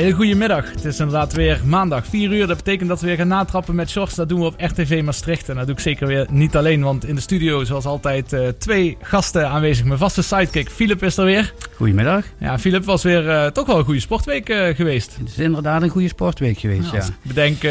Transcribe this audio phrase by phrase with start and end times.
[0.00, 0.70] Ja, goedemiddag.
[0.70, 2.46] Het is inderdaad weer maandag, 4 uur.
[2.46, 4.14] Dat betekent dat we weer gaan natrappen met shorts.
[4.14, 5.48] Dat doen we op RTV Maastricht.
[5.48, 8.48] En dat doe ik zeker weer niet alleen, want in de studio zoals altijd uh,
[8.48, 9.84] twee gasten aanwezig.
[9.84, 11.54] Mijn vaste sidekick, Filip is er weer.
[11.76, 12.24] Goedemiddag.
[12.38, 15.16] Ja, Filip was weer uh, toch wel een goede sportweek uh, geweest.
[15.18, 16.98] Het is inderdaad een goede sportweek geweest, ja.
[16.98, 17.06] ja.
[17.22, 17.62] Bedenk,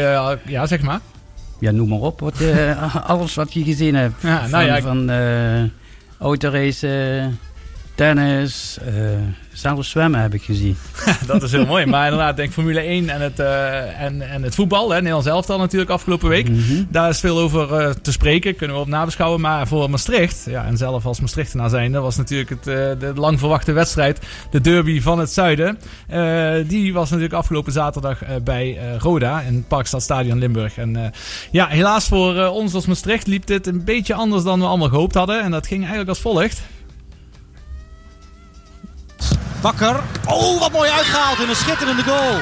[0.46, 1.00] ja zeg maar.
[1.58, 2.20] Ja, noem maar op.
[2.20, 2.42] Wat,
[3.06, 4.22] alles wat je gezien hebt.
[4.22, 5.70] Ja, nou ja, van, van
[6.18, 7.38] autoracen
[8.00, 8.94] tennis, uh,
[9.52, 10.76] zelfs zwemmen heb ik gezien.
[11.26, 11.86] dat is heel mooi.
[11.86, 14.90] Maar inderdaad, denk Formule 1 en het, uh, en, en het voetbal.
[14.90, 16.48] Hè, Nederlands elftal natuurlijk afgelopen week.
[16.48, 16.84] Mhm.
[16.88, 18.56] Daar is veel over uh, te spreken.
[18.56, 19.40] Kunnen we op nabeschouwen.
[19.40, 22.64] Maar voor Maastricht, ja, en zelf als Maastrichtenaar zijnde, was natuurlijk het,
[23.00, 24.18] de lang verwachte wedstrijd.
[24.50, 25.78] De derby van het zuiden.
[26.66, 30.76] die was natuurlijk afgelopen zaterdag bij Roda in het Parkstadstadion Limburg.
[30.76, 31.12] En
[31.50, 35.14] ja, helaas voor ons als Maastricht liep dit een beetje anders dan we allemaal gehoopt
[35.14, 35.42] hadden.
[35.42, 36.62] En dat ging eigenlijk als volgt.
[39.62, 40.00] Bakker.
[40.28, 42.36] Oh, wat mooi uitgehaald in een schitterende goal.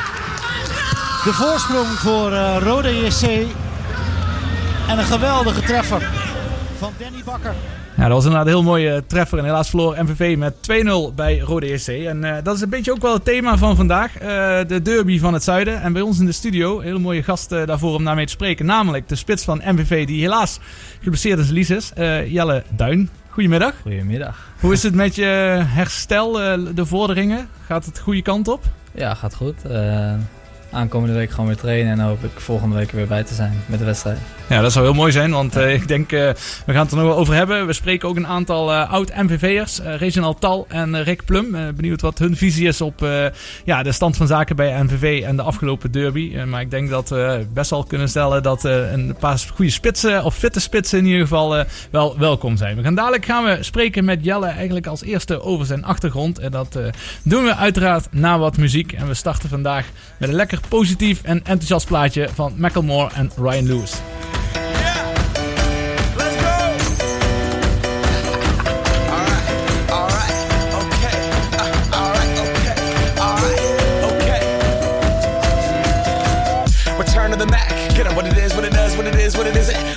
[1.25, 3.47] De voorsprong voor uh, Rode JC.
[4.89, 6.11] En een geweldige treffer
[6.79, 7.55] van Danny Bakker.
[7.97, 9.39] Ja, dat was inderdaad een heel mooie treffer.
[9.39, 10.55] En helaas verloor MVV met
[11.11, 12.07] 2-0 bij Rode JC.
[12.07, 14.13] En uh, dat is een beetje ook wel het thema van vandaag.
[14.67, 15.83] De derby van het zuiden.
[15.83, 18.67] En bij ons in de studio, een hele mooie gast daarvoor om daarmee te spreken.
[18.67, 20.59] Namelijk de spits van MVV, die helaas
[21.01, 21.93] geblesseerd is, Lies is.
[22.27, 23.11] Jelle Duin.
[23.39, 23.75] Goedemiddag.
[23.83, 24.49] Goedemiddag.
[24.61, 25.25] Hoe is het met je
[25.65, 26.33] herstel,
[26.75, 27.49] de vorderingen?
[27.67, 28.65] Gaat het de goede kant op?
[28.95, 29.63] Ja, gaat goed
[30.71, 31.93] aankomende week gewoon weer trainen.
[31.93, 34.19] En hoop ik volgende week weer bij te zijn met de wedstrijd.
[34.49, 35.31] Ja, dat zou heel mooi zijn.
[35.31, 36.21] Want uh, ik denk, uh,
[36.67, 37.67] we gaan het er nog wel over hebben.
[37.67, 39.81] We spreken ook een aantal uh, oud-MVV'ers.
[39.81, 41.75] Reginald Tal en Rick Plum.
[41.77, 43.07] benieuwd wat hun visie is op
[43.65, 46.37] ja, de stand van zaken bij MVV en de afgelopen derby.
[46.47, 50.35] maar ik denk dat we best wel kunnen stellen dat een paar goede spitsen, of
[50.35, 52.77] fitte spitsen in ieder geval, wel welkom zijn.
[52.77, 56.39] We gaan dadelijk gaan we spreken met Jelle eigenlijk als eerste over zijn achtergrond.
[56.39, 56.79] En dat
[57.23, 58.93] doen we uiteraard na wat muziek.
[58.93, 59.87] En we starten vandaag
[60.19, 63.93] met een lekker positief en enthousiast plaatje van Macklemore en Ryan Lewis.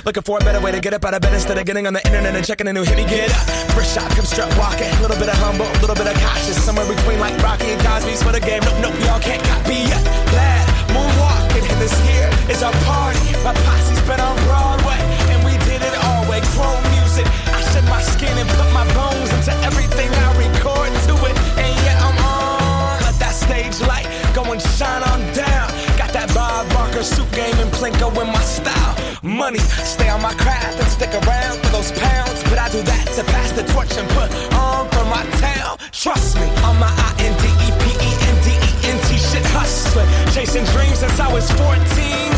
[0.04, 1.94] Looking for a better way to get up out of bed instead of getting on
[1.94, 2.96] the internet and checking a new hit.
[2.96, 4.90] Me get up, first shot, come strut walking.
[4.90, 6.62] A little bit of humble, a little bit of cautious.
[6.62, 8.60] Somewhere between like Rocky and Cosby's for the game.
[8.64, 10.51] Nope, nope, y'all can't copy yet.
[11.82, 13.34] This here is our party.
[13.42, 15.02] My posse's been on Broadway,
[15.34, 16.38] and we did it all way.
[16.54, 21.14] Chrome music, I shed my skin and put my bones into everything I record to
[21.26, 21.34] it.
[21.58, 23.02] And yeah, I'm on.
[23.02, 25.66] Let that stage light go and shine on down.
[25.98, 29.62] Got that Bob Barker suit game and Plinko in my style money.
[29.82, 32.38] Stay on my craft and stick around for those pounds.
[32.46, 35.78] But I do that to pass the torch and put on for my town.
[35.90, 37.61] Trust me, on my I N D E
[39.62, 40.10] hustling.
[40.34, 41.70] Chasing dreams since I was 14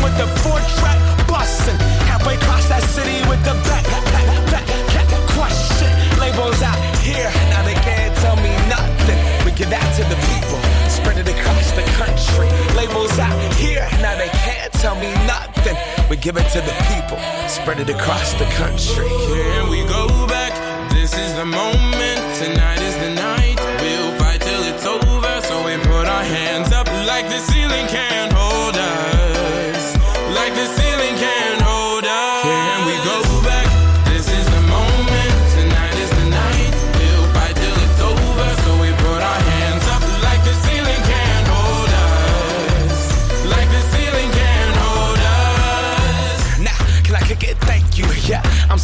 [0.05, 1.77] with the four track busting.
[2.05, 4.05] Halfway across that city with the back, back,
[4.53, 5.89] back, back, question.
[6.21, 9.19] Labels out here, now they can't tell me nothing.
[9.45, 10.59] We give that to the people,
[10.89, 12.49] spread it across the country.
[12.77, 15.75] Labels out here, now they can't tell me nothing.
[16.09, 17.17] We give it to the people,
[17.49, 19.09] spread it across the country.
[19.33, 20.53] Here we go back.
[20.93, 22.21] This is the moment.
[22.37, 22.74] Tonight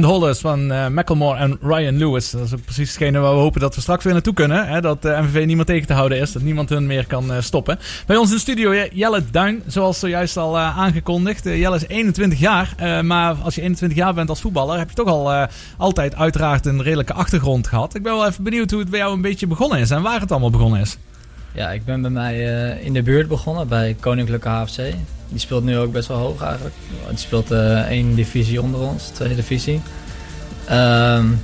[0.00, 2.30] Can't Hold van uh, en Ryan Lewis.
[2.30, 4.68] Dat is precies hetgene waar we hopen dat we straks weer naartoe kunnen.
[4.68, 4.80] Hè?
[4.80, 6.32] Dat uh, MVV niemand tegen te houden is.
[6.32, 7.78] Dat niemand hun meer kan uh, stoppen.
[8.06, 11.44] Bij ons in de studio Jelle Duin, zoals zojuist al aangekondigd.
[11.44, 12.74] Jelle is 21 jaar.
[13.04, 16.82] maar als je 21 jaar bent als voetballer, heb je toch al altijd uiteraard een
[16.82, 17.94] redelijke achtergrond gehad.
[17.94, 20.20] Ik ben wel even benieuwd hoe het bij jou een beetje begonnen is en waar
[20.20, 20.96] het allemaal begonnen is.
[21.56, 22.38] Ja, ik ben bij mij
[22.80, 24.76] in de buurt begonnen bij Koninklijke HFC.
[25.28, 26.74] Die speelt nu ook best wel hoog eigenlijk.
[27.08, 29.80] Die speelt uh, één divisie onder ons, tweede divisie.
[30.70, 31.40] Um,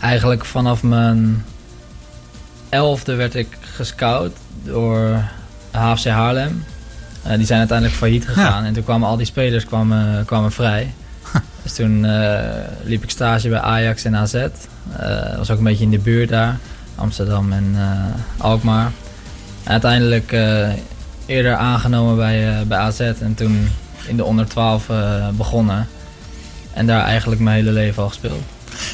[0.00, 1.44] eigenlijk vanaf mijn
[2.68, 5.22] elfde werd ik gescout door
[5.70, 6.64] HFC Haarlem.
[7.26, 8.64] Uh, die zijn uiteindelijk failliet gegaan.
[8.64, 10.92] En toen kwamen al die spelers kwamen, kwamen vrij.
[11.62, 12.06] Dus toen
[12.84, 14.32] liep ik stage bij Ajax en AZ.
[14.32, 16.58] Dat was ook een beetje in de buurt daar.
[16.94, 17.76] Amsterdam en
[18.36, 18.92] Alkmaar.
[19.68, 20.32] Uiteindelijk
[21.28, 23.68] eerder aangenomen bij, uh, bij AZ en toen
[24.06, 25.88] in de onder 12 uh, begonnen.
[26.72, 28.42] En daar eigenlijk mijn hele leven al gespeeld.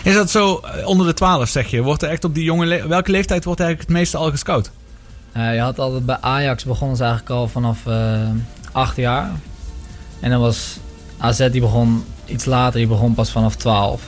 [0.03, 1.83] Is dat zo eh, onder de 12 zeg je?
[1.83, 4.71] Wordt er echt op die jonge welke leeftijd wordt eigenlijk het meeste al gescout?
[5.33, 7.79] je had altijd bij Ajax begonnen ze eigenlijk al vanaf
[8.73, 9.31] 8 jaar.
[10.21, 10.77] En dan was
[11.19, 14.03] AZ die begon iets later, die begon pas vanaf 12.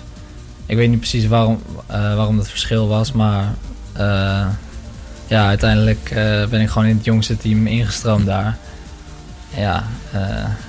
[0.66, 3.54] Ik weet niet precies waarom, waarom dat verschil was, maar
[5.26, 8.56] ja, uiteindelijk uh, ben ik gewoon in het jongste team ingestroomd daar.
[9.56, 9.84] Ja,
[10.14, 10.20] uh,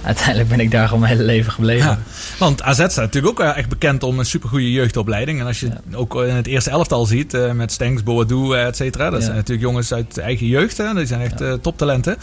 [0.04, 1.88] uiteindelijk ben ik daar gewoon mijn hele leven gebleven.
[1.88, 2.00] Ja,
[2.39, 5.39] want AZ staat natuurlijk ook echt bekend om een supergoeie jeugdopleiding.
[5.39, 5.98] En als je ja.
[5.98, 9.09] ook in het eerste elftal ziet, uh, met Stenks, Boadou, et cetera.
[9.09, 10.77] Dat zijn natuurlijk jongens uit eigen jeugd.
[10.77, 10.94] Hè?
[10.94, 11.57] Die zijn echt ja.
[11.57, 12.18] toptalenten.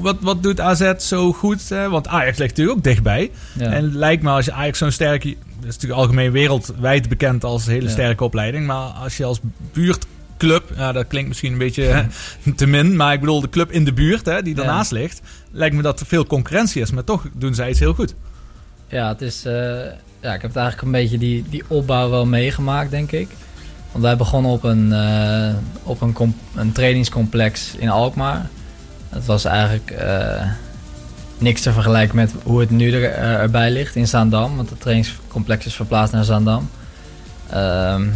[0.00, 1.68] wat, wat doet AZ zo goed?
[1.68, 3.30] want Ajax ligt natuurlijk ook dichtbij.
[3.58, 5.28] En lijkt me als je Ajax zo'n sterke...
[5.28, 8.66] Dat is natuurlijk algemeen wereldwijd bekend als een hele sterke opleiding.
[8.66, 9.40] Maar als je als
[9.72, 10.06] buurt
[10.40, 12.06] club, ja, dat klinkt misschien een beetje
[12.56, 15.20] te min, maar ik bedoel de club in de buurt hè, die daarnaast ligt,
[15.50, 18.14] lijkt me dat er veel concurrentie is, maar toch doen zij iets heel goed.
[18.88, 19.52] Ja, het is, uh,
[20.20, 23.28] ja ik heb het eigenlijk een beetje die, die opbouw wel meegemaakt, denk ik.
[23.92, 28.48] Want wij begonnen op een, uh, op een, een trainingscomplex in Alkmaar.
[29.08, 30.42] Het was eigenlijk uh,
[31.38, 34.56] niks te vergelijken met hoe het nu er, erbij ligt in Zaandam.
[34.56, 36.70] Want het trainingscomplex is verplaatst naar Zaandam.
[37.50, 38.06] Ehm,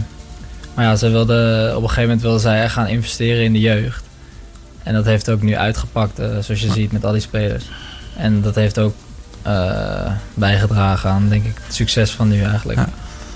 [0.75, 4.04] maar ja, ze wilde, op een gegeven moment wilde zij gaan investeren in de jeugd.
[4.83, 7.64] En dat heeft ook nu uitgepakt, uh, zoals je ziet, met al die spelers.
[8.16, 8.95] En dat heeft ook
[9.47, 12.78] uh, bijgedragen aan, denk ik, het succes van nu eigenlijk.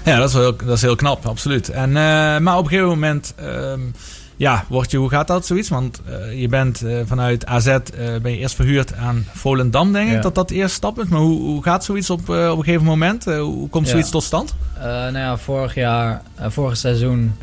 [0.04, 1.68] Ja, dat, is heel, dat is heel knap, absoluut.
[1.68, 1.94] En, uh,
[2.38, 3.34] maar op een gegeven moment...
[3.42, 3.94] Um,
[4.38, 5.68] ja, word je, hoe gaat dat zoiets?
[5.68, 7.76] Want uh, je bent uh, vanuit AZ uh,
[8.22, 10.20] ben je eerst verhuurd aan Volendam, denk ik, ja.
[10.20, 11.08] dat dat de eerste stap is.
[11.08, 13.24] Maar hoe, hoe gaat zoiets op, op een gegeven moment?
[13.24, 14.12] hoe komt zoiets ja.
[14.12, 14.54] tot stand?
[14.80, 17.34] nou ja, vorig jaar, vorig seizoen,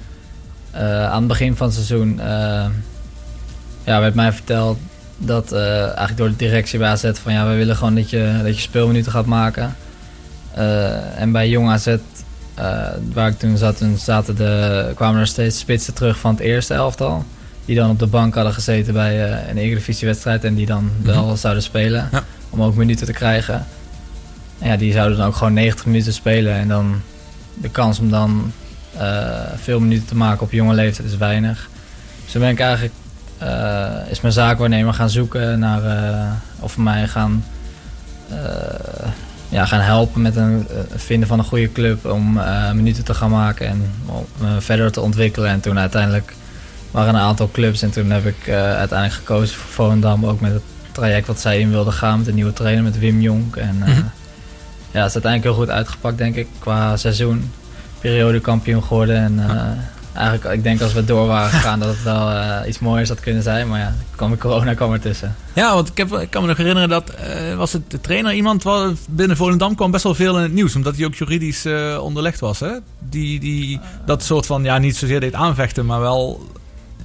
[0.73, 2.19] aan het begin van het seizoen,
[3.83, 4.77] ja, werd mij verteld
[5.17, 8.55] dat eigenlijk door de directie bij AZ van ja, we willen gewoon dat je, dat
[8.55, 9.75] je speelminuten gaat maken.
[11.15, 11.95] en bij Jong AZ
[12.59, 16.39] uh, waar ik toen zat, toen zaten de, kwamen er steeds spitsen terug van het
[16.39, 17.25] eerste elftal.
[17.65, 20.91] Die dan op de bank hadden gezeten bij uh, een Eredivisie-wedstrijd en die dan mm
[20.95, 21.05] -hmm.
[21.05, 22.09] wel zouden spelen.
[22.11, 22.23] Ja.
[22.49, 23.65] Om ook minuten te krijgen.
[24.59, 26.53] En ja, die zouden dan ook gewoon 90 minuten spelen.
[26.53, 27.01] En dan
[27.53, 28.51] de kans om dan
[28.97, 31.69] uh, veel minuten te maken op jonge leeftijd is weinig.
[32.23, 32.93] Dus toen ben ik eigenlijk,
[34.09, 35.81] is mijn zaakwaarnemer gaan zoeken naar,
[36.59, 37.43] of mij gaan
[39.49, 43.13] ja, gaan helpen met een uh, vinden van een goede club om uh, minuten te
[43.13, 45.49] gaan maken en om uh, verder te ontwikkelen.
[45.49, 46.33] En toen uiteindelijk
[46.91, 50.61] waren een aantal clubs en toen heb ik uiteindelijk gekozen voor Volendam ook met het
[50.91, 53.55] traject wat zij in wilden gaan met een nieuwe trainer met Wim Jonk.
[53.55, 54.11] En mm -hmm.
[54.91, 57.51] ja, het is uiteindelijk heel goed uitgepakt denk ik qua seizoen.
[57.99, 59.39] Periode kampioen geworden en
[60.15, 63.19] eigenlijk, ik denk als we door waren gegaan dat het wel uh, iets mooiers had
[63.19, 63.67] kunnen zijn.
[63.67, 65.35] Maar ja, kwam de corona kwam ertussen.
[65.53, 68.33] Ja, want ik, heb, ik kan me nog herinneren dat uh, was het de trainer
[68.33, 70.75] iemand wat binnen Volendam kwam best wel veel in het nieuws.
[70.75, 72.59] Omdat hij ook juridisch uh, onderlegd was.
[72.59, 72.71] Hè?
[73.09, 76.47] Die, die dat soort van, ja, niet zozeer deed aanvechten, maar wel,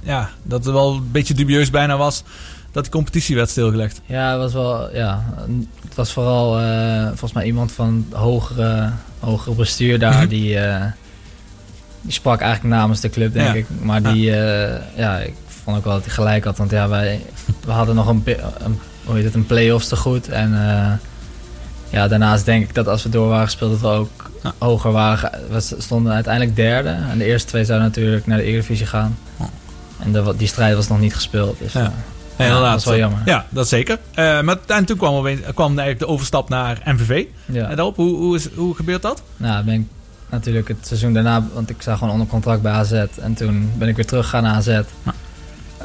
[0.03, 2.23] ja, dat het wel een beetje dubieus bijna was
[2.71, 4.01] dat de competitie werd stilgelegd.
[4.05, 5.23] Ja, het was wel, ja,
[5.87, 6.59] het was vooral
[7.07, 10.27] volgens mij iemand van hogere, hogere bestuur daar mhm.
[10.27, 10.57] die
[12.01, 13.65] die sprak eigenlijk namens de club, denk ik.
[13.81, 14.67] Maar die, ja.
[14.67, 16.57] Uh, ja, ik vond ook wel dat hij gelijk had.
[16.57, 17.21] Want ja, wij
[17.65, 18.23] we hadden nog een,
[18.57, 20.29] een, hoe heet het, een play-offs te goed.
[20.29, 20.91] En uh,
[21.89, 24.53] ja, daarnaast denk ik dat als we door waren gespeeld, dat we ook ja.
[24.57, 25.31] hoger waren.
[25.49, 26.89] We stonden uiteindelijk derde.
[26.89, 29.17] En de eerste twee zouden natuurlijk naar de Eredivisie gaan.
[29.99, 31.59] En de, die strijd was nog niet gespeeld.
[31.59, 31.93] Dus, ja.
[32.37, 32.71] Ja, inderdaad.
[32.71, 33.21] dat is wel jammer.
[33.25, 33.97] Ja, dat zeker.
[34.15, 37.25] Uh, maar en toen kwam, kwam eigenlijk de overstap naar MVV.
[37.45, 37.69] Ja.
[37.69, 39.23] En daarop, hoe, hoe, is, hoe gebeurt dat?
[39.37, 39.87] Nou, ben ik
[40.31, 42.91] natuurlijk het seizoen daarna, want ik zag gewoon onder contract bij AZ.
[43.21, 44.67] En toen ben ik weer teruggegaan naar AZ.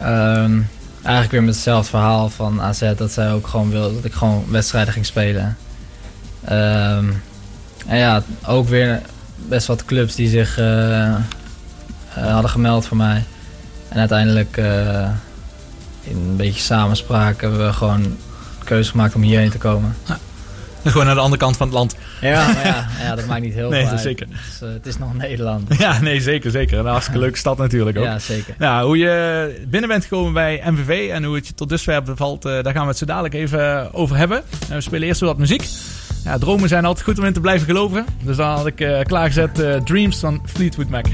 [0.03, 0.69] Um,
[1.03, 4.45] eigenlijk weer met hetzelfde verhaal van AZ, dat zij ook gewoon wilden dat ik gewoon
[4.51, 5.57] wedstrijden ging spelen.
[6.45, 7.23] Um,
[7.87, 9.01] en ja, ook weer
[9.37, 10.57] best wat clubs die zich
[12.09, 13.25] hadden gemeld voor mij.
[13.89, 14.57] En uiteindelijk
[16.03, 18.17] in een beetje samenspraak hebben we gewoon
[18.65, 19.97] keuze gemaakt om hierheen te komen.
[20.05, 20.19] Ja.
[20.93, 21.97] Gewoon naar de andere kant van het land.
[22.21, 24.01] Ja, maar ja, ja dat maakt niet heel nee, veel uit.
[24.01, 24.27] Zeker.
[24.31, 25.75] Het is, uh, het is nog Nederland.
[25.79, 26.79] Ja, nee, zeker, zeker.
[26.79, 28.05] Een hartstikke leuke stad natuurlijk ook.
[28.05, 28.55] Ja, zeker.
[28.59, 32.47] Nou, hoe je binnen bent gekomen bij MVV en hoe het je tot dusver bevalt,
[32.47, 34.43] uh, daar gaan we het zo dadelijk even over hebben.
[34.69, 35.69] En we spelen eerst wat muziek.
[36.25, 38.05] Ja, dromen zijn altijd goed om in te blijven geloven.
[38.23, 41.07] Dus dan had ik klaargezet Dreams van Fleetwood Mac.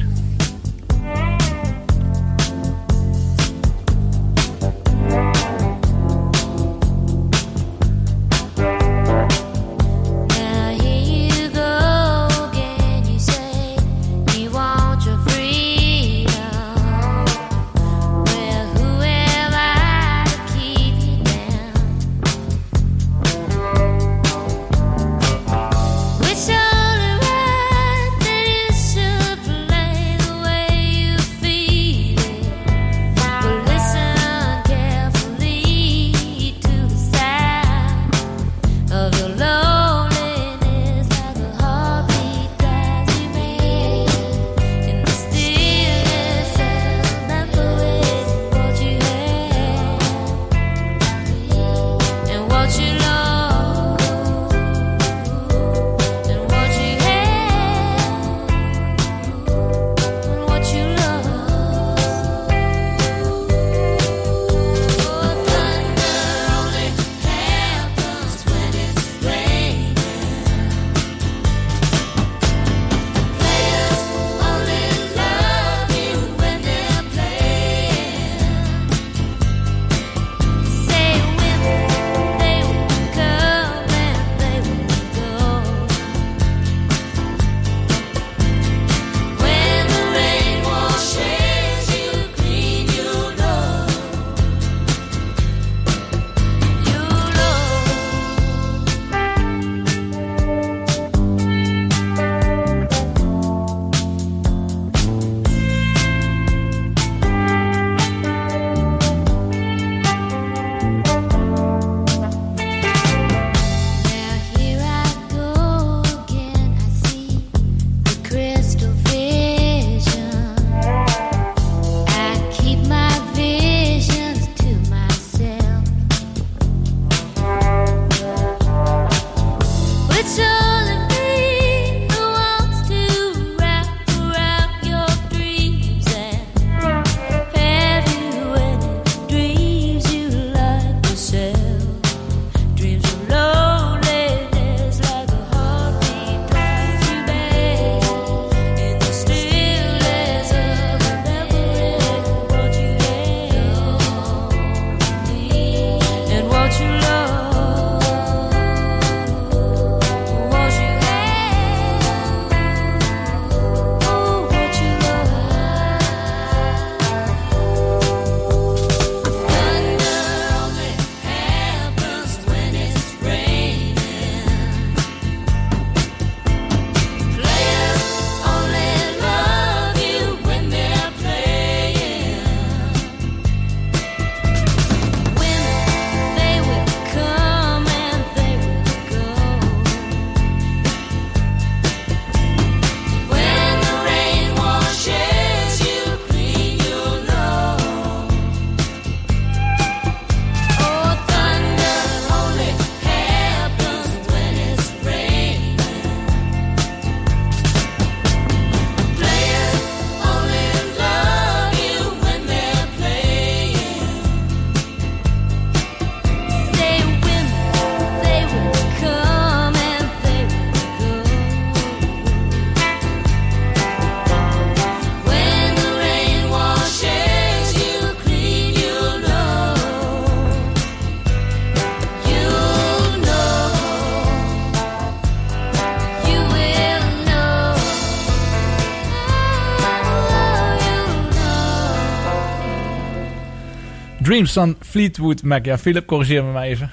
[244.32, 245.64] Dreams van Fleetwood Mac.
[245.64, 246.90] Ja, Philip, corrigeer me maar even.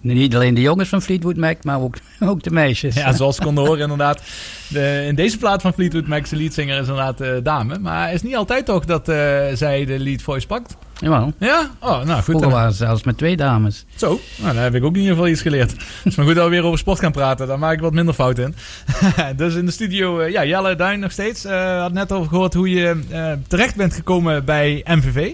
[0.00, 2.94] Niet alleen de jongens van Fleetwood Mac, maar ook, ook de meisjes.
[2.94, 4.22] Ja, zoals we konden horen inderdaad.
[4.68, 7.78] de, in deze plaat van Fleetwood Mac, de leadzanger is inderdaad uh, dame.
[7.78, 9.16] Maar het is niet altijd toch dat uh,
[9.52, 10.76] zij de lead voice pakt?
[11.04, 11.32] Jawel.
[11.38, 11.70] Ja?
[11.80, 12.24] Oh, nou goed.
[12.24, 13.84] Vroeger waren ze zelfs met twee dames.
[13.94, 15.74] Zo, nou, daar heb ik ook in ieder geval iets geleerd.
[16.04, 17.46] Dus maar goed dat we weer over sport gaan praten.
[17.46, 18.54] Daar maak ik wat minder fout in.
[19.36, 21.44] dus in de studio, uh, ja, Jelle Duin nog steeds.
[21.44, 25.32] Uh, had net over gehoord hoe je uh, terecht bent gekomen bij MVV.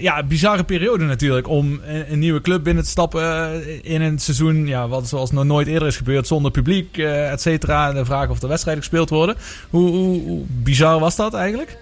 [0.00, 4.66] ja, bizarre periode natuurlijk om een, een, nieuwe club binnen te stappen in een seizoen,
[4.66, 7.92] ja, wat zoals nog nooit eerder is gebeurd, zonder publiek, et cetera.
[7.92, 9.36] De vraag of er wedstrijden gespeeld worden.
[9.70, 11.78] Hoe, hoe, hoe bizar was dat eigenlijk?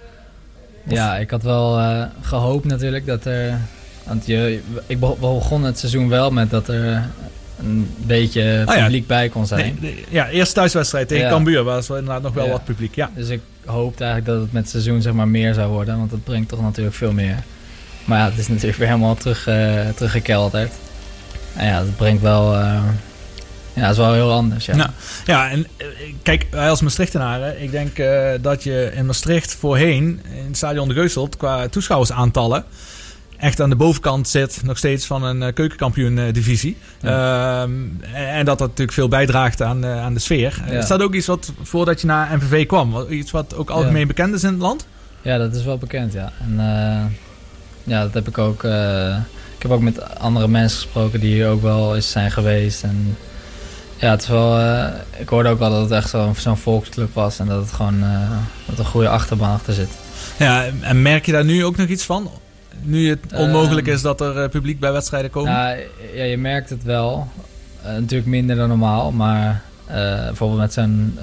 [0.85, 3.59] Ja, ik had wel uh, gehoopt natuurlijk dat er...
[4.07, 7.03] Want je, ik begon het seizoen wel met dat er
[7.59, 9.79] een beetje oh publiek bij kon zijn.
[9.81, 11.31] Nee, ja, eerste thuiswedstrijd tegen ja.
[11.31, 12.95] Cambuur was er inderdaad nog wel wat publiek.
[12.95, 13.11] Ja.
[13.14, 15.99] Dus ik hoopte eigenlijk dat het met het seizoen zeg maar meer zou worden.
[15.99, 17.37] Want dat brengt toch natuurlijk veel meer.
[18.05, 20.73] Maar ja, het is natuurlijk weer helemaal terug, uh, teruggekelderd.
[21.57, 22.55] En ja, dat brengt wel...
[22.55, 22.83] Uh,
[23.75, 24.67] ja, dat is wel heel anders.
[24.67, 24.91] Ja, nou,
[25.25, 25.87] ja en eh,
[26.23, 30.89] kijk, wij als Maastrichtenaren, ik denk uh, dat je in Maastricht voorheen, in het stadion
[30.89, 32.65] de Geuselt, qua toeschouwersaantallen,
[33.39, 36.77] echt aan de bovenkant zit, nog steeds van een uh, keukenkampioen-divisie.
[37.01, 37.63] Ja.
[37.63, 40.63] Um, en dat dat natuurlijk veel bijdraagt aan, uh, aan de sfeer.
[40.67, 40.73] Ja.
[40.73, 44.07] Is dat ook iets wat, voordat je naar MVV kwam, iets wat ook algemeen ja.
[44.07, 44.87] bekend is in het land?
[45.23, 46.33] Ja, dat is wel bekend, ja.
[46.41, 46.57] En
[47.85, 48.65] ja, dat heb ik ook...
[49.57, 53.17] ik heb ook met andere mensen gesproken die hier ook wel eens zijn geweest en...
[54.03, 54.87] Ja, het is wel, uh,
[55.19, 58.03] ik hoorde ook al dat het echt zo'n zo volksclub was en dat het gewoon
[58.03, 58.31] uh,
[58.67, 59.88] dat een goede achterbaan achter zit.
[60.38, 62.31] Ja, en merk je daar nu ook nog iets van?
[62.81, 65.53] Nu het onmogelijk is dat er publiek bij wedstrijden komen?
[65.53, 65.77] Ja,
[66.15, 67.29] ja je merkt het wel.
[67.83, 71.19] natuurlijk minder dan normaal, maar bijvoorbeeld met zo'n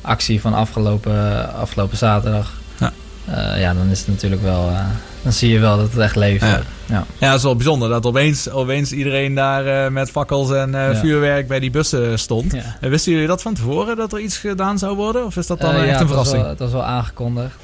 [0.00, 2.52] actie van afgelopen, afgelopen zaterdag.
[2.78, 2.92] Ja.
[3.56, 4.72] ja, dan is het natuurlijk wel
[5.24, 6.44] dan zie je wel dat het echt leeft.
[6.44, 7.04] Ja, ja.
[7.18, 10.98] ja dat is wel bijzonder dat opeens, opeens iedereen daar uh, met fakkels en uh,
[10.98, 12.52] vuurwerk bij die bussen stond.
[12.52, 12.76] Ja.
[12.80, 15.24] Uh, wisten jullie dat van tevoren, dat er iets gedaan zou worden?
[15.24, 16.40] Of is dat dan echt een verrassing?
[16.40, 17.56] Wel, het was wel aangekondigd.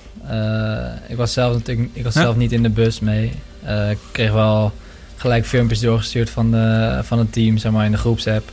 [1.09, 3.33] ik was zelf natuurlijk ik was zelf niet in de bus mee.
[3.91, 4.73] ik kreeg wel
[5.17, 8.51] gelijk filmpjes doorgestuurd van, de, van het team, zeg maar, in de groepsapp.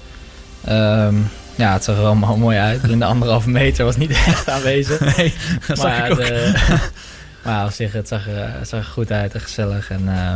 [0.70, 2.84] Um, ja, het zag er allemaal mooi uit.
[2.84, 5.18] In de anderhalve meter was niet echt aanwezig.
[5.18, 5.34] Nee,
[5.68, 6.16] dat maar.
[6.16, 6.54] De,
[7.48, 9.90] Maar op zich, het zag, er, het zag er goed uit en gezellig.
[9.90, 10.34] En uh,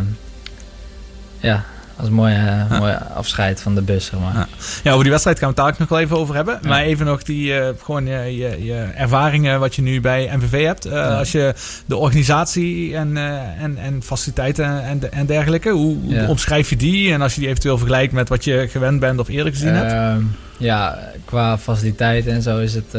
[1.39, 1.63] ja,
[1.95, 2.67] als een mooie, ja.
[2.79, 4.05] mooie afscheid van de bus.
[4.05, 4.33] Zeg maar.
[4.33, 4.47] ja.
[4.83, 4.89] ja.
[4.91, 6.59] over die wedstrijd gaan we het daar nog wel even over hebben.
[6.61, 6.69] Ja.
[6.69, 10.65] Maar even nog die, uh, gewoon je, je, je, ervaringen wat je nu bij MVV
[10.65, 10.87] hebt.
[10.87, 11.53] Uh, als je
[11.85, 13.17] de organisatie en,
[13.59, 17.13] en, en faciliteiten en, en dergelijke, hoe, hoe omschrijf je die?
[17.13, 19.91] En als je die eventueel vergelijkt met wat je gewend bent of eerder gezien hebt?
[19.91, 20.23] Ehm,
[20.57, 22.93] ja, qua faciliteiten en zo is het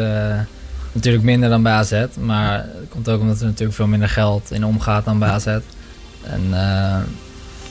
[0.93, 4.51] Natuurlijk minder dan bij AZ, maar het komt ook omdat er natuurlijk veel minder geld
[4.51, 5.47] in omgaat dan bij AZ.
[5.47, 6.97] En uh,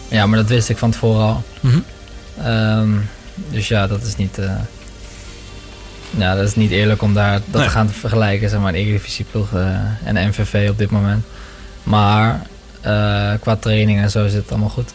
[0.08, 1.44] ja, maar dat wist ik van tevoren al.
[1.60, 2.48] Mm -hmm.
[2.48, 3.10] um,
[3.50, 4.40] dus ja, dat is niet...
[4.40, 4.52] Uh,
[6.18, 7.64] ja, dat is niet eerlijk om daar dat nee.
[7.64, 11.26] te gaan vergelijken, zeg maar, een Eredivisieploeg uh, en MVV op dit moment.
[11.84, 12.42] Maar
[13.40, 14.94] qua training en zo zit het allemaal goed.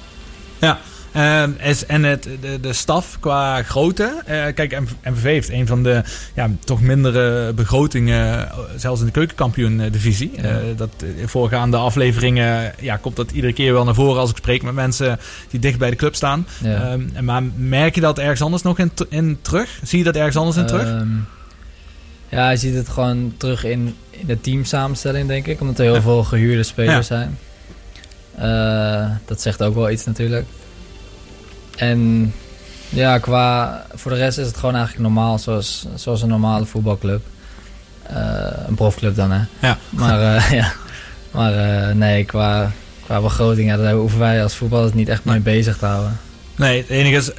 [0.59, 0.79] Ja,
[1.17, 1.43] Uh,
[1.87, 4.23] en het, de, de staf qua grootte.
[4.29, 6.03] Uh, kijk, MVV heeft een van de
[6.35, 10.31] ja, toch mindere begrotingen, eh, zelfs in de keukenkampioen-divisie.
[10.37, 10.43] Ja.
[10.43, 14.37] Uh, dat in voorgaande afleveringen ja, komt dat iedere keer wel naar voren als ik
[14.37, 15.19] spreek met mensen
[15.51, 16.47] die dicht bij de club staan.
[16.63, 16.93] Ja.
[16.93, 19.81] Um, maar merk je dat ergens anders nog in, in terug?
[19.83, 20.89] Zie je dat ergens anders in terug?
[20.89, 21.27] Um,
[22.29, 25.61] ja, je ziet het gewoon terug in, in de teamsamenstelling, denk ik.
[25.61, 27.39] Omdat er heel veel gehuurde spelers zijn.
[29.25, 30.47] dat zegt ook wel iets natuurlijk.
[31.77, 32.33] En
[32.89, 37.25] ja, qua, voor de rest is het gewoon eigenlijk normaal, zoals, zoals een normale voetbalclub.
[38.11, 38.17] Uh,
[38.67, 39.41] een profclub dan, hè.
[39.61, 39.79] Ja.
[39.91, 40.73] Maar, uh, ja.
[41.31, 42.71] maar uh, nee, qua,
[43.05, 46.19] qua begroting, ja, daar hoeven wij als voetballers niet echt mee bezig te houden.
[46.57, 47.31] Nee, het enige is,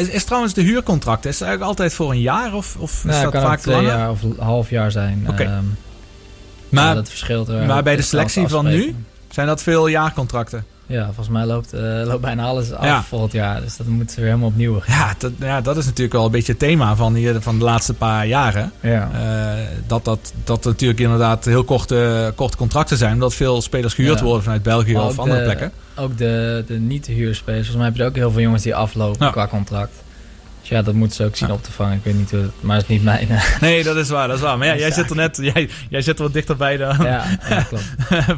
[0.00, 3.14] is, is, trouwens de huurcontract, is het eigenlijk altijd voor een jaar of, of is
[3.14, 5.20] ja, dat kan vaak twee jaar of een half jaar zijn.
[5.28, 5.42] Oké.
[5.42, 5.56] Okay.
[5.56, 5.76] Um,
[6.68, 7.66] maar, ja, dat verschilt er.
[7.66, 8.96] Maar bij de selectie van nu,
[9.30, 10.64] zijn dat veel jaarcontracten?
[10.86, 13.02] Ja, volgens mij loopt, uh, loopt bijna alles af ja.
[13.02, 13.60] volgend jaar.
[13.60, 16.30] Dus dat moeten we weer helemaal opnieuw Ja dat, ja, dat is natuurlijk wel een
[16.30, 18.72] beetje het thema van, hier, van de laatste paar jaren.
[18.80, 19.10] Ja.
[19.14, 23.12] Uh, dat, dat, dat natuurlijk inderdaad heel korte, korte contracten zijn.
[23.12, 24.24] Omdat veel spelers gehuurd ja.
[24.24, 25.72] worden vanuit België of andere de, plekken.
[25.96, 27.68] Ook de, de niet-huurspelers.
[27.68, 29.92] Volgens mij heb je ook heel veel jongens die aflopen qua contract.
[30.64, 31.54] Dus ja, dat moeten ze ook zien ja.
[31.54, 31.96] op te vangen.
[31.96, 33.28] Ik weet niet hoe het, maar het is niet mijn.
[33.60, 34.58] Nee, dat is waar, dat is waar.
[34.58, 36.96] Maar ja, jij zit er net, jij, jij zit er wat dichterbij dan.
[37.02, 37.84] Ja, ja klopt.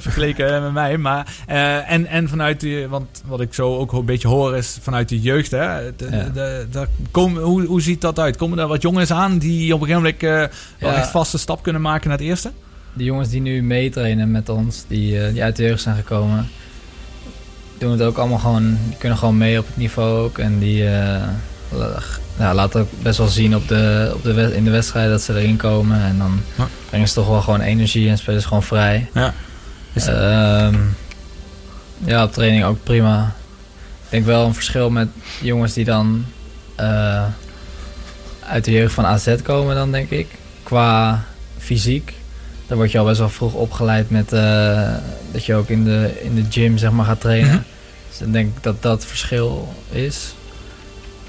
[0.03, 0.99] vergeleken met mij.
[0.99, 4.79] Maar, uh, en, en vanuit die, want wat ik zo ook een beetje hoor is
[4.81, 5.51] vanuit de jeugd.
[5.51, 6.25] Hè, de, ja.
[6.25, 8.37] de, de, kom, hoe, hoe ziet dat uit?
[8.37, 11.63] Komen er wat jongens aan die op een gegeven moment uh, wel echt vaste stap
[11.63, 12.53] kunnen maken naar het eerste?
[12.93, 16.49] De jongens die nu meetrainen met ons, die, uh, die uit de jeugd zijn gekomen,
[17.79, 20.39] doen het ook allemaal gewoon, die kunnen gewoon mee op het niveau ook.
[20.39, 20.85] En die
[22.39, 25.39] ja, laat ook best wel zien op de, op de, in de wedstrijd dat ze
[25.39, 26.01] erin komen.
[26.01, 26.41] En dan
[26.89, 29.11] brengen ze toch wel gewoon energie en spelen ze gewoon vrij.
[29.15, 29.35] Ja,
[29.95, 30.77] ehm,
[32.05, 33.35] ja op training ook prima.
[34.05, 35.09] Ik denk wel een verschil met
[35.41, 36.25] jongens die dan
[36.81, 37.25] uh,
[38.49, 40.27] uit de jeugd van AZ komen dan, denk ik.
[40.63, 41.25] Qua
[41.59, 42.15] fysiek.
[42.67, 44.93] Dan word je al best wel vroeg opgeleid met uh,
[45.33, 47.51] dat je ook in de, in de gym zeg maar, gaat trainen.
[47.51, 47.63] Mhm.
[48.09, 50.35] Dus ik denk dat dat het verschil is.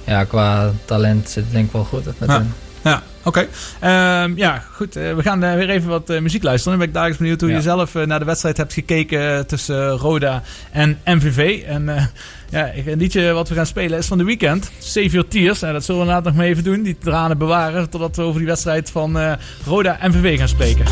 [0.08, 2.46] Ja, qua talent zit het denk ik wel goed met ja.
[2.84, 3.48] Ja, oké.
[3.80, 4.98] Ehm, ja, goed.
[4.98, 6.78] Uh, we gaan uh, weer even wat uh, muziek luisteren.
[6.78, 10.44] Dan ben ik dagelijks benieuwd hoe je zelf naar de wedstrijd hebt gekeken tussen Roda
[10.72, 11.64] en MVV.
[11.64, 12.12] En
[12.50, 14.72] ja, een liedje wat we gaan spelen is van de weekend.
[14.80, 15.62] Save Your Tears.
[15.62, 16.82] En dat zullen we later nog mee even doen.
[16.84, 20.86] Die tranen bewaren totdat we over die wedstrijd van Roda en MVV gaan spreken.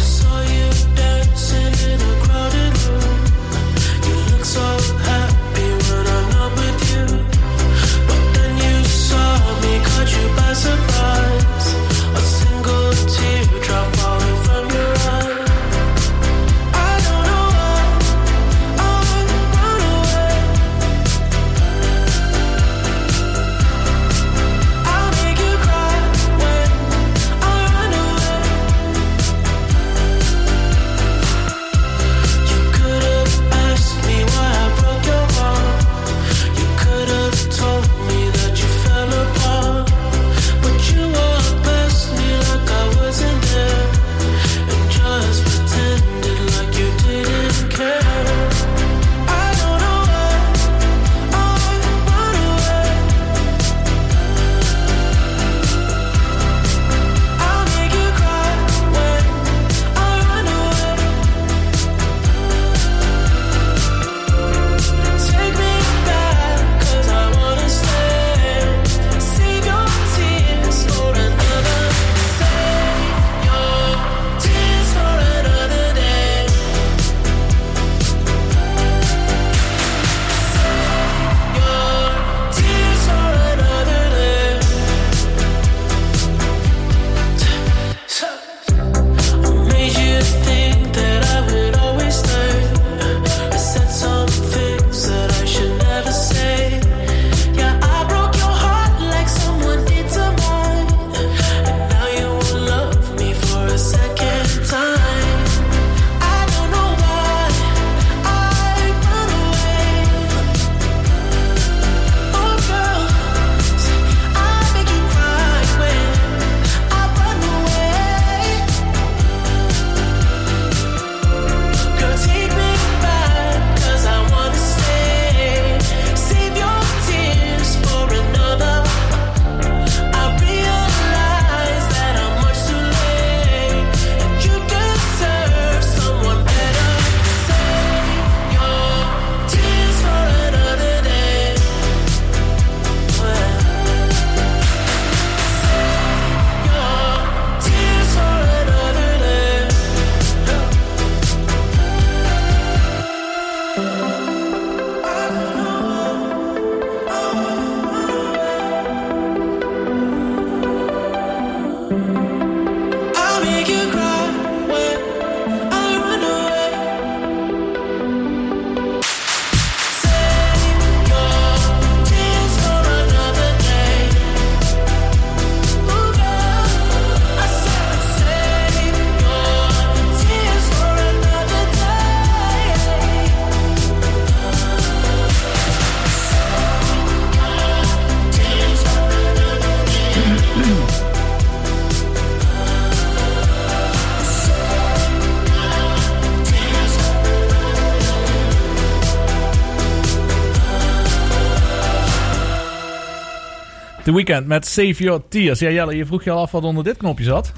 [204.15, 205.59] Weekend met Save Your Tears.
[205.59, 207.51] Ja, Jelle, je vroeg je al af wat onder dit knopje zat.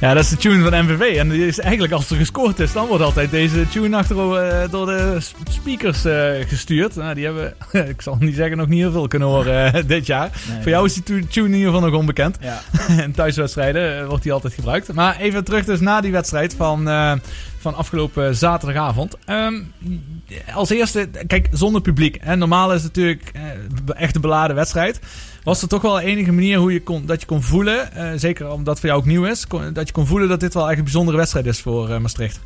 [0.00, 1.16] Ja, dat is de tune van MVV.
[1.16, 4.70] En die is eigenlijk als er gescoord is, dan wordt altijd deze tune achter uh,
[4.70, 5.18] door de
[5.50, 6.94] speakers uh, gestuurd.
[6.94, 7.54] Nou, die hebben,
[7.94, 10.30] ik zal niet zeggen, nog niet heel veel kunnen horen uh, dit jaar.
[10.60, 12.38] Voor jou is die tune in ieder geval nog onbekend.
[12.40, 12.60] Ja.
[13.02, 14.92] en thuiswedstrijden wordt die altijd gebruikt.
[14.92, 16.84] Maar even terug dus na die wedstrijd van,
[17.58, 19.16] van afgelopen zaterdagavond.
[19.26, 19.72] Um,
[20.54, 22.18] als eerste, kijk, zonder publiek.
[22.20, 22.36] Hè.
[22.36, 23.32] Normaal is het natuurlijk
[23.96, 25.00] echt een beladen wedstrijd.
[25.42, 28.50] Was er toch wel enige manier hoe je kon, dat je kon voelen, uh, zeker
[28.50, 30.78] omdat het voor jou ook nieuw is, dat je kon voelen dat dit wel echt
[30.78, 32.40] een bijzondere wedstrijd is voor uh, Maastricht?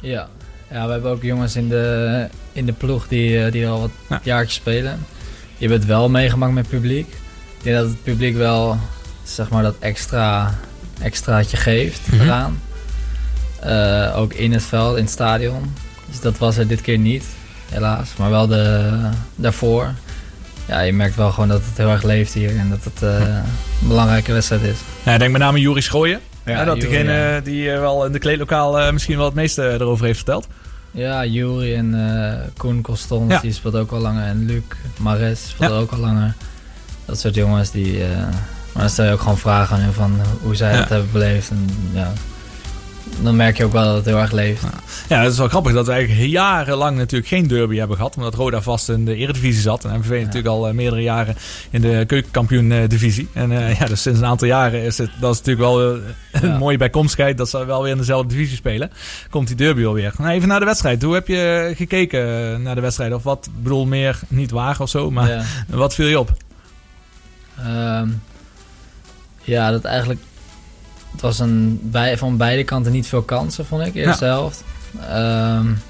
[0.00, 0.28] Ja,
[0.70, 4.20] Ja, we hebben ook jongens in de, in de ploeg die, die al wat ja.
[4.22, 5.06] jaartjes spelen.
[5.56, 7.08] Je hebt het wel meegemaakt met publiek.
[7.58, 8.78] Ik denk dat het publiek wel
[9.22, 10.54] zeg maar, dat extra,
[11.00, 12.60] extraatje geeft mm eraan.
[14.14, 15.74] ook in het veld, in het stadion.
[16.08, 17.24] Dus dat was er dit keer niet,
[17.70, 18.16] helaas.
[18.16, 18.90] Maar wel de,
[19.34, 19.94] daarvoor
[20.70, 23.28] ja, je merkt wel gewoon dat het heel erg leeft hier en dat het uh,
[23.80, 24.78] een belangrijke wedstrijd is.
[25.02, 26.20] Ja, ik denk met name Juri Schooien.
[26.44, 30.04] Ja, dat degene die eh, wel in de kleedlokaal uh, misschien wel het meeste erover
[30.04, 30.48] heeft verteld.
[30.90, 34.24] Ja, Juri en uh, Koen Costons, die speelt ook al langer.
[34.24, 34.62] En Luc
[34.98, 36.34] Mares speelt ook al langer.
[37.04, 37.98] Dat soort jongens die...
[38.72, 41.50] maar dan stel je ook gewoon vragen aan van hoe zij het hebben beleefd.
[41.50, 42.12] En, ja,
[43.22, 44.62] dan merk je ook wel dat het heel erg leeft.
[45.08, 48.16] Ja, het is wel grappig dat we eigenlijk jarenlang natuurlijk geen derby hebben gehad.
[48.16, 49.84] Omdat Roda vast in de eredivisie zat.
[49.84, 51.36] En MVV natuurlijk al uh, meerdere jaren
[51.70, 53.28] in de keukenkampioen divisie.
[53.32, 56.02] En uh, ja, dus sinds een aantal jaren is het, dat is natuurlijk wel uh,
[56.32, 58.90] een mooie bijkomstigheid dat ze wel weer in dezelfde divisie spelen.
[59.30, 60.14] Komt die derby alweer.
[60.18, 61.02] Nou, even naar de wedstrijd.
[61.02, 63.12] Hoe heb je gekeken naar de wedstrijd?
[63.12, 66.32] Of wat, bedoel meer niet waar of zo, maar wat viel je op?
[67.66, 68.22] Um,
[69.42, 70.20] ja, dat eigenlijk
[71.12, 74.30] het was een, bij, van beide kanten niet veel kansen, vond ik, eerste ja.
[74.30, 74.64] helft.
[75.12, 75.82] Um,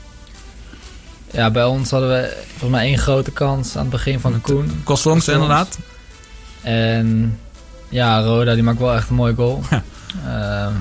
[1.31, 4.39] ja, bij ons hadden we volgens mij één grote kans aan het begin van de
[4.39, 4.81] Koen.
[4.85, 5.79] Kostons, inderdaad.
[6.63, 7.39] En
[7.89, 9.63] ja, Roda die maakt wel echt een mooi goal.
[10.27, 10.75] Um,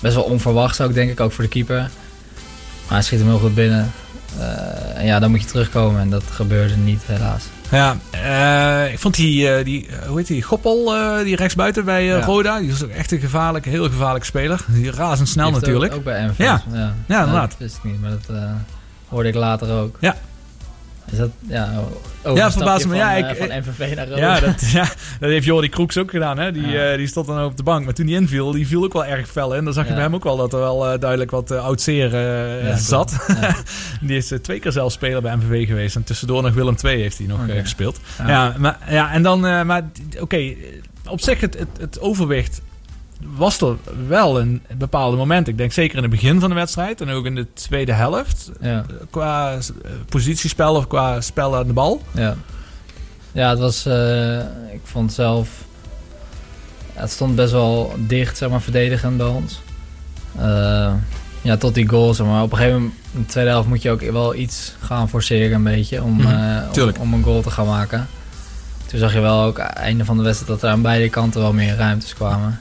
[0.00, 1.76] best wel onverwacht ik denk ik, ook voor de keeper.
[1.76, 3.92] Maar hij schiet hem heel goed binnen.
[4.38, 7.44] Uh, en ja, dan moet je terugkomen en dat gebeurde niet helaas.
[7.70, 12.04] Ja, uh, ik vond die, uh, die hoe heet die, Goppel, uh, die rechtsbuiten bij
[12.04, 12.20] ja.
[12.20, 12.58] Roda.
[12.58, 14.64] Die is ook echt een gevaarlijke, heel gevaarlijke speler.
[14.66, 15.92] Die razendsnel natuurlijk.
[15.92, 16.30] Ook, ook bij.
[16.36, 16.94] Ja, ja.
[17.06, 17.50] ja inderdaad.
[17.50, 18.36] dat wist ik niet, maar dat
[19.08, 19.96] hoorde ik later ook.
[20.00, 20.16] Ja,
[21.12, 21.84] is dat, ja,
[22.34, 22.96] ja verbaas me.
[22.96, 24.20] Ja, ik, van MVV naar Roda.
[24.20, 24.88] Ja, dat, ja,
[25.20, 26.38] dat heeft Jordi Kroeks ook gedaan.
[26.38, 26.52] Hè?
[26.52, 26.90] Die, ja.
[26.90, 27.84] uh, die stond dan op de bank.
[27.84, 29.64] Maar toen hij inviel, die viel ook wel erg fel in.
[29.64, 31.80] Dan zag je bij hem ook wel dat er wel uh, duidelijk wat uh, oud
[31.80, 32.10] zeer
[32.76, 33.26] zat.
[34.00, 35.96] die is twee keer zelf speler bij MVV geweest.
[35.96, 37.60] En tussendoor nog Willem II heeft hij nog okay.
[37.60, 38.00] gespeeld.
[38.26, 38.54] Ja.
[38.58, 39.40] maar, ja, en dan...
[39.40, 40.56] maar oké, okay,
[41.08, 42.60] op zich het, het, het overwicht
[43.18, 43.76] was er
[44.08, 45.48] wel een bepaalde moment.
[45.48, 48.50] Ik denk zeker in het begin van de wedstrijd en ook in de tweede helft.
[48.60, 48.84] Ja.
[49.10, 49.58] Qua eh,
[50.08, 52.02] positiespel of qua spel aan de bal.
[52.12, 52.36] Ja,
[53.32, 53.86] ja het was.
[53.86, 54.38] Uh,
[54.72, 55.48] ik vond zelf.
[56.92, 59.60] Het stond best wel dicht, zeg maar, verdedigend bij ons.
[60.38, 60.92] Uh,
[61.42, 62.20] ja, tot die goals.
[62.20, 65.08] Maar op een gegeven moment, in de tweede helft, moet je ook wel iets gaan
[65.08, 66.02] forceren, een beetje.
[66.02, 68.08] Om, uh, om, om, een goal te gaan maken.
[68.86, 71.52] Toen zag je wel ook einde van de wedstrijd dat er aan beide kanten wel
[71.52, 72.60] meer ruimtes kwamen.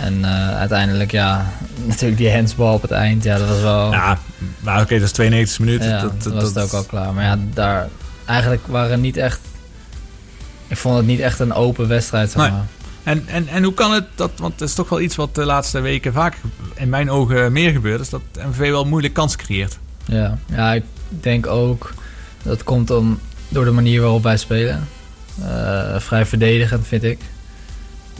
[0.00, 1.52] En uh, uiteindelijk, ja,
[1.86, 3.92] natuurlijk die handsbal op het eind, ja, dat was wel...
[3.92, 4.18] Ja,
[4.60, 5.88] maar oké, okay, dat is 92 minuten.
[5.88, 7.12] Ja, dat, dat, was het ook al klaar.
[7.12, 7.88] Maar ja, daar,
[8.24, 9.40] eigenlijk waren niet echt...
[10.68, 12.50] Ik vond het niet echt een open wedstrijd, zeg maar.
[12.50, 12.60] Nee.
[13.02, 15.44] En, en, en hoe kan het, dat, want het is toch wel iets wat de
[15.44, 16.36] laatste weken vaak
[16.74, 19.78] in mijn ogen meer gebeurt, is dat MVV wel moeilijk kans creëert.
[20.04, 21.92] Ja, ja ik denk ook
[22.42, 24.88] dat komt om, door de manier waarop wij spelen.
[25.40, 27.18] Uh, vrij verdedigend, vind ik.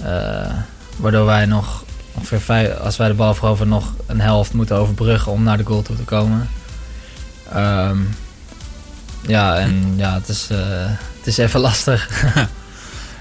[0.01, 0.53] Uh,
[0.97, 5.33] Waardoor wij nog ongeveer vijf, als wij de bal veroveren, nog een helft moeten overbruggen
[5.33, 6.49] om naar de goal toe te komen.
[7.57, 8.09] Um,
[9.27, 10.59] ja, en ja, het is, uh,
[11.19, 12.25] het is even lastig.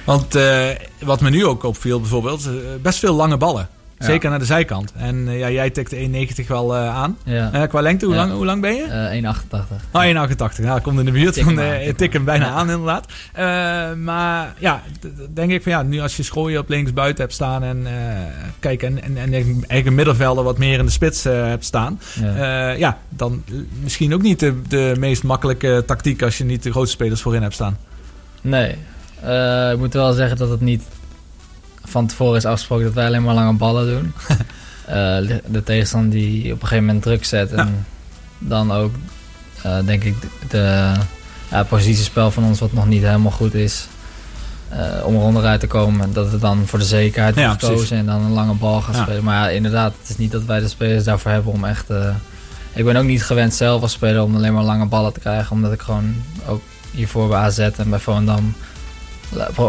[0.06, 2.50] Want uh, wat me nu ook opviel bijvoorbeeld,
[2.82, 3.70] best veel lange ballen.
[4.04, 4.94] Zeker naar de zijkant.
[4.96, 7.18] En uh, ja, jij tikte 1,90 wel uh, aan.
[7.26, 9.22] Uh, qua lengte, hoe, lang, hoe lang ben je?
[9.50, 9.60] 1,88.
[9.92, 10.64] Oh, 1,88.
[10.64, 11.40] Ja, komt in de buurt.
[11.40, 13.06] van tik, tik hem bijna aan, inderdaad.
[13.98, 14.82] maar ja,
[15.34, 17.88] denk ik van ja, nu als je schooien op links buiten hebt staan en
[18.60, 22.00] kijk, en, en, en eigenlijk een middenvelder wat meer in de spits hebt staan.
[22.22, 22.70] Ja.
[22.70, 23.44] ja, dan
[23.82, 27.42] misschien ook niet de, de meest makkelijke tactiek als je niet de grootste spelers voorin
[27.42, 27.78] hebt staan.
[28.42, 28.76] Nee.
[29.72, 30.84] ik moet wel zeggen dat het niet
[31.92, 34.14] van tevoren is afgesproken dat wij alleen maar lange ballen doen.
[34.90, 37.52] uh, de tegenstander die op een gegeven moment druk zet.
[37.52, 37.86] En
[38.38, 38.92] dan ook,
[39.66, 40.16] uh, denk ik,
[40.50, 40.94] de
[41.50, 43.88] ja, positiespel van ons wat nog niet helemaal goed is.
[44.74, 46.14] Uh, om er onderuit te komen.
[46.14, 49.02] Dat we dan voor de zekerheid ja, gekozen en dan een lange bal gaan ja.
[49.02, 49.24] spelen.
[49.24, 51.90] Maar ja, inderdaad, het is niet dat wij de spelers daarvoor hebben om echt...
[52.74, 55.52] ik ben ook niet gewend zelf als speler om alleen maar lange ballen te krijgen.
[55.52, 56.16] Omdat ik gewoon
[56.48, 58.54] ook hiervoor bij AZ en bij Volendam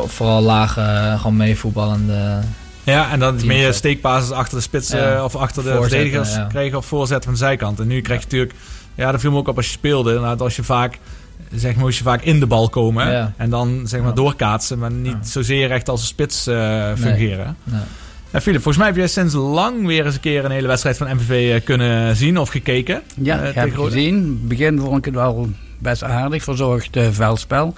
[0.07, 2.41] vooral lage, eh, gewoon meevoetballende.
[2.85, 5.25] Ja, en dan meer steekbasis achter de spitsen ja.
[5.25, 6.45] of achter de verdedigers ja.
[6.45, 7.81] kregen of voorzetten van de zijkant.
[7.81, 8.55] En nu krijg je natuurlijk,
[8.95, 10.21] ja, dat viel me ook op als je speelde.
[10.21, 10.99] Nou, als je vaak,
[11.55, 14.91] zeg maar, moest je vaak in de bal komen en dan zeg maar doorkaatsen, maar
[14.91, 17.57] niet zozeer echt als een spits uh, fungeren.
[17.65, 17.81] Nee.
[18.33, 20.97] Ja, Philip, volgens mij heb jij sinds lang weer eens een keer een hele wedstrijd
[20.97, 23.03] van MVV kunnen zien of gekeken.
[23.15, 24.41] Ja, uh, ik heb gezien.
[24.49, 27.75] begin vond ik het wel best aardig, verzorgd uh, veldspel.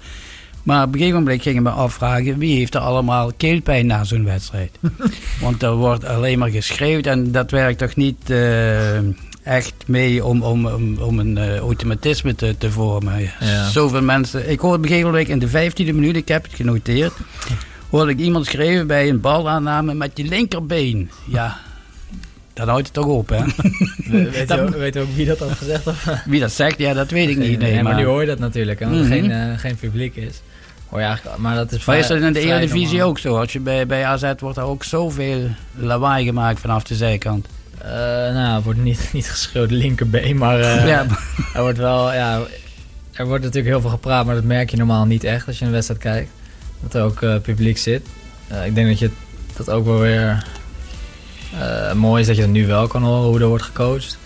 [0.64, 4.24] Maar op een gegeven moment gingen we afvragen wie heeft er allemaal keelpijn na zo'n
[4.24, 4.78] wedstrijd.
[5.40, 8.96] Want er wordt alleen maar geschreeuwd en dat werkt toch niet uh,
[9.42, 13.30] echt mee om, om, om, om een uh, automatisme te, te vormen.
[13.40, 13.68] Ja.
[13.68, 14.50] Zoveel mensen.
[14.50, 17.12] Ik hoorde op een gegeven moment in de 15e minuut, ik heb het genoteerd,
[17.90, 21.10] hoorde ik iemand schreven bij een balaanname met je linkerbeen.
[21.24, 21.58] Ja,
[22.54, 23.44] dan houdt het toch op, hè?
[24.30, 25.86] weet, je ook, weet ook wie dat had gezegd?
[25.86, 26.08] Of?
[26.24, 27.58] Wie dat zegt, ja, dat weet ik niet.
[27.58, 30.42] Nee, maar, maar nu hoor je dat natuurlijk, hè, er geen, uh, geen publiek is.
[31.00, 33.36] Je eigenlijk, maar dat is Maar is dat in de Eredivisie ook zo?
[33.36, 37.46] Als je bij, bij AZ wordt er ook zoveel lawaai gemaakt vanaf de zijkant.
[37.82, 41.06] Uh, nou, er wordt niet, niet geschreeuwd linkerbeen, maar uh, ja.
[41.54, 42.40] er wordt wel, ja,
[43.12, 45.64] er wordt natuurlijk heel veel gepraat, maar dat merk je normaal niet echt als je
[45.64, 46.30] een wedstrijd kijkt.
[46.82, 48.06] Dat er ook uh, publiek zit.
[48.64, 49.10] ik denk dat je
[49.56, 50.46] dat ook wel weer
[51.94, 54.18] mooi is dat je dat nu wel kan horen hoe er wordt gecoacht.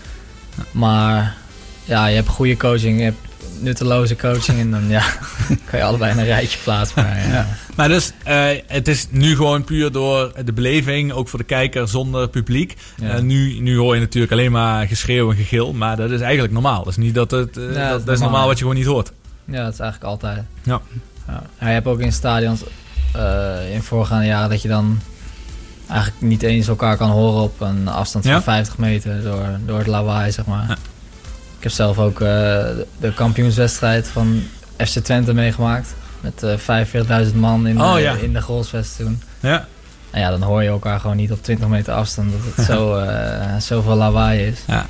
[0.71, 1.35] Maar
[1.83, 3.28] ja, je hebt goede coaching, je hebt
[3.61, 4.59] nutteloze coaching.
[4.59, 5.03] En dan ja,
[5.69, 7.03] kan je allebei in een rijtje plaatsen.
[7.03, 7.47] Maar, ja.
[7.75, 11.87] maar dus, uh, het is nu gewoon puur door de beleving, ook voor de kijker
[11.87, 12.77] zonder publiek.
[12.95, 13.15] Ja.
[13.15, 16.53] Uh, nu, nu hoor je natuurlijk alleen maar geschreeuw en gegil, maar dat is eigenlijk
[16.53, 16.83] normaal.
[16.83, 18.85] Dat is niet dat het, uh, ja, dat, dat, is normaal wat je gewoon niet
[18.85, 19.11] hoort.
[19.45, 20.43] Ja, dat is eigenlijk altijd.
[20.63, 20.81] Ja.
[21.27, 21.43] ja.
[21.59, 22.63] je hebt ook in stadions
[23.71, 24.99] in voorgaande jaren dat je dan
[25.89, 29.87] eigenlijk niet eens elkaar kan horen op een afstand van 50 meter door, door het
[29.87, 30.77] lawaai, zeg maar.
[31.59, 32.27] Ik heb zelf ook uh,
[32.99, 34.43] de kampioenswedstrijd van
[34.77, 35.93] FC Twente meegemaakt.
[36.21, 38.13] Met uh, eh, 45.000 man in, oh, ja.
[38.13, 39.21] in de Grolsvest toen.
[39.39, 39.67] Ja.
[40.11, 42.97] En ja, dan hoor je elkaar gewoon niet op 20 meter afstand dat het zo,
[42.97, 44.59] uh, zoveel lawaai is.
[44.67, 44.85] Ja.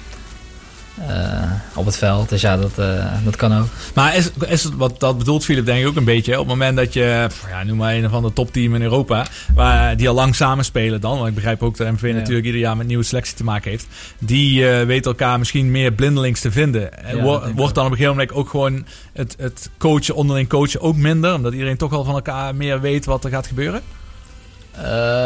[1.07, 2.29] Uh, op het veld.
[2.29, 3.67] Dus ja, dat, uh, dat kan ook.
[3.93, 6.31] Maar is, is het, wat dat bedoelt Philip denk ik ook een beetje.
[6.31, 9.97] Op het moment dat je, ja, noem maar een van de topteam in Europa, waar
[9.97, 11.15] die al lang samen spelen dan.
[11.17, 12.13] Want ik begrijp ook dat MV ja.
[12.13, 13.87] natuurlijk ieder jaar met nieuwe selectie te maken heeft.
[14.19, 16.89] Die uh, weten elkaar misschien meer blindelings te vinden.
[17.13, 17.23] Ja,
[17.55, 21.33] wordt dan op een gegeven moment ook gewoon het, het coachen, onderling coachen ook minder.
[21.33, 23.81] Omdat iedereen toch al van elkaar meer weet wat er gaat gebeuren?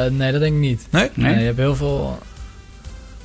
[0.10, 0.88] nee, dat denk ik niet.
[0.90, 1.10] Nee?
[1.14, 1.40] nee?
[1.40, 2.20] je hebt heel veel,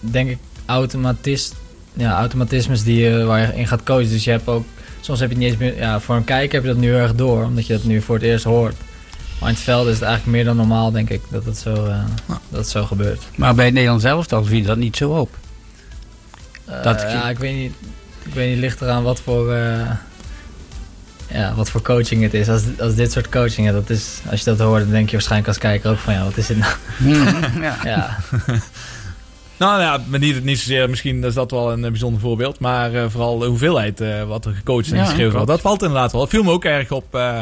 [0.00, 1.54] denk ik, automatist
[1.98, 4.10] ja, automatismes die je, waar je in gaat coachen.
[4.10, 4.64] Dus je hebt ook,
[5.00, 6.94] soms heb je het niet eens meer, ja, voor een kijker heb je dat nu
[6.94, 8.76] erg door, omdat je dat nu voor het eerst hoort.
[9.40, 11.86] Maar in het veld is het eigenlijk meer dan normaal, denk ik, dat het zo,
[11.86, 13.22] uh, dat het zo gebeurt.
[13.34, 15.36] Maar bij het Nederlands zelf dan viel dat niet zo op?
[16.68, 17.72] Uh, dat ja, ik weet niet.
[18.24, 19.90] Ik weet niet, ligt eraan wat voor, uh,
[21.28, 22.48] ja, wat voor coaching het is.
[22.48, 25.48] Als, als dit soort coaching, dat is, als je dat hoort, dan denk je waarschijnlijk
[25.48, 26.72] als kijker ook van, ja, wat is dit nou?
[26.96, 27.76] Hmm, ja.
[27.84, 28.16] ja.
[29.58, 32.58] Nou ja, maar niet, niet zozeer, misschien is dat wel een eh, bijzonder voorbeeld.
[32.58, 35.46] Maar uh, vooral de hoeveelheid uh, wat er gecoacht en geschreven wordt.
[35.46, 36.20] Dat valt inderdaad wel.
[36.20, 37.40] Het viel me ook erg op uh,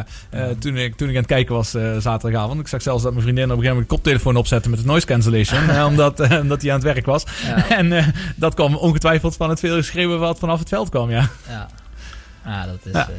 [0.59, 2.61] toen, ik, toen ik aan het kijken was zaterdagavond.
[2.61, 4.85] Ik zag zelfs dat mijn vriendin op een gegeven moment de koptelefoon opzette met de
[4.85, 5.85] noise cancellation.
[5.91, 7.25] omdat, omdat hij aan het werk was.
[7.45, 7.69] Ja.
[7.79, 11.29] en dat kwam ongetwijfeld van het veel geschreeuwen wat vanaf het veld kwam, ja.
[11.49, 11.69] Ja,
[12.45, 13.15] ja dat is...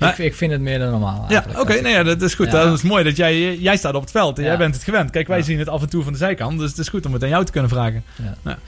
[0.00, 1.26] Ik, ik, vind het meer dan normaal.
[1.28, 2.50] Ja, oké, nee, ja, dat is goed.
[2.50, 5.10] Dat is mooi dat jij, jij staat op het veld en jij bent het gewend.
[5.10, 7.12] Kijk, wij zien het af en toe van de zijkant, dus het is goed om
[7.12, 8.04] het aan jou te kunnen vragen.
[8.44, 8.58] Ja.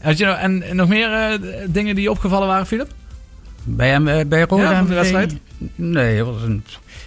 [0.00, 2.88] Had je nou, en, en nog meer uh, dingen die opgevallen waren, Philip?
[3.64, 4.70] Bij, hem, uh, bij Roda?
[4.70, 5.36] Ja, de wedstrijd?
[5.74, 6.64] Nee, het was een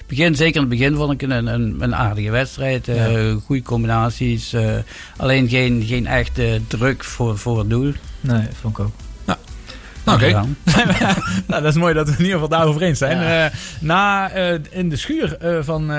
[0.07, 2.88] begin, zeker in het begin vond ik een, een, een aardige wedstrijd.
[2.88, 4.55] Uh, goede combinaties.
[5.17, 7.93] alleen geen, geen echte druk voor, voor het doel.
[8.21, 8.93] Nee, vond ik ook.
[10.04, 10.32] Nou, oké.
[11.47, 13.18] nou, dat is mooi dat we in ieder geval daarover eens zijn.
[13.18, 13.45] Ja.
[13.45, 15.91] Uh, na uh, in de schuur uh, van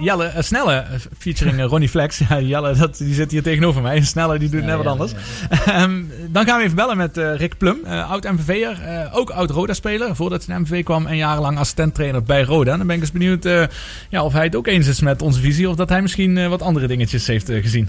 [0.00, 0.84] Jelle Snelle,
[1.18, 2.20] featuring Ronnie Flex.
[2.32, 4.00] Ja, Jelle, dat, die zit hier tegenover mij.
[4.00, 5.12] Snelle, die doet net wat anders.
[5.68, 9.10] Um, dan gaan we even bellen met Rick Plum, oud-MVV'er.
[9.12, 11.06] ook oud-Roda-speler, voordat hij naar MVV kwam.
[11.06, 12.72] En jarenlang assistenttrainer bij Roda.
[12.72, 13.44] En dan ben ik eens benieuwd
[14.08, 15.68] ja, of hij het ook eens is met onze visie.
[15.68, 17.88] Of dat hij misschien wat andere dingetjes heeft gezien.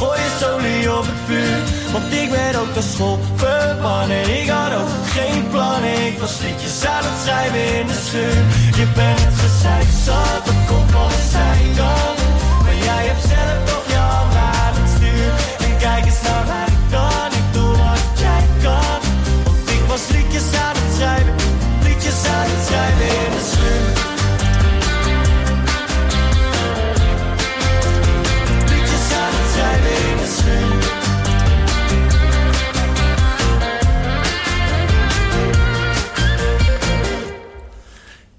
[0.00, 1.58] gooi je solie op het vuur.
[1.92, 4.40] Want ik ben ook de school verbannen.
[4.40, 6.06] Ik had ook geen plannen.
[6.06, 8.40] Ik was liedjes aan het schrijven in de schuur.
[8.80, 12.18] Je bent het gezeik zat, dat komt van de zijkant.
[12.64, 14.02] Maar jij hebt zelf toch je
[14.60, 15.30] aan het stuur.
[15.66, 19.00] En kijk eens naar mij dan, ik doe wat jij kan.
[19.44, 20.71] Want ik was liedjes aan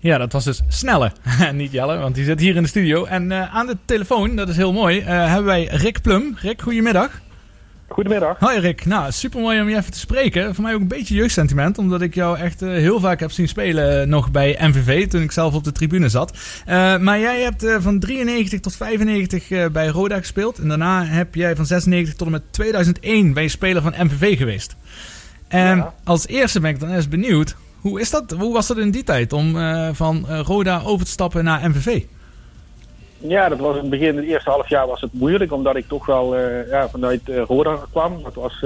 [0.04, 1.12] Ja, dat was dus Snelle.
[1.54, 3.06] Niet Jelle, want die zit hier in de studio.
[3.06, 6.38] En eh, aan de telefoon, dat is heel mooi, eh, hebben wij Rick Plum.
[6.42, 7.22] Rick, goedemiddag.
[7.88, 8.40] Goedemiddag.
[8.40, 8.86] Hoi Rick.
[8.86, 10.56] Nou, super mooi om je even te spreken.
[10.56, 13.48] Voor mij ook een beetje jeugdsentiment, omdat ik jou echt eh, heel vaak heb zien
[13.48, 16.38] spelen nog bij MVV, toen ik zelf op de tribune zat.
[17.00, 20.58] Maar jij hebt van 93 tot 95 eh, bij Roda gespeeld.
[20.58, 24.38] En daarna heb jij van 96 tot en met 2001 ben je speler van MVV
[24.38, 24.76] geweest.
[25.48, 25.94] En Ja.
[26.04, 29.04] als eerste ben ik dan eens benieuwd, hoe, is dat, hoe was dat in die
[29.04, 32.04] tijd om eh, van eh, Roda over te stappen naar MVV?
[33.18, 35.88] Ja, dat was in het begin, het eerste half jaar was het moeilijk, omdat ik
[35.88, 38.24] toch wel eh, ja, vanuit Roda kwam.
[38.24, 38.60] Dat was,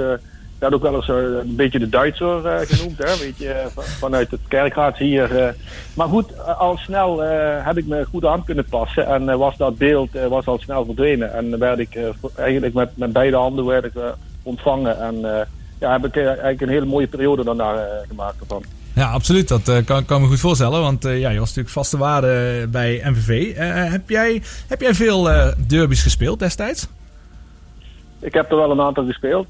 [0.58, 4.40] werd ook wel eens een beetje de Duitser genoemd, hè, weet je, van- vanuit het
[4.48, 5.54] kerkraad hier.
[5.94, 7.18] Maar goed, al snel
[7.62, 11.32] heb ik me goed aan kunnen passen en was dat beeld was al snel verdwenen.
[11.32, 11.98] En werd ik
[12.36, 13.92] eigenlijk met, met beide handen werd ik,
[14.42, 15.46] ontvangen en
[15.78, 18.62] ja, heb ik eigenlijk een hele mooie periode daarna gemaakt ervan.
[18.98, 19.48] Ja, absoluut.
[19.48, 20.80] Dat eh, kan, kan me goed voorstellen.
[20.80, 23.56] Want eh, ja, je was natuurlijk vaste waarde bij MVV.
[23.56, 25.28] Eh, heb, jij, heb jij veel
[25.66, 26.86] derbies gespeeld destijds?
[28.20, 29.48] Ik heb er wel een aantal gespeeld.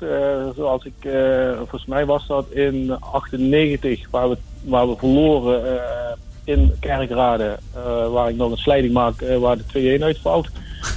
[0.57, 1.09] zoals ik,
[1.57, 5.81] volgens mij was dat in 98, waar we, waar we verloren
[6.45, 7.59] in Kerkrade.
[8.11, 10.49] waar ik nog een slijding maak waar de 2-1 uitvalt.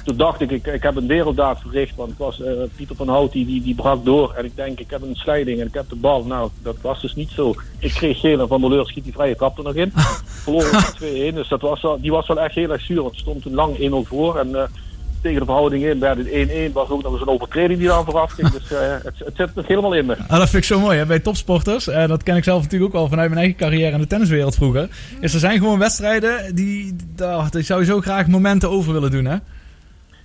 [0.06, 1.96] Toen dacht ik, ik, ik heb een werelddaad verricht.
[1.96, 4.34] Want het was eh, Pieter van Hout die, die, die brak door.
[4.34, 6.24] En ik denk, ik heb een slijding en ik heb de bal.
[6.24, 7.54] Nou, dat was dus niet zo.
[7.80, 9.92] Ik kreeg geel en Van der Leur schiet die vrije trap er nog in.
[10.44, 11.36] Verloren met 2-1.
[11.36, 13.06] Dus dat was wel, die was wel echt heel erg zuur.
[13.06, 14.38] Het stond toen lang 1-0 voor.
[14.38, 14.64] En eh,
[15.22, 16.74] tegen de verhouding in werd het 1-1.
[16.74, 18.50] Was ook nog eens een overtreding die dan vooraf ging.
[18.50, 20.18] Dus eh, het, het zit nog helemaal in me.
[20.28, 21.06] Ah, dat vind ik zo mooi hè?
[21.06, 21.88] bij topsporters.
[21.88, 24.56] En dat ken ik zelf natuurlijk ook wel vanuit mijn eigen carrière in de tenniswereld
[24.56, 24.89] vroeger.
[25.20, 29.12] Is er zijn gewoon wedstrijden die, daar die zou je zo graag momenten over willen
[29.12, 29.26] doen.
[29.26, 29.38] Hè?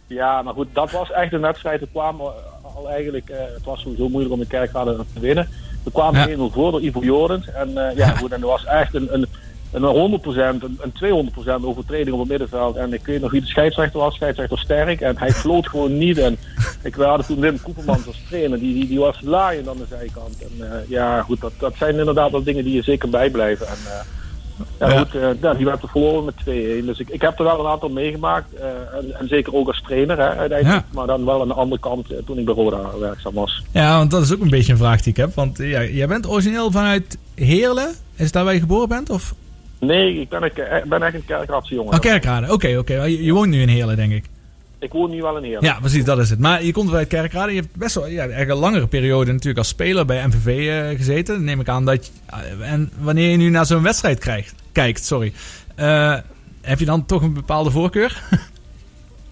[0.06, 1.80] Ja, maar goed, dat was echt een wedstrijd.
[1.80, 2.32] Er kwamen
[2.76, 5.48] al eigenlijk, eh, het was sowieso moeilijk om de kerkrade te winnen.
[5.84, 6.26] We kwamen Ja.
[6.36, 7.50] 1-0 voor door Ivo Jorens.
[7.50, 9.26] En eh, ja, goed, en er was echt een, een,
[9.72, 11.28] een 100%, een, een
[11.60, 12.76] 200% overtreding op het middenveld.
[12.76, 15.00] En ik weet nog wie de scheidsrechter was, scheidsrechter Sterk.
[15.00, 16.18] En hij floot gewoon niet.
[16.18, 16.38] En
[16.82, 19.86] ik, we hadden toen Wim Koepermans als trainer, die, die, die was laaiend aan de
[19.88, 20.42] zijkant.
[20.42, 23.66] En eh, ja, goed, dat, dat zijn inderdaad wel dingen die je zeker bijblijven.
[23.66, 23.78] En,
[24.80, 24.98] ja, Ja.
[24.98, 25.08] goed,
[25.40, 26.34] ja, die werd er verloren met
[26.82, 26.84] 2-1.
[26.86, 28.54] Dus ik, ik heb er wel een aantal meegemaakt.
[28.54, 28.66] eh,
[28.98, 30.84] en, en zeker ook als trainer hè, uiteindelijk.
[30.84, 30.94] Ja.
[30.94, 33.62] Maar dan wel aan de andere kant eh, toen ik bij Roda werkzaam was.
[33.72, 35.34] Ja, want dat is ook een beetje een vraag die ik heb.
[35.34, 37.88] Want eh, ja, jij bent origineel vanuit Heerlen.
[38.16, 39.10] Is het daar waar je geboren bent?
[39.10, 39.34] Of?
[39.80, 41.92] Nee, ik ben, ke- ben echt een kerkratse jongen.
[41.94, 42.52] Oh, Kerkrade.
[42.52, 43.02] Oké, oké.
[43.02, 44.24] Je, je woont nu in Heerlen, denk ik.
[44.86, 45.64] Ik woon nu wel in Heerlen.
[45.64, 46.38] Ja, precies, dat is het.
[46.38, 47.52] Maar je komt uit Kerkrade.
[47.52, 50.96] Je hebt best wel ja, eigenlijk een langere periode natuurlijk als speler bij MVV eh,
[50.96, 51.34] gezeten.
[51.34, 54.54] Dan neem ik aan dat je, eh, En wanneer je nu naar zo'n wedstrijd krijgt,
[54.72, 55.32] kijkt, sorry.
[55.74, 56.16] eh,
[56.60, 58.22] heb je dan toch een bepaalde voorkeur?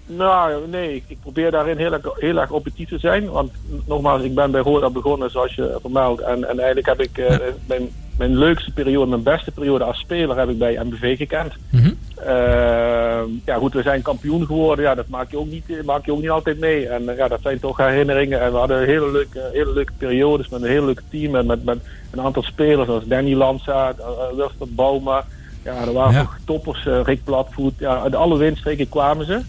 [0.06, 3.30] Nou, nee, ik, probeer daarin heel erg, heel erg objectief te zijn.
[3.30, 3.52] Want
[3.86, 6.20] nogmaals, ik ben bij Roda begonnen zoals je vermeldt.
[6.20, 7.22] En, en eigenlijk heb ik
[7.66, 7.88] mijn,
[8.18, 11.52] mijn leukste periode, mijn beste periode als speler heb ik bij MBV gekend.
[11.70, 11.92] Mhm.
[12.14, 14.84] Eh, ja goed, we zijn kampioen geworden.
[14.84, 16.88] Ja, dat maak je ook niet, maak je ook niet altijd mee.
[16.88, 18.40] En eh, ja, dat zijn toch herinneringen.
[18.40, 21.34] En we hadden hele leuke, hele leuke periodes met een heel leuk team.
[21.36, 21.78] En met, met
[22.10, 25.24] een aantal spelers zoals Danny Lanza, uh, Wilfred Bouma.
[25.62, 26.20] Ja, er waren Ja.
[26.20, 26.84] toch toppers.
[26.84, 27.74] Rick Platvoet.
[27.78, 29.40] Ja, uit alle windstreken kwamen ze.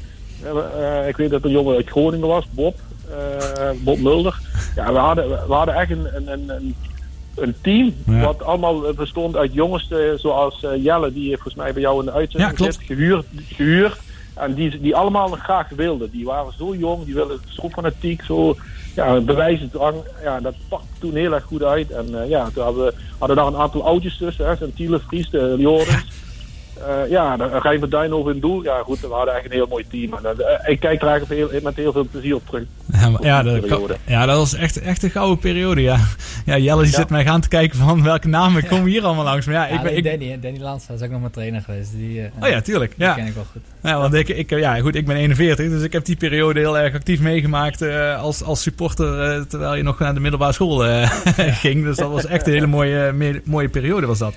[1.08, 2.76] Ik weet dat er een jongen uit Groningen was, Bob.
[3.84, 4.40] Bob Mulder.
[4.76, 6.76] Ja, we hadden, we hadden echt een, een, een,
[7.36, 8.20] een, team Ja.
[8.20, 12.00] wat allemaal eh, bestond uit jongens eh, zoals eh, Jelle, die volgens mij bij jou
[12.00, 12.74] in de Ja, uitzending klopt.
[12.74, 13.98] zit, gehuurd, gehuurd.
[14.34, 16.12] En die, die allemaal graag wilden.
[16.12, 18.56] Die waren zo jong, die wilden zo fanatiek, zo
[18.96, 19.96] ja, bewijsdrang.
[20.24, 21.92] Ja, dat pakte toen heel erg goed uit.
[21.92, 24.48] En ja, toen hadden we hadden daar een aantal oudjes tussen.
[24.48, 26.06] Hè, zijn Thiele, Vries, de Jorens.
[26.88, 28.64] Eh, ja, dan ga je met Duinhoven in doel.
[28.64, 30.26] Ja, goed, we hadden eigenlijk een heel mooi team.
[30.26, 30.36] En,
[30.72, 32.64] ik kijk er eigenlijk heel, met heel veel plezier op terug.
[33.00, 35.98] Ja, ja, dat, ja, dat was echt, echt een gouden periode, ja.
[36.46, 36.98] Ja, Jelle die Ja.
[36.98, 39.46] zit mij gaan te kijken van welke namen komen hier allemaal langs.
[39.46, 39.98] Maar ja, Ja, ik ben...
[39.98, 40.40] Ik, Danny.
[40.42, 41.92] Danny Lanza is ook nog maar trainer geweest.
[41.92, 42.94] Die, eh, oh ja, tuurlijk.
[42.96, 43.14] die Ja.
[43.14, 43.62] ken ik wel goed.
[43.84, 46.78] Ja, want ik, ik, ja, goed, ik ben 41, dus ik heb die periode heel
[46.78, 50.86] erg actief meegemaakt eh, als, als supporter eh, terwijl je nog naar de middelbare school
[50.86, 51.12] eh,
[51.64, 51.84] ging.
[51.84, 54.34] Dus dat was echt een hele mooie, me- mooie periode was dat.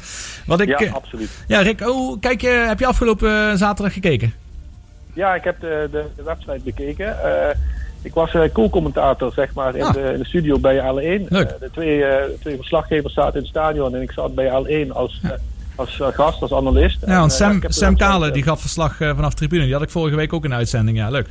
[0.47, 1.31] Wat ik, Ja, absoluut.
[1.47, 4.33] ja Rick, oh, kijk, heb je afgelopen zaterdag gekeken?
[5.13, 7.17] Ja, ik heb de, de, de website bekeken.
[7.99, 9.93] Eh, ik was uh, co-commentator zeg maar, in, Ah.
[9.93, 11.29] de, in de studio bij L1.
[11.29, 11.49] Leuk.
[11.51, 14.47] Eh, de twee, eh, twee verslaggevers zaten in het stadion en ik zat bij
[14.87, 15.31] L1 als, eh,
[15.77, 16.99] als eh, gast, als analist.
[17.07, 19.65] Ja, want eh, Sam, Sam Kale eh, die gaf verslag eh, vanaf de tribune.
[19.65, 20.97] Die had ik vorige week ook in de uitzending.
[20.97, 21.27] Ja, leuk.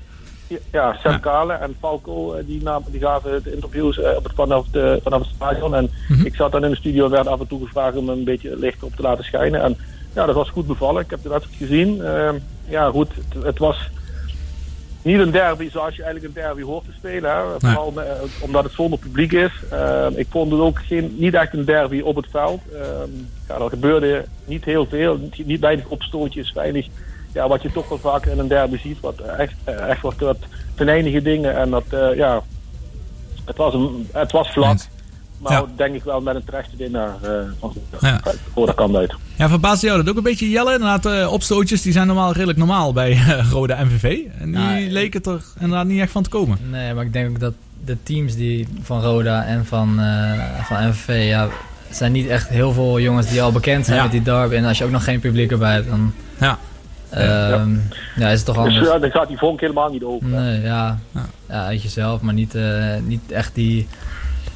[0.71, 1.17] Ja, Sam Ja.
[1.17, 4.99] Kale en Falco eh, die, namen, die gaven de interviews eh, op het, vanaf, de,
[5.03, 5.75] vanaf het stadion.
[5.75, 6.25] En Mhm.
[6.25, 8.57] ik zat dan in de studio en werd af en toe gevraagd om een beetje
[8.57, 9.61] licht op te laten schijnen.
[9.63, 9.77] En
[10.13, 11.03] ja, dat was goed bevallen.
[11.03, 12.01] Ik heb de wedstrijd gezien.
[12.05, 12.35] Ehm,
[12.69, 13.89] ja, goed, het, het was
[15.07, 17.31] niet een derby zoals je eigenlijk een derby hoort te spelen.
[17.31, 17.43] Hè.
[17.57, 19.51] Vooral eh, omdat het zonder publiek is.
[19.71, 22.61] Ehm, ik vond het ook geen, niet echt een derby op het veld.
[22.73, 23.09] Ehm,
[23.47, 25.17] ja, er gebeurde niet heel veel.
[25.17, 26.87] Niet, niet weinig opstootjes, weinig
[27.33, 28.99] ja, wat je toch wel vaker in een derby ziet.
[28.99, 30.37] Wat echt, echt wat, wat
[30.75, 31.57] venijnige dingen.
[31.57, 32.41] En dat, eh, ja,
[33.45, 34.77] het was, een, het was vlak.
[35.37, 35.65] Maar Ja.
[35.75, 38.21] denk ik wel met een terechte winnaar eh, van Ja.
[38.55, 39.13] Roda kan uit.
[39.35, 40.71] Ja, verbaasde jou dat ook een beetje, Jelle?
[40.73, 44.03] Inderdaad, eh, opstootjes die zijn normaal redelijk normaal bij eh, Roda MVV.
[44.39, 46.57] En die Nou, leek het er inderdaad niet echt van te komen.
[46.69, 47.53] Nee, maar ik denk ook dat
[47.85, 51.47] de teams die van Roda en van, eh, van MVV, ja,
[51.89, 54.03] zijn niet echt heel veel jongens die al bekend zijn Ja.
[54.03, 54.55] met die derby.
[54.55, 56.57] En als je ook nog geen publiek erbij hebt, dan Ja.
[57.09, 57.75] ehm,
[58.15, 58.29] ja.
[58.29, 58.87] is het toch Dus anders.
[58.87, 60.27] ja, dan gaat die vonk helemaal niet over.
[60.27, 60.97] Nee, ja,
[61.47, 61.65] ja.
[61.65, 63.87] uit jezelf, maar niet, eh, niet echt die,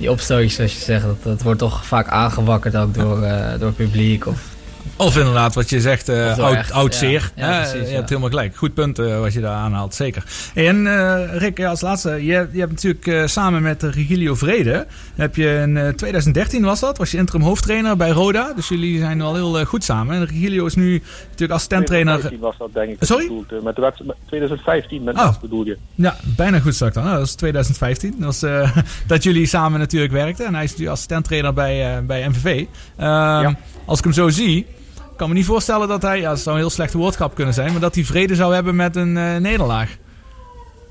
[0.01, 1.05] die opstootjes zoals je zegt.
[1.05, 4.27] Dat, dat wordt toch vaak aangewakkerd ook door, eh, door publiek.
[4.27, 4.50] Of,
[5.01, 7.31] Of inderdaad, wat je zegt, eh wel oud, echt, oud zeer.
[7.35, 8.55] Ja, precies, je hebt helemaal gelijk.
[8.55, 10.23] Goed punt eh, wat je daar aanhaalt, zeker.
[10.53, 14.87] En eh, Rick, ja, als laatste, je, je hebt natuurlijk eh, samen met Regilio Vrede,
[15.15, 18.53] heb je in eh, 2013 was dat, was je interim hoofdtrainer bij Roda.
[18.53, 20.15] Dus jullie zijn wel heel goed samen.
[20.15, 22.19] En Regilio is nu natuurlijk assistenttrainer.
[22.19, 23.07] 2015 was dat denk ik.
[23.07, 23.27] Sorry?
[23.27, 25.25] bedoeld, Met de wedstrijd, 2015 met Oh.
[25.25, 25.77] wat bedoel je?
[25.95, 27.03] Ja, bijna goed straks dan.
[27.03, 28.15] Nou, dat was 2015.
[28.17, 28.77] Dat, was, eh,
[29.07, 30.45] dat jullie samen natuurlijk werkten.
[30.45, 32.65] En hij is natuurlijk assistenttrainer bij, eh, bij MVV.
[32.97, 33.53] Ehm,
[33.85, 34.65] Als ik hem zo zie,
[35.21, 37.71] kan me niet voorstellen dat hij, ja, dat zou een heel slechte woordgrap kunnen zijn,
[37.71, 39.97] maar dat hij vrede zou hebben met een eh, nederlaag.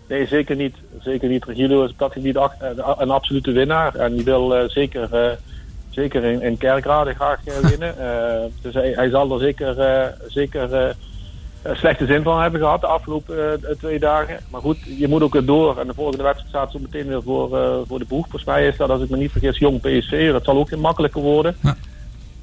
[0.09, 0.75] Nee, zeker niet.
[1.01, 1.45] Zeker niet.
[1.45, 2.37] Regilio is op dat gebied
[2.99, 3.95] een absolute winnaar.
[3.95, 5.37] En die wil eh, zeker, eh,
[5.89, 7.95] zeker in, in Kerkrade graag winnen.
[8.63, 9.75] Dus hij, hij zal er zeker,
[10.27, 10.95] zeker
[11.73, 14.39] slechte zin van hebben gehad de afgelopen twee dagen.
[14.51, 15.79] Maar goed, je moet ook door.
[15.79, 17.49] En de volgende wedstrijd staat zo meteen weer voor,
[17.87, 18.23] voor de boeg.
[18.23, 20.33] Volgens mij is dat, als ik me niet vergis, jong PSV.
[20.33, 21.57] Dat zal ook makkelijker worden.
[21.63, 21.77] Ja.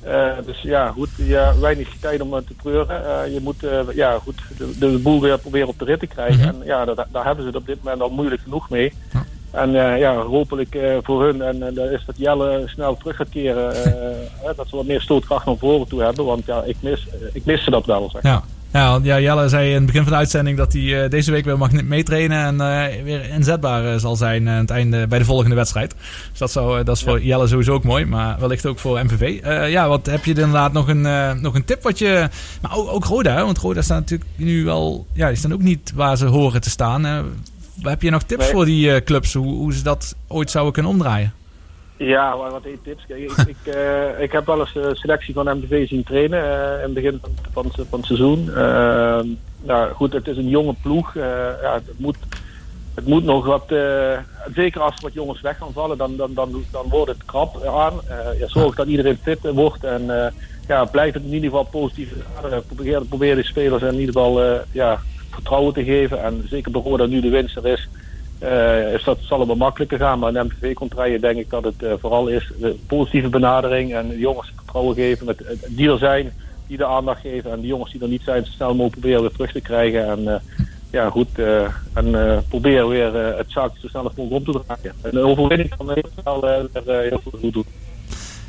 [0.07, 3.23] Eh, dus ja, goed, ja, weinig tijd om eh, te treuren.
[3.23, 6.37] Eh, je moet ja, goed, de, de boel weer proberen op de rit te krijgen.
[6.37, 6.47] Mhm.
[6.47, 8.93] En ja, daar, daar hebben ze het op dit moment al moeilijk genoeg mee.
[9.13, 9.25] Ja.
[9.51, 13.73] En ja, hopelijk voor hun en dat is dat Jelle snel terug gaat keren.
[14.55, 16.25] dat ze wat meer stootkracht naar voren toe hebben.
[16.25, 18.09] Want ja, ik mis, ik mis ze dat wel.
[18.09, 18.21] Zeg.
[18.21, 18.43] Ja.
[18.77, 21.45] Ja, ja, Jelle zei in het begin van de uitzending dat hij eh, deze week
[21.45, 25.25] weer mag meetrainen en eh, weer inzetbaar eh, zal zijn aan het einde bij de
[25.25, 25.95] volgende wedstrijd.
[26.29, 29.39] Dus dat, zou, dat is voor Jelle sowieso ook mooi, maar wellicht ook voor MVV.
[29.71, 31.01] Ja, wat heb je inderdaad nog een,
[31.41, 32.29] nog een tip wat je.
[32.61, 33.43] Maar ook, ook Roda, hè?
[33.45, 35.05] want Roda staat natuurlijk nu wel.
[35.13, 37.03] Ja, die staan ook niet waar ze horen te staan.
[37.81, 38.51] Heb je nog tips Nee.
[38.51, 41.33] voor die clubs, hoe, hoe ze dat ooit zouden kunnen omdraaien?
[41.97, 43.03] Ja, wat één tips.
[43.07, 46.83] Ik, ik, eh, ik heb wel eens de selectie van MTV zien trainen eh, in
[46.83, 47.21] het begin
[47.51, 48.49] van, van, het seizoen.
[48.55, 49.19] Eh,
[49.61, 51.15] nou goed, het is een jonge ploeg.
[51.15, 51.23] Eh,
[51.61, 52.17] ja, het, moet,
[52.95, 53.67] het moet nog wat,
[54.53, 57.65] zeker als er wat jongens weg gaan vallen, dan, dan, dan, dan wordt het krap
[57.65, 57.93] aan.
[58.45, 60.33] Zorg dat iedereen fit wordt en
[60.67, 62.13] ja, blijf het in ieder geval positief.
[62.65, 66.23] Probeer, probeer de spelers in ieder geval ja, vertrouwen te geven.
[66.23, 67.87] En zeker bij Roda nu de winst er is,
[68.39, 70.19] eh, is dat, zal het wel makkelijker gaan.
[70.19, 74.17] Maar in MVV-contraien denk ik dat het eh, vooral is de positieve benadering en de
[74.17, 76.33] jongens vertrouwen geven met, eh, die er zijn,
[76.67, 77.51] die de aandacht geven.
[77.51, 80.07] En de jongens die er niet zijn, snel mogelijk proberen weer terug te krijgen.
[80.07, 80.41] En
[80.91, 81.39] ja, goed,
[81.93, 84.95] en proberen weer het zaakje zo snel mogelijk om te draaien.
[85.01, 86.45] En de overwinning kan heel snel
[86.85, 87.65] heel veel goed doen.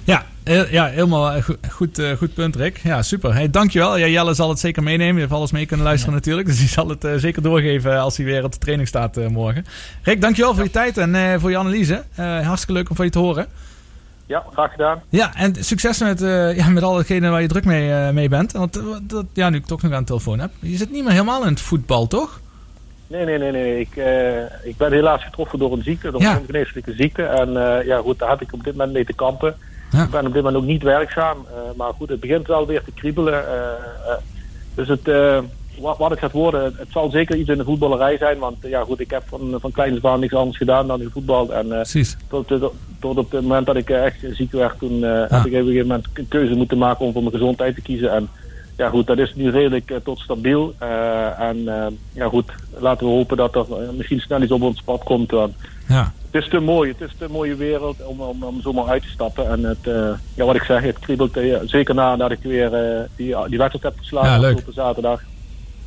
[0.09, 0.25] Ja,
[0.71, 2.81] ja helemaal eh, goed, goed, eh, goed punt, Rick.
[2.83, 3.35] Ja, super.
[3.35, 3.97] Hey, dankjewel.
[3.97, 5.15] Ja, Jelle zal het zeker meenemen.
[5.15, 6.47] Je heeft alles mee kunnen luisteren natuurlijk.
[6.49, 9.67] Dus die zal het eh, zeker doorgeven als hij weer op de training staat morgen.
[10.03, 12.05] Rick, dankjewel voor je tijd en voor je analyse.
[12.17, 13.47] Hartstikke leuk om van je te horen.
[14.27, 15.03] Ja, graag gedaan.
[15.09, 16.21] Ja, en succes met,
[16.57, 18.53] ja, met al hetgene waar je druk mee, mee bent.
[18.53, 20.51] Want dat, ja, nu ik toch nog aan de telefoon heb.
[20.59, 22.41] Je zit niet meer helemaal in het voetbal, toch?
[23.07, 23.81] Nee, nee, nee, nee.
[23.81, 23.91] Ik,
[24.63, 26.33] ik ben helaas getroffen door een ziekte, door Ja.
[26.33, 27.23] een ongeneeslijke ziekte.
[27.23, 27.53] En
[27.85, 29.57] ja, goed, daar heb ik op dit moment mee te kampen.
[29.91, 30.03] Ja.
[30.05, 31.36] Ik ben op dit moment ook niet werkzaam.
[31.51, 33.49] eh, maar goed, het begint wel weer te kriebelen.
[33.49, 33.70] eh,
[34.07, 34.18] eh,
[34.74, 35.11] dus het,
[35.80, 38.39] wat, wat het gaat worden, het, zal zeker iets in de voetballerij zijn.
[38.39, 41.51] Want ja, goed, ik heb van, van kleins af niks anders gedaan dan gevoetbald.
[41.51, 42.16] En Precies.
[42.28, 45.45] tot, tot, tot op het moment dat ik echt ziek werd, toen heb ik op
[45.45, 48.12] een gegeven moment een keuze moeten maken om voor mijn gezondheid te kiezen.
[48.12, 48.28] En
[48.76, 50.74] ja goed, dat is nu redelijk tot stabiel.
[51.39, 51.64] En
[52.12, 53.66] ja goed, laten we hopen dat er
[53.97, 55.32] misschien snel iets op ons pad komt.
[55.89, 56.12] Ja.
[56.31, 59.09] Het is te mooi, het is te mooie wereld om, om, om zomaar uit te
[59.09, 59.49] stappen.
[59.49, 63.05] En het, eh, ja, wat ik zeg, het kriebelt eh, zeker nadat ik weer eh,
[63.16, 65.22] die, die wedstrijd heb geslagen Ja, afgelopen zaterdag.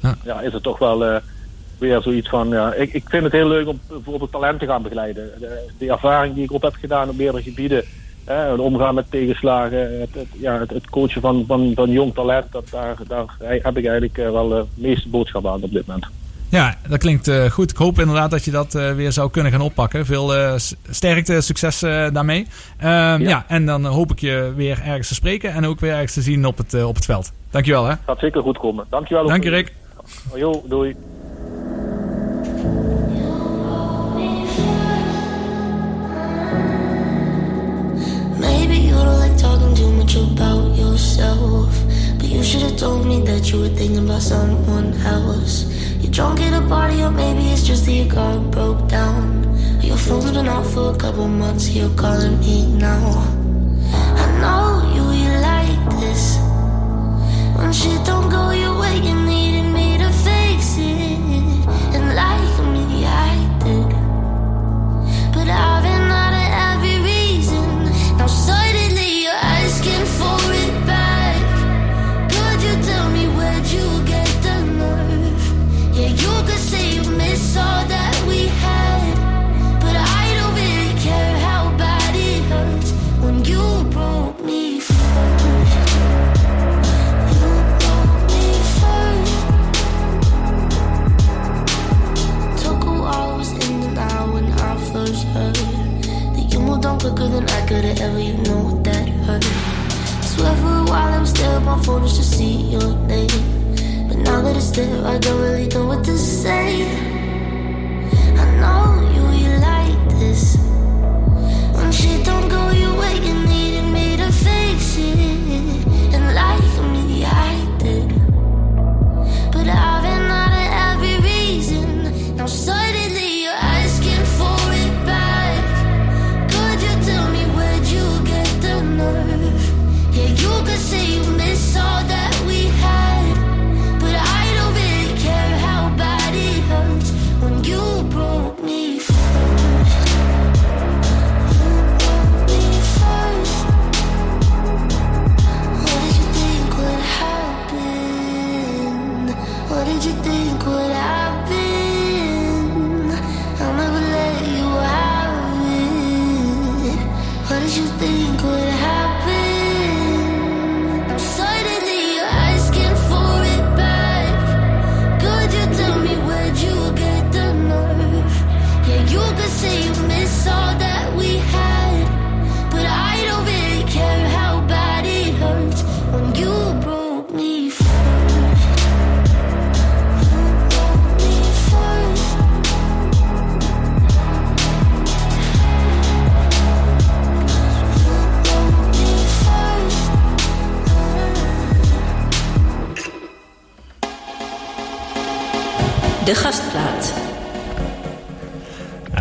[0.02, 0.18] Ja.
[0.24, 0.42] Ja.
[0.42, 1.22] is het toch wel,
[1.78, 4.82] weer zoiets van, ja, ik, ik vind het heel leuk om bijvoorbeeld talent te gaan
[4.82, 5.32] begeleiden.
[5.40, 7.84] De, de ervaring die ik op heb gedaan op meerdere gebieden,
[8.26, 12.14] hè, het omgaan met tegenslagen, het, het, ja, het, het coachen van, van, van jong
[12.14, 16.06] talent, dat, daar, daar heb ik eigenlijk wel de meeste boodschap aan op dit moment.
[16.52, 17.72] Ja, dat klinkt uh, goed.
[17.72, 20.06] Ik hoop inderdaad dat je dat uh, weer zou kunnen gaan oppakken.
[20.06, 20.54] Veel uh,
[20.90, 22.48] sterkte, succes daarmee.
[22.80, 23.16] Ja.
[23.16, 23.46] ja.
[23.48, 26.46] en dan hoop ik je weer ergens te spreken en ook weer ergens te zien
[26.46, 27.32] op het, op het veld.
[27.52, 27.94] Dankjewel hè.
[28.06, 28.86] Gaat zeker goed komen.
[28.90, 29.28] Dankjewel.
[29.28, 29.74] Dank je Rick.
[30.36, 30.96] Jo, doei.
[38.40, 41.72] Maybe you don't like talking too much about yourself.
[42.18, 45.66] But you should have told me that you were thinking about someone else.
[46.02, 49.26] You're drunk at a party, or maybe it's just that your car broke down.
[49.82, 53.06] Your phone's been off for a couple months, you're calling me now.
[54.24, 54.66] I know
[54.96, 56.38] you, you like this.
[57.58, 61.20] When shit don't go your way, you needed me to fix it.
[61.96, 63.34] And like me, I
[63.64, 63.90] did.
[65.34, 65.91] But I've
[97.02, 98.20] quicker than I could ever.
[98.20, 99.44] You know that hurt.
[100.24, 103.61] Swear for a while I my phone just to see your name.
[104.32, 107.11] But now that it's there, I don't really know what to say.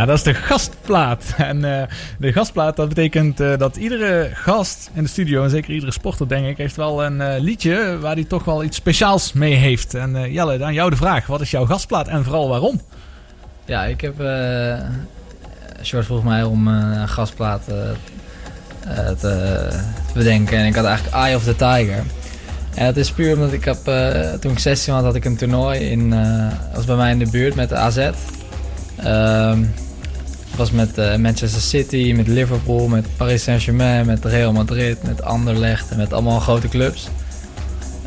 [0.00, 1.34] Ja, dat is de gastplaat.
[1.36, 1.82] En uh,
[2.18, 6.28] de gastplaat, dat betekent uh, dat iedere gast in de studio, en zeker iedere sporter
[6.28, 9.94] denk ik, heeft wel een uh, liedje waar hij toch wel iets speciaals mee heeft.
[9.94, 12.80] En Jelle, aan jou de vraag, wat is jouw gastplaat en vooral waarom?
[13.64, 14.14] Ja, ik heb...
[15.82, 17.64] George vroeg mij om een gastplaat
[19.18, 19.46] te,
[20.14, 22.02] bedenken en ik had eigenlijk Eye of the Tiger.
[22.74, 23.78] En dat is puur omdat ik heb,
[24.40, 26.14] toen ik 16 was, had ik een toernooi in,
[26.74, 28.10] was bij mij in de buurt met de AZ.
[29.04, 29.72] Um,
[30.60, 35.90] was met uh, Manchester City, met Liverpool, met Paris Saint-Germain, met Real Madrid, met Anderlecht
[35.90, 37.08] en met allemaal grote clubs.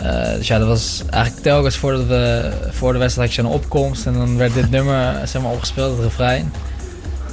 [0.04, 4.06] Uh, dus ja, dat was eigenlijk telkens voordat we voor de wedstrijd had een opkomst
[4.06, 6.52] en dan werd dit nummer zeg maar, opgespeeld, het refrein.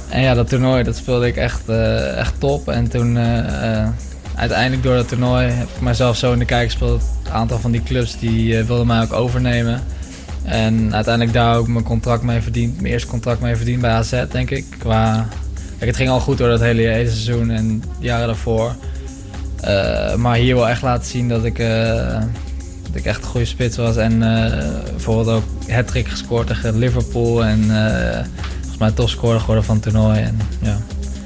[0.09, 1.69] En ja, dat toernooi dat speelde ik echt,
[2.15, 2.67] echt top.
[2.69, 3.17] En toen
[4.35, 7.03] uiteindelijk door dat toernooi heb ik mezelf zo in de kijk gespeeld.
[7.23, 9.81] Het aantal van die clubs die wilden mij ook overnemen.
[10.43, 12.81] En uiteindelijk daar ook mijn contract mee verdiend.
[12.81, 14.65] Mijn eerste contract mee verdiend bij AZ, denk ik.
[14.77, 15.27] Qua...
[15.77, 18.75] Kijk, het ging al goed door dat hele, hele seizoen en jaren daarvoor.
[19.65, 22.19] Uh, maar hier wel echt laten zien dat ik, uh,
[22.83, 23.95] dat ik echt een goede spits was.
[23.95, 24.45] En uh,
[24.89, 27.45] bijvoorbeeld ook hat-trick gescoord tegen Liverpool.
[27.45, 27.63] En
[28.59, 30.19] volgens mij topscorer geworden van het toernooi.
[30.19, 30.77] En, ja.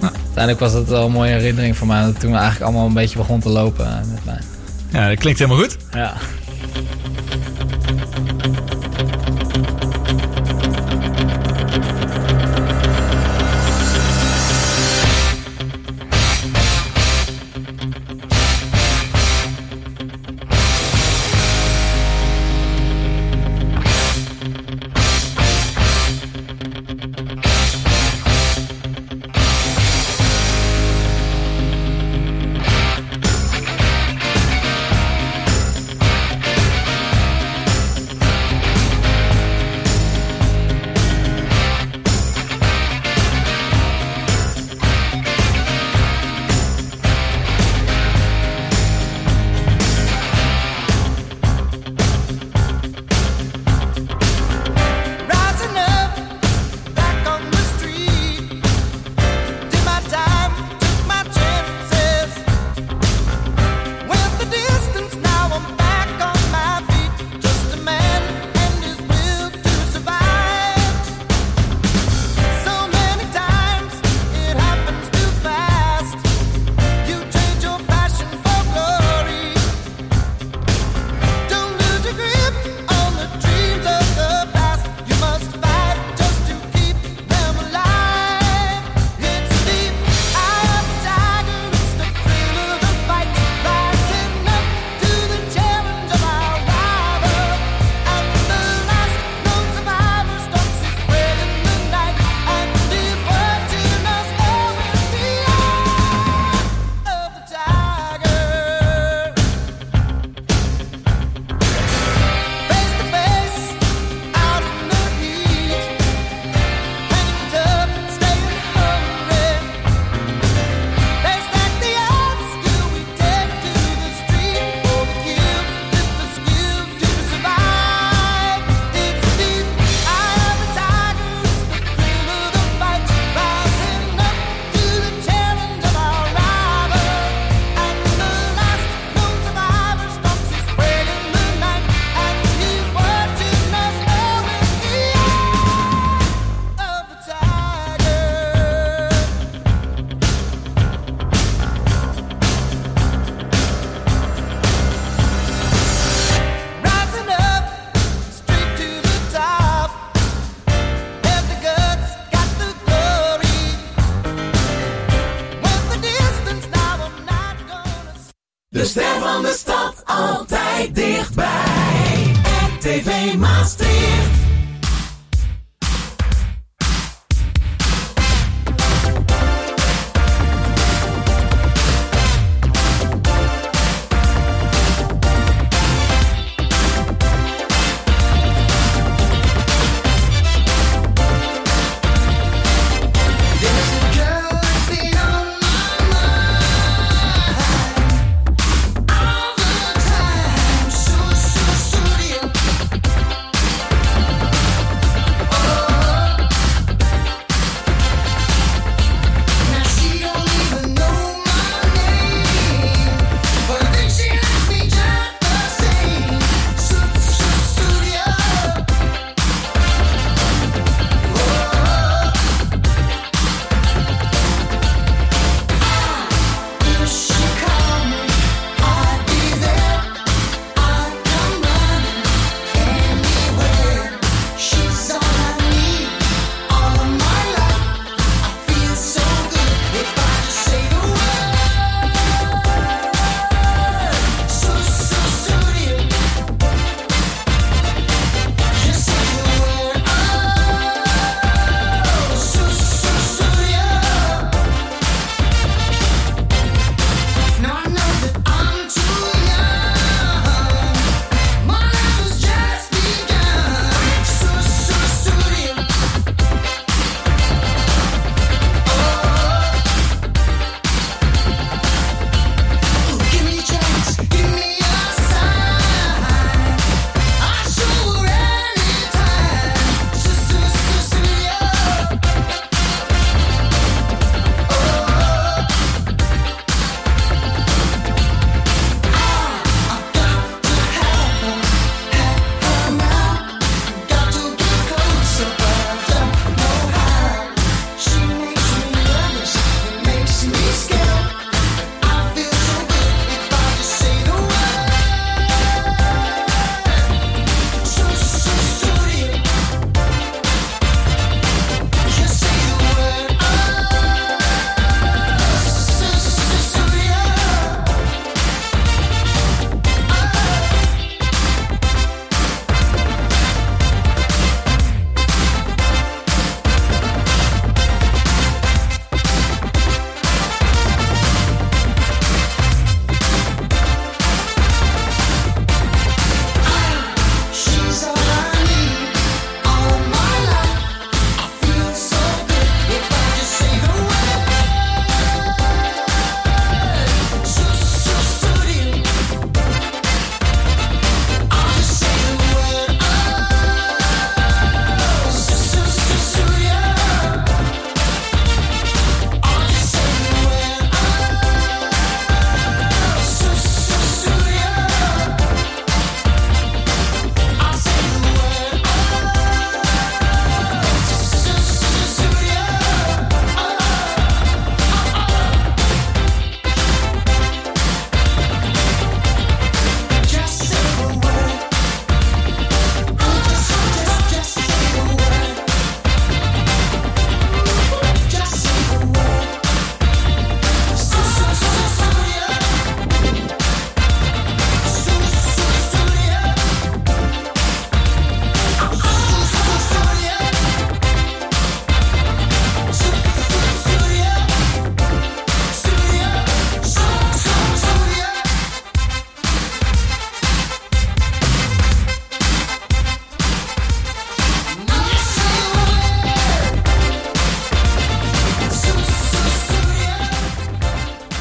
[0.02, 2.14] Uiteindelijk was dat wel een mooie herinnering voor mij.
[2.20, 4.40] Toen we eigenlijk allemaal een beetje begon te lopen met mij.
[4.92, 5.78] Ja, dat klinkt helemaal goed.
[5.92, 6.14] Ja.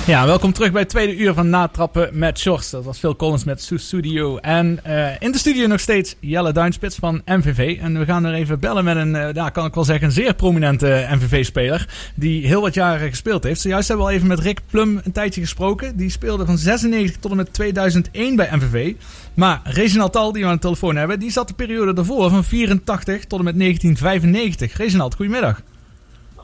[0.07, 2.71] Ja, welkom terug bij het tweede uur van Natrappen met Shorts.
[2.71, 4.37] Dat was Phil Collins met Studio.
[4.37, 7.79] En uh, in de studio nog steeds Jelle Duinspits van MVV.
[7.81, 10.13] En we gaan er even bellen met een, uh, ja, kan ik wel zeggen, een
[10.13, 11.89] zeer prominente MVV-speler.
[12.15, 13.61] Die heel wat jaren gespeeld heeft.
[13.61, 15.97] Zojuist hebben we al even met Rick Plum een tijdje gesproken.
[15.97, 18.95] Die speelde van 96 tot en met 2001 bij MVV.
[19.35, 22.45] Maar Reginald Tal, die we aan de telefoon hebben, die zat de periode daarvoor van
[22.45, 24.77] 84 tot en met 1995.
[24.77, 25.63] Reginald, goedemiddag.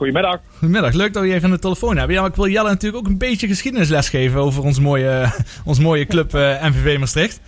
[0.01, 0.39] Goedemiddag.
[0.57, 2.15] Goedemiddag, leuk dat we je even aan de telefoon hebben.
[2.15, 5.31] Ja, maar ik wil Jelle natuurlijk ook een beetje geschiedenisles geven over ons mooie,
[5.65, 7.41] ons mooie club eh, MVV Maastricht.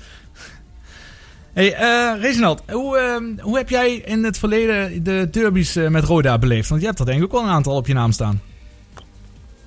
[1.54, 6.04] Hey, uh, Reginald, hoe, uh, hoe heb jij in het verleden de derbies uh, met
[6.04, 6.70] Roda beleefd?
[6.70, 8.42] Want je hebt er denk ik ook wel een aantal op je naam staan.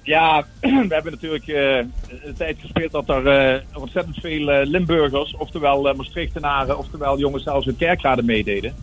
[0.02, 1.46] Ja, we hebben natuurlijk
[2.24, 8.22] een tijd gespeeld dat er ontzettend veel Limburgers, oftewel Maastrichtenaren, oftewel jongens zelfs uit Kerkrade
[8.22, 8.74] meededen.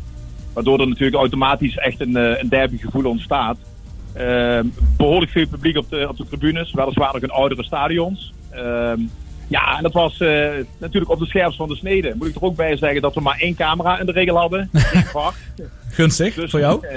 [0.53, 3.57] Waardoor er natuurlijk automatisch echt een, een derbygevoel ontstaat.
[4.13, 4.65] Ehm,
[4.97, 8.33] behoorlijk veel publiek op de, op de tribunes, weliswaar nog in oudere stadions.
[8.49, 8.99] Ehm,
[9.47, 10.17] ja, en dat was
[10.77, 12.13] natuurlijk op de scherpst van de snede.
[12.17, 14.69] Moet ik er ook bij zeggen dat we maar één camera in de regel hadden.
[15.89, 16.85] Gunstig, dus, voor jou?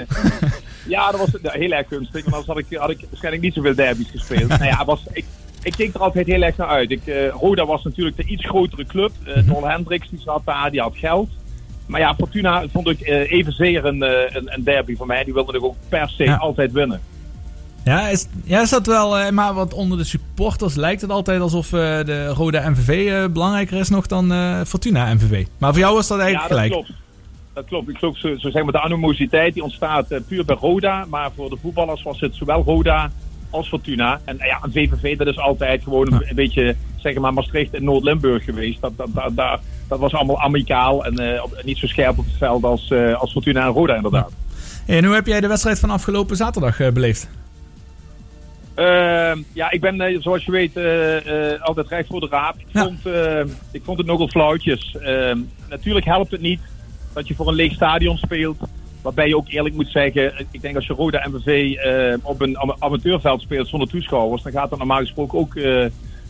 [0.87, 2.23] Ja, dat was heel erg gunstig.
[2.23, 4.47] Want anders had ik, had ik waarschijnlijk niet zoveel derbies gespeeld.
[4.47, 5.25] nou ja, was, ik,
[5.63, 6.91] ik keek er altijd heel erg naar uit.
[6.91, 9.11] Ik, uh, Roda was natuurlijk de iets grotere club.
[9.27, 9.63] Uh, -hmm.
[9.63, 11.29] Hendricks die zat daar, die had geld.
[11.87, 15.23] Maar ja, Fortuna vond ik uh, evenzeer een, een, een, derby voor mij.
[15.23, 17.01] Die wilde ik ook per se altijd winnen.
[17.83, 19.31] Ja, is, ja, is dat wel...
[19.31, 24.07] maar wat onder de supporters lijkt het altijd alsof de Roda MVV belangrijker is nog
[24.07, 24.33] dan
[24.65, 25.45] Fortuna MVV.
[25.57, 26.85] Maar voor jou was dat eigenlijk ja, dat gelijk.
[26.85, 27.01] Klopt.
[27.53, 27.89] Dat klopt.
[27.89, 31.05] Ik zo, zo zeg maar, de animositeit die ontstaat puur bij Roda.
[31.09, 33.11] Maar voor de voetballers was het zowel Roda
[33.49, 34.21] als Fortuna.
[34.25, 38.43] En ja, een VVV dat is altijd gewoon een, beetje, zeg maar, Maastricht en Noord-Limburg
[38.43, 38.81] geweest.
[38.81, 42.37] Dat, dat, dat, dat, dat was allemaal amicaal en uh, niet zo scherp op het
[42.37, 44.31] veld als, uh, als Fortuna en Roda inderdaad.
[44.85, 47.29] En hoe heb jij de wedstrijd van afgelopen zaterdag beleefd?
[48.75, 50.75] Uh, ja, ik ben zoals je weet
[51.61, 52.55] altijd recht voor de raap.
[52.57, 52.83] Ik, ja.
[52.83, 52.99] vond,
[53.71, 54.97] ik vond het nogal flauwtjes.
[55.01, 56.61] Ehm, natuurlijk helpt het niet
[57.13, 58.57] dat je voor een leeg stadion speelt.
[59.01, 61.75] Waarbij je ook eerlijk moet zeggen, ik denk als je Roda MVV
[62.23, 65.53] op een amateurveld speelt zonder toeschouwers, dan gaat dat normaal gesproken ook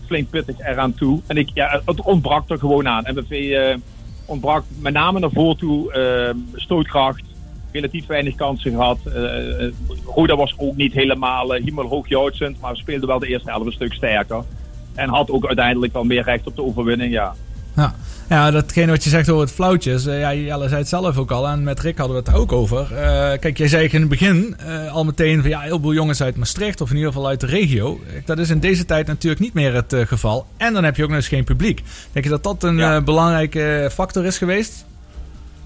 [0.08, 1.22] flink pittig eraan toe.
[1.28, 3.04] En ik, ja, het ontbrak er gewoon aan.
[3.08, 3.76] MVV uh,
[4.26, 5.94] ontbrak met name naar voren toe
[6.56, 7.24] stootkracht,
[7.72, 9.00] relatief weinig kansen gehad.
[10.06, 13.94] Roda was ook niet helemaal uh, hoogjoutsend, maar speelde wel de eerste helft een stuk
[13.94, 14.44] sterker.
[14.96, 17.36] En had ook uiteindelijk wel meer recht op de overwinning, ja.
[17.78, 17.96] Ja.
[18.30, 20.06] Ja, datgene wat je zegt over het flauwtjes.
[20.06, 21.48] Uh, ja, Jelle zei het zelf ook al.
[21.48, 22.88] En met Rick hadden we het ook over.
[22.92, 22.98] Uh,
[23.40, 26.36] kijk, jij zei in het begin uh, al meteen van ja, heel veel jongens uit
[26.36, 26.82] Maastricht.
[26.82, 28.00] Of in ieder geval uit de regio.
[28.26, 30.46] Dat is in deze tijd natuurlijk niet meer het geval.
[30.58, 31.84] En dan heb je ook nog eens geen publiek.
[32.12, 33.02] Denk je dat dat een ja.
[33.02, 34.86] belangrijke factor is geweest?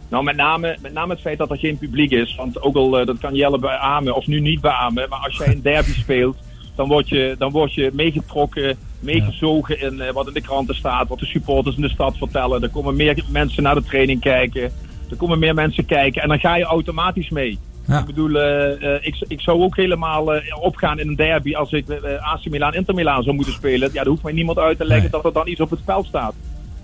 [0.09, 2.36] Nou, met name, met name het feit dat er geen publiek is.
[2.36, 5.09] Want ook al, dat kan Jelle beamen of nu niet beamen.
[5.09, 6.38] Maar als jij een derby speelt,
[6.76, 11.07] dan word je, dan word je meegetrokken meegezogen in uh, wat in de kranten staat,
[11.07, 12.61] wat de supporters in de stad vertellen.
[12.61, 14.71] Er komen meer mensen naar de training kijken.
[15.09, 17.59] Er komen meer mensen kijken en dan ga je automatisch mee.
[17.87, 17.99] Ja.
[17.99, 20.29] Ik bedoel, uh, uh, ik, ik zou ook helemaal
[20.61, 21.85] opgaan in een derby als ik
[22.19, 23.89] AC Milan Inter Milan zou moeten spelen.
[23.93, 25.21] Ja, er hoeft mij niemand uit te leggen nee.
[25.21, 26.33] dat er dan iets op het spel staat.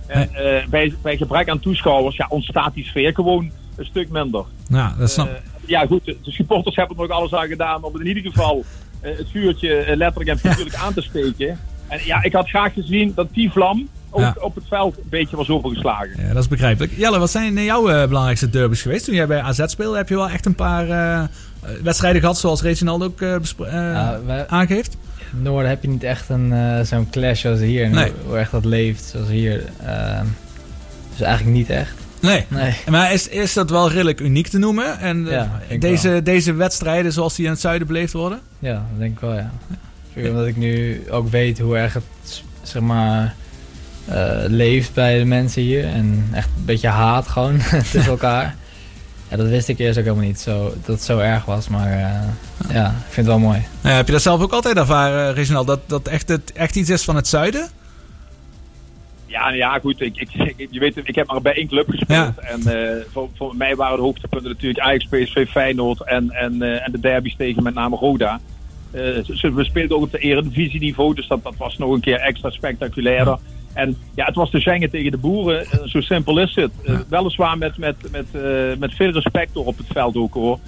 [0.07, 0.29] En
[0.69, 4.43] bij, bij gebrek aan toeschouwers ja, ontstaat die sfeer gewoon een stuk minder.
[4.67, 7.99] Ja, dat snap Ja, goed, de, de supporters hebben er ook alles aan gedaan om
[7.99, 8.63] in ieder geval
[9.01, 11.59] het vuurtje letterlijk en figuurlijk aan te steken.
[11.87, 14.35] En ja, ik had graag gezien dat die vlam ook ja.
[14.39, 16.13] op het veld een beetje was overgeslagen.
[16.17, 16.93] Ja, dat is begrijpelijk.
[16.95, 19.05] Jelle, wat zijn jouw uh, belangrijkste derbies geweest?
[19.05, 21.23] Toen jij bij AZ speelde, heb je wel echt een paar uh,
[21.83, 24.97] wedstrijden gehad, zoals Reginald ook uh, ja, aangeeft?
[25.31, 27.89] In Noorden heb je niet echt een zo'n clash als hier.
[27.89, 28.11] Nee.
[28.25, 29.63] Hoe echt dat leeft, zoals hier.
[31.09, 31.93] dus eigenlijk niet echt.
[32.21, 32.45] Nee.
[32.47, 32.75] nee.
[32.89, 34.99] Maar is, is dat wel redelijk uniek te noemen?
[34.99, 38.39] En ja, deze, deze wedstrijden zoals die in het zuiden beleefd worden?
[38.59, 39.51] Ja, dat denk ik wel, ja.
[40.25, 43.35] Omdat ik nu ook weet hoe erg het, zeg maar,
[44.09, 45.85] uh, leeft bij de mensen hier.
[45.85, 47.57] En echt een beetje haat gewoon
[47.91, 48.55] tussen elkaar.
[49.29, 51.67] Ja, dat wist ik eerst ook helemaal niet, zo, dat het zo erg was.
[51.67, 53.65] Maar uh, ja, ik vind het wel mooi.
[53.81, 55.67] Ja, heb je dat zelf ook altijd ervaren, Reginald?
[55.67, 57.69] Dat dat echt, het, echt iets is van het zuiden?
[59.25, 60.01] Ja, ja goed.
[60.01, 62.09] Ik, ik, je weet, ik heb maar bij één club gespeeld.
[62.09, 62.33] Ja.
[62.41, 66.85] En uh, voor, voor mij waren de hoogtepunten natuurlijk Ajax, PSV, Feyenoord en, en, uh,
[66.85, 68.39] en de derbies tegen met name Roda.
[68.97, 72.49] Uh, we speelden ook op de eredivisieniveau, dus dat, dat was nog een keer extra
[72.49, 73.37] spectaculairder.
[73.73, 75.65] En ja, het was de Schengen tegen de boeren.
[75.65, 76.71] Uh, zo simpel is het.
[76.85, 78.25] Uh, weliswaar met, met, met,
[78.79, 80.59] met veel respect door op het veld ook hoor.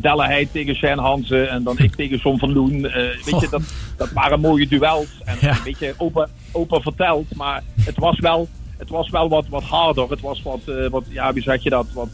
[0.00, 2.82] Delle tegen Shane Hansen en dan ik tegen Son van Loen.
[2.82, 3.62] weet je, dat,
[3.96, 5.20] dat waren mooie duels.
[5.24, 5.50] En ja.
[5.50, 7.34] een beetje open, open verteld.
[7.36, 10.10] Maar het was wel, het was wel wat, wat harder.
[10.10, 10.60] Het was wat,
[10.90, 11.86] wat, ja, wie zeg je dat?
[11.92, 12.10] Wat,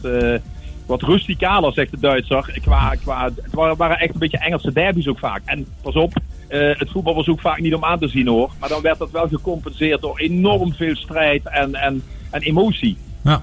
[0.85, 2.59] wat rusticaler, zegt de Duitser.
[2.61, 5.41] Qua, qua, het waren echt een beetje Engelse derbies ook vaak.
[5.45, 6.13] En pas op,
[6.49, 8.51] uh, het voetbal was ook vaak niet om aan te zien hoor.
[8.59, 12.97] Maar dan werd dat wel gecompenseerd door enorm veel strijd en, en, en emotie.
[13.23, 13.41] Ja.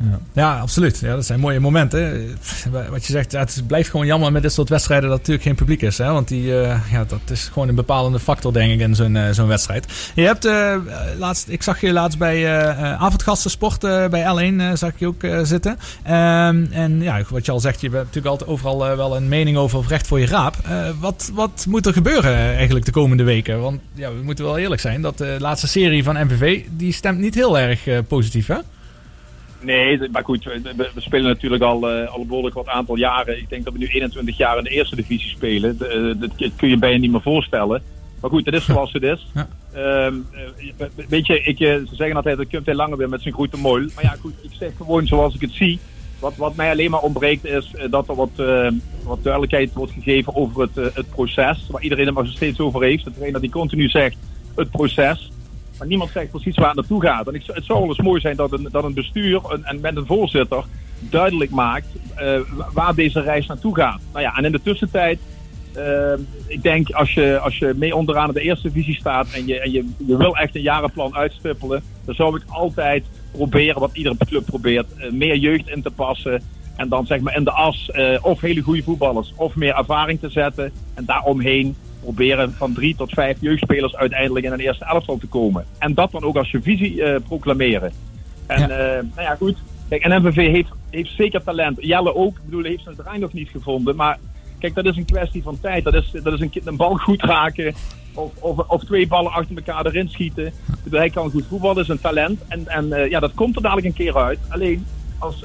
[0.00, 0.18] Ja.
[0.32, 0.98] ja, absoluut.
[0.98, 2.28] Ja, dat zijn mooie momenten.
[2.90, 5.82] Wat je zegt, het blijft gewoon jammer met dit soort wedstrijden dat natuurlijk geen publiek
[5.82, 5.98] is.
[5.98, 6.12] Hè?
[6.12, 9.30] Want die, uh, ja, dat is gewoon een bepalende factor, denk ik, in zo'n uh,
[9.30, 10.12] zo'n wedstrijd.
[10.14, 10.74] Je hebt, uh,
[11.18, 12.66] laatst, ik zag je laatst bij
[12.98, 15.72] avondgastensport bij L1 zag je ook zitten.
[16.06, 19.56] Um, en ja, wat je al zegt, je hebt natuurlijk altijd overal wel een mening
[19.56, 20.56] over of recht voor je raap.
[21.00, 23.60] wat, wat moet er gebeuren eigenlijk de komende weken?
[23.60, 27.18] Want ja, we moeten wel eerlijk zijn, dat de laatste serie van MVV, die stemt
[27.18, 28.56] niet heel erg positief, hè?
[29.60, 33.38] Nee, maar goed, we, we spelen natuurlijk al, uh, al een behoorlijk wat aantal jaren.
[33.38, 35.78] Ik denk dat we nu 21 jaar in de eerste divisie spelen.
[36.18, 37.82] Dat kun je bijna niet meer voorstellen.
[38.20, 39.26] Maar goed, dat is zoals het is.
[39.72, 40.14] Ehm,
[40.76, 43.56] eh, weet je, ik, eh, ze zeggen altijd, dat kunt langer weer met zijn grote
[43.56, 43.78] mol.
[43.94, 45.78] Maar ja, goed, ik zeg gewoon zoals ik het zie.
[46.18, 48.70] Wat, wat mij alleen maar ontbreekt is eh, dat er wat, eh,
[49.02, 51.66] wat duidelijkheid wordt gegeven over het, eh, het proces.
[51.70, 53.04] Waar iedereen het maar steeds over heeft.
[53.04, 54.16] De trainer die continu zegt
[54.54, 55.30] het proces.
[55.78, 57.28] Maar niemand zegt precies waar het naartoe gaat.
[57.28, 59.80] En ik, het zou wel eens mooi zijn dat een, dat een bestuur een, en
[59.80, 60.64] met een voorzitter
[61.00, 62.40] duidelijk maakt eh,
[62.72, 64.00] waar deze reis naartoe gaat.
[64.12, 65.18] Nou ja, en in de tussentijd,
[65.74, 66.12] eh,
[66.46, 69.70] ik denk als je, als je mee onderaan de eerste divisie staat en je, en
[69.70, 74.44] je, je wil echt een jarenplan uitstippelen, dan zou ik altijd proberen, wat iedere club
[74.44, 76.42] probeert, eh, meer jeugd in te passen.
[76.76, 77.90] En dan zeg maar in de as
[78.22, 80.72] of hele goede voetballers of meer ervaring te zetten.
[80.94, 85.64] En daaromheen proberen van drie tot vijf jeugdspelers uiteindelijk in een eerste elftal te komen.
[85.78, 87.92] En dat dan ook als je visie eh, proclameren.
[88.46, 89.56] En eh, nou ja, goed.
[89.88, 91.76] Kijk, en MVV heeft, heeft zeker talent.
[91.80, 92.36] Jelle ook.
[92.36, 93.96] Ik bedoel, heeft zijn draai nog niet gevonden.
[93.96, 94.18] Maar
[94.58, 95.84] kijk, dat is een kwestie van tijd.
[95.84, 97.74] Dat is, dat is een, een bal goed raken.
[98.14, 100.52] Of, of, of twee ballen achter elkaar erin schieten.
[100.90, 102.40] Hij kan goed voetballen, is een talent.
[102.48, 104.38] En, en eh, ja, dat komt er dadelijk een keer uit.
[104.48, 104.86] Alleen,
[105.18, 105.44] als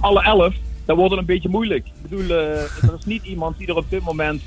[0.00, 1.86] alle elf, dan wordt het een beetje moeilijk.
[1.86, 4.42] Ik bedoel, er is niet iemand die er op dit moment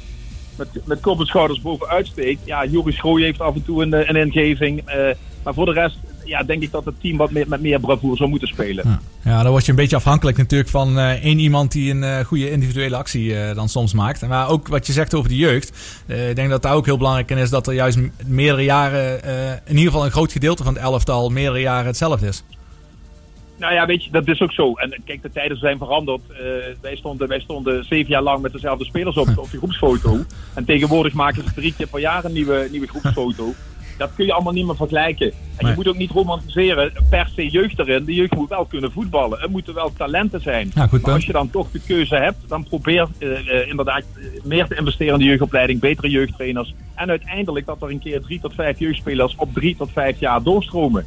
[0.57, 2.41] met, met kop schouders bovenuit steekt.
[2.45, 4.81] Ja, Joris Schrooi heeft af en toe een, een ingeving.
[4.85, 7.79] eh, maar voor de rest, ja, denk ik dat het team wat meer, met meer
[7.79, 8.99] bravoure zou moeten spelen.
[9.23, 12.25] Ja, dan word je een beetje afhankelijk natuurlijk van eh, één iemand die een eh,
[12.25, 14.27] goede individuele actie dan soms maakt.
[14.27, 15.71] Maar ook wat je zegt over de jeugd.
[16.07, 19.23] Ik denk dat daar ook heel belangrijk in is dat er juist meerdere jaren,
[19.65, 22.43] in ieder geval een groot gedeelte van het elftal, meerdere jaren hetzelfde is.
[23.57, 24.73] Nou ja, weet je, dat is ook zo.
[24.73, 26.21] En kijk, de tijden zijn veranderd.
[26.29, 26.37] Eh,
[26.81, 30.19] wij, stonden, wij stonden zeven jaar lang met dezelfde spelers op, op die groepsfoto.
[30.53, 33.53] En tegenwoordig maken ze drie keer per jaar een nieuwe, nieuwe groepsfoto.
[33.97, 35.31] Dat kun je allemaal niet meer vergelijken.
[35.55, 38.05] En je moet ook niet romantiseren, per se jeugd erin.
[38.05, 39.41] De jeugd moet wel kunnen voetballen.
[39.41, 40.71] Er moeten wel talenten zijn.
[40.75, 44.03] Ja, goed maar als je dan toch de keuze hebt, dan probeer eh, eh, inderdaad
[44.43, 46.73] meer te investeren in de jeugdopleiding, betere jeugdtrainers.
[46.95, 50.43] En uiteindelijk dat er een keer drie tot vijf jeugdspelers op drie tot vijf jaar
[50.43, 51.05] doorstromen.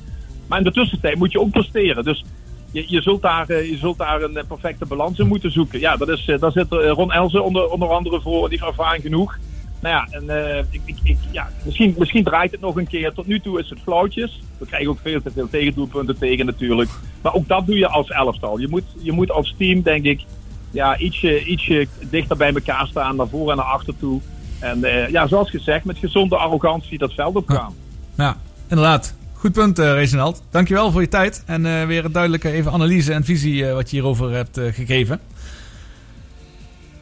[0.49, 2.05] Maar in de tussentijd moet je ook presteren.
[2.05, 2.25] Dus
[2.71, 5.81] je, je, zult daar, eh, je zult daar een eh, perfecte balans in moeten zoeken.
[5.81, 8.49] Ja, dat is, eh, daar zit Ron Elze onder, onder andere voor.
[8.49, 9.39] Die heeft ervaring genoeg.
[9.81, 13.13] Nou ja, en, ik, ik, ja misschien, misschien draait het nog een keer.
[13.13, 14.43] Tot nu toe is het flauwtjes.
[14.59, 16.91] We krijgen ook veel te veel tegendoelpunten tegen natuurlijk.
[17.23, 18.59] Maar ook dat doe je als elftal.
[18.59, 20.25] Je moet, je moet als team, denk ik,
[20.71, 23.17] ja, ietsje, ietsje dichter bij elkaar staan.
[23.17, 24.21] Naar voren en naar achter toe.
[24.59, 24.81] En
[25.11, 27.75] ja, zoals gezegd, met gezonde arrogantie dat veld op gaan.
[28.17, 28.37] Ja,
[28.69, 29.18] inderdaad.
[29.39, 30.43] Goed punt, eh Reginald.
[30.51, 31.43] Dankjewel voor je tijd.
[31.47, 34.73] En eh, weer een duidelijke even analyse en visie eh, wat je hierover hebt eh,
[34.73, 35.21] gegeven.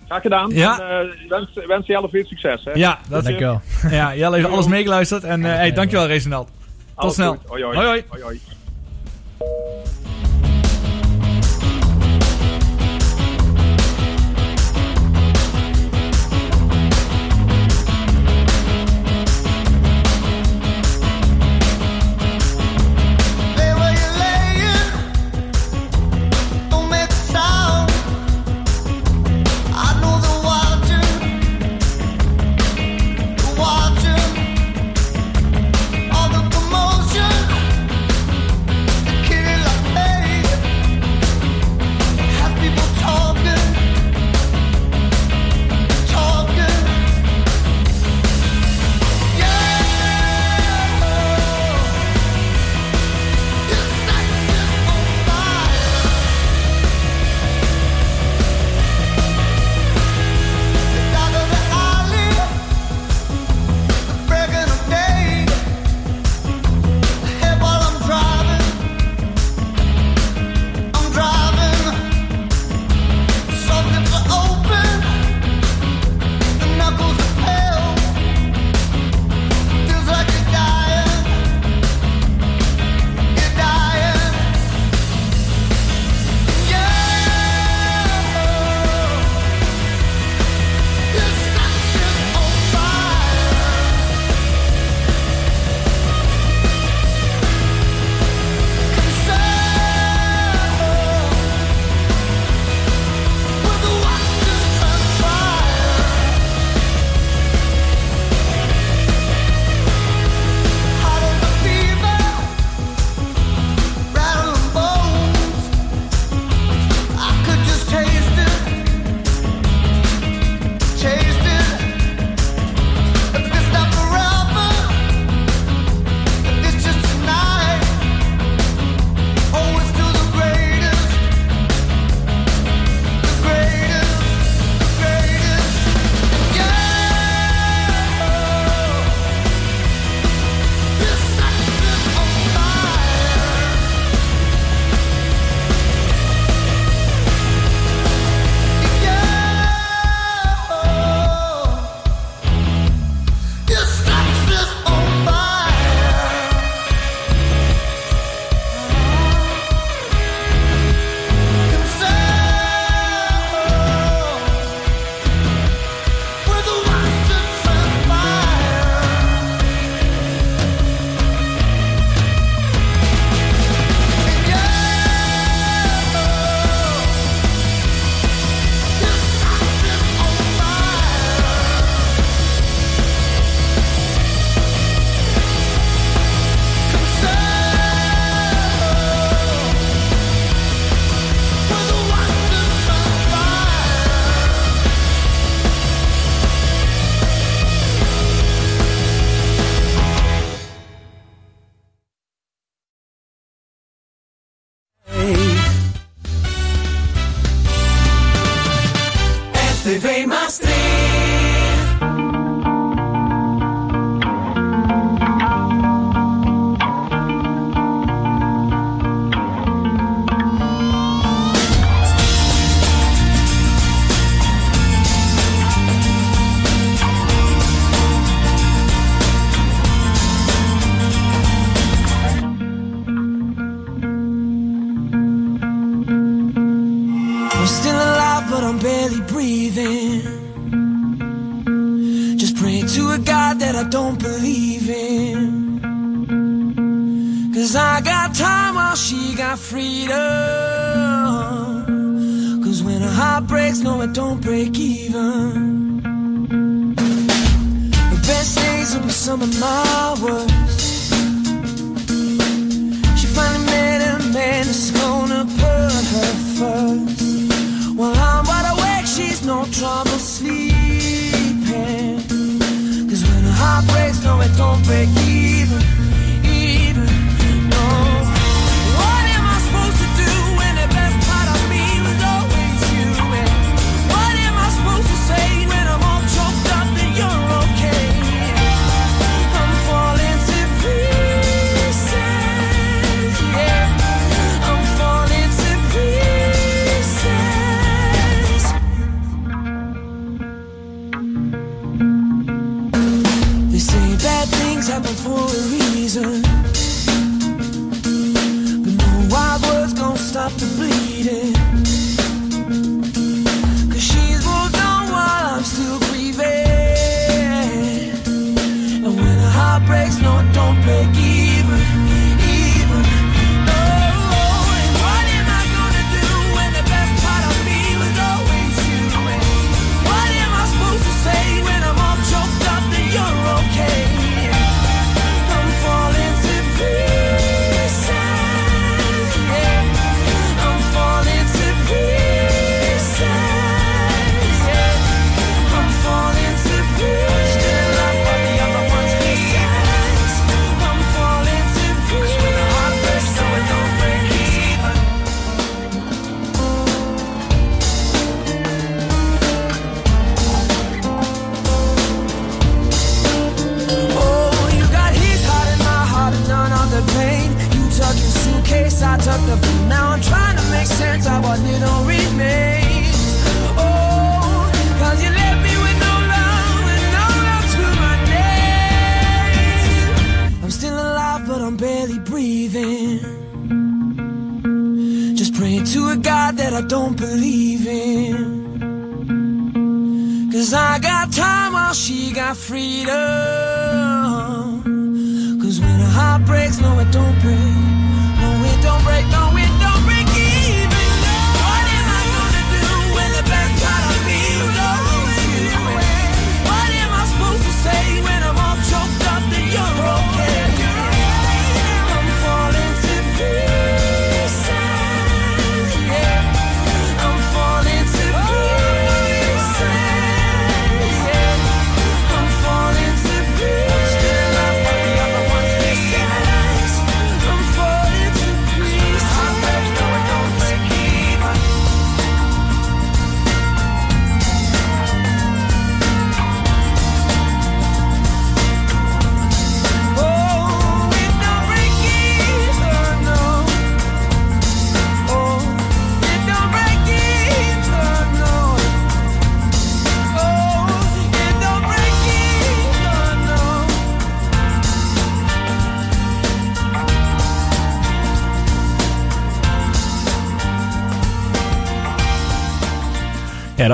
[0.06, 0.50] Graag gedaan.
[0.50, 0.80] Ja.
[0.80, 2.64] En, wens, wens Jelle veel succes.
[2.64, 2.70] Hè.
[2.74, 3.58] Ja, dat Dank je.
[3.90, 5.24] Ja, Jelle heeft alles meegeluisterd.
[5.24, 6.46] En eh hey, dankjewel, Reginald.
[6.46, 6.54] Tot
[6.94, 7.30] Alles snel.
[7.30, 7.48] goed.
[7.48, 7.76] Hoi, hoi.
[7.76, 7.86] hoi.
[7.86, 8.04] hoi.
[8.08, 8.40] hoi, hoi.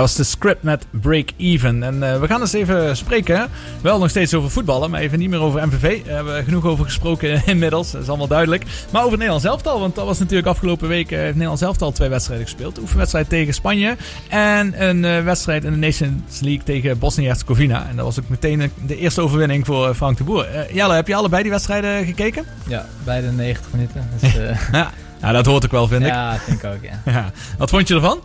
[0.02, 1.82] Dat was de script met Break Even.
[1.82, 3.48] En eh, we gaan eens even spreken.
[3.80, 6.04] Wel nog steeds over voetballen, maar even niet meer over MVV.
[6.04, 7.90] Daar hebben we genoeg over gesproken inmiddels.
[7.90, 8.62] Dat is allemaal duidelijk.
[8.64, 9.80] Maar over het Nederlands elftal.
[9.80, 11.10] Want dat was natuurlijk afgelopen week.
[11.10, 12.74] eh, heeft Nederlands elftal twee wedstrijden gespeeld.
[12.74, 13.96] De oefenwedstrijd tegen Spanje.
[14.28, 17.86] En een eh, wedstrijd in de Nations League tegen Bosnië-Herzegovina.
[17.88, 20.44] En dat was ook meteen de- eerste overwinning voor eh, Frank de Boer.
[20.48, 22.44] Eh, Jelle, heb je allebei die wedstrijden gekeken?
[22.68, 24.08] Ja, bij de 90 minuten.
[24.20, 24.90] Dus, eh, Ja.
[25.22, 26.08] ja, dat hoort ook wel, vind ik.
[26.08, 27.00] ja, vind ik ook, ja.
[27.12, 27.30] Ja.
[27.58, 28.20] Wat vond je ervan?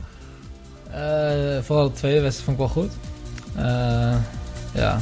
[1.58, 2.94] Eh, vooral de tweede wedstrijd vond ik wel goed.
[3.56, 4.16] Eh,
[4.82, 5.00] ja,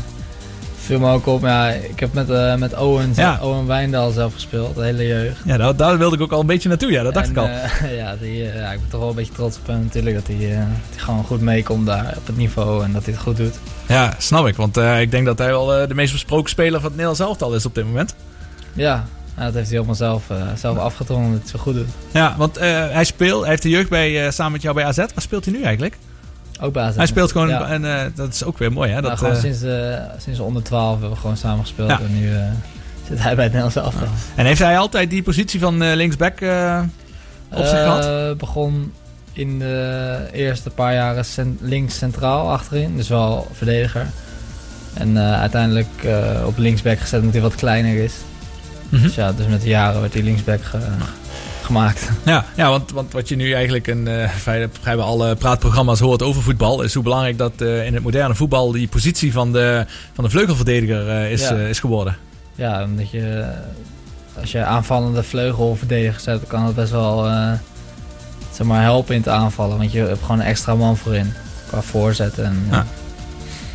[0.78, 1.42] viel me ook op.
[1.42, 3.40] Ja, ik heb met, eh, met Owen, Ja.
[3.42, 5.38] Owen Wijndal zelf gespeeld, de hele jeugd.
[5.46, 6.92] Ja, daar, daar wilde ik ook al een beetje naartoe.
[6.92, 7.48] Ja, dat dacht En, ik al.
[8.02, 10.16] ja, die, ja, ik ben toch wel een beetje trots op hem natuurlijk.
[10.16, 13.60] Dat hij, gewoon goed meekomt daar op het niveau en dat hij het goed doet.
[13.88, 14.56] Ja, snap ik.
[14.56, 17.66] Want ik denk dat hij wel de meest besproken speler van het Nederlands elftal is
[17.66, 18.16] op dit moment.
[18.74, 19.06] Ja,
[19.36, 20.24] dat heeft hij helemaal zelf,
[20.56, 21.88] zelf dat hij het zo goed doet.
[22.12, 24.98] Ja, want hij speelt, hij heeft de jeugd bij, samen met jou bij AZ.
[24.98, 25.98] Waar speelt hij nu eigenlijk?
[26.62, 26.76] Ook.
[26.76, 27.68] Hij speelt gewoon, Ja.
[27.70, 29.02] en eh, dat is ook weer mooi hè?
[29.02, 31.90] Nou, Dat, sinds, eh, sinds onder 12 hebben we gewoon samen gespeeld.
[31.90, 32.00] Ja.
[32.00, 32.30] En nu
[33.08, 34.08] zit hij bij het Nederlands elftal.
[34.36, 36.34] En heeft hij altijd die positie van linksback
[37.52, 38.06] op zich gehad?
[38.06, 38.92] Eh, begon
[39.34, 42.96] in de eerste paar jaren cent- links centraal achterin.
[42.98, 44.06] Dus wel verdediger.
[44.94, 45.88] En uiteindelijk
[46.46, 48.14] op linksback gezet omdat hij wat kleiner is.
[48.90, 49.02] Mhm.
[49.02, 50.78] Dus ja, dus met de jaren werd hij linksback ge-
[51.66, 52.10] gemaakt.
[52.26, 56.22] Ja, ja want, want wat je nu eigenlijk in eh, vrij- vrijwel alle praatprogramma's hoort
[56.24, 59.86] over voetbal, is hoe belangrijk dat eh, in het moderne voetbal die positie van de,
[60.14, 61.56] van de vleugelverdediger eh, is, Ja.
[61.56, 62.18] eh, is geworden.
[62.56, 63.46] Ja, omdat je
[64.42, 67.52] als je aanvallende vleugelverdediger zet, dan kan het best wel eh,
[68.54, 69.78] zeg maar helpen in het aanvallen.
[69.78, 71.34] Want je hebt gewoon een extra man voorin.
[71.68, 72.46] Qua voorzetten.
[72.46, 72.86] En, Ja.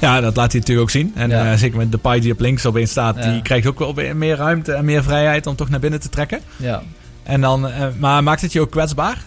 [0.01, 1.13] Ja, dat laat hij natuurlijk ook zien.
[1.15, 1.53] En Ja.
[1.53, 3.31] eh, zeker met Depay die op links opeens staat, Ja.
[3.33, 6.41] die krijgt ook wel meer ruimte en meer vrijheid om toch naar binnen te trekken.
[6.57, 6.83] ja.
[7.31, 9.23] En dan, eh, maar maakt het je ook kwetsbaar?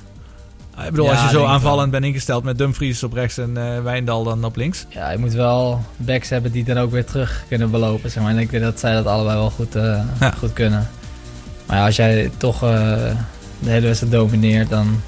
[0.85, 3.81] Ik bedoel, Ja, als je zo aanvallend bent ingesteld met Dumfries op rechts en eh
[3.83, 4.85] Wijndal dan op links.
[4.89, 8.11] ja, je moet wel backs hebben die dan ook weer terug kunnen belopen.
[8.11, 8.31] Zeg maar.
[8.31, 10.31] En ik denk dat zij dat allebei wel goed, eh, Ja.
[10.31, 10.89] goed kunnen.
[11.65, 12.69] Maar ja, als jij toch eh,
[13.59, 15.01] de hele wedstrijd domineert, dan,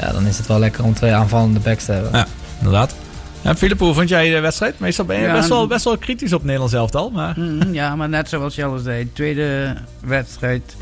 [0.00, 2.10] ja, dan is het wel lekker om twee aanvallende backs te hebben.
[2.12, 2.26] Ja.
[2.58, 2.94] Inderdaad.
[3.42, 4.78] Ja, Philip, hoe vond jij de wedstrijd?
[4.78, 7.10] Meestal ben je Ja, best, wel, best wel kritisch op Nederlands elftal.
[7.10, 7.34] Maar...
[7.40, 10.76] Mhm, ja, maar net zoals je al zei, de tweede wedstrijd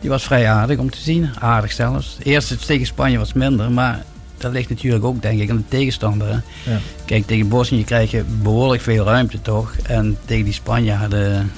[0.00, 1.30] die was vrij aardig om te zien.
[1.38, 2.16] Aardig zelfs.
[2.18, 4.02] De eerste tegen Spanje was minder, maar
[4.38, 6.28] dat ligt natuurlijk ook denk ik aan de tegenstander.
[6.28, 6.72] hè.
[6.72, 6.78] Ja.
[7.04, 9.74] Kijk, tegen Bosnië krijg je behoorlijk veel ruimte toch.
[9.82, 11.52] En tegen die Spanjaarden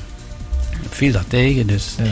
[0.89, 1.67] viel dat tegen.
[1.67, 2.11] Dus Ja.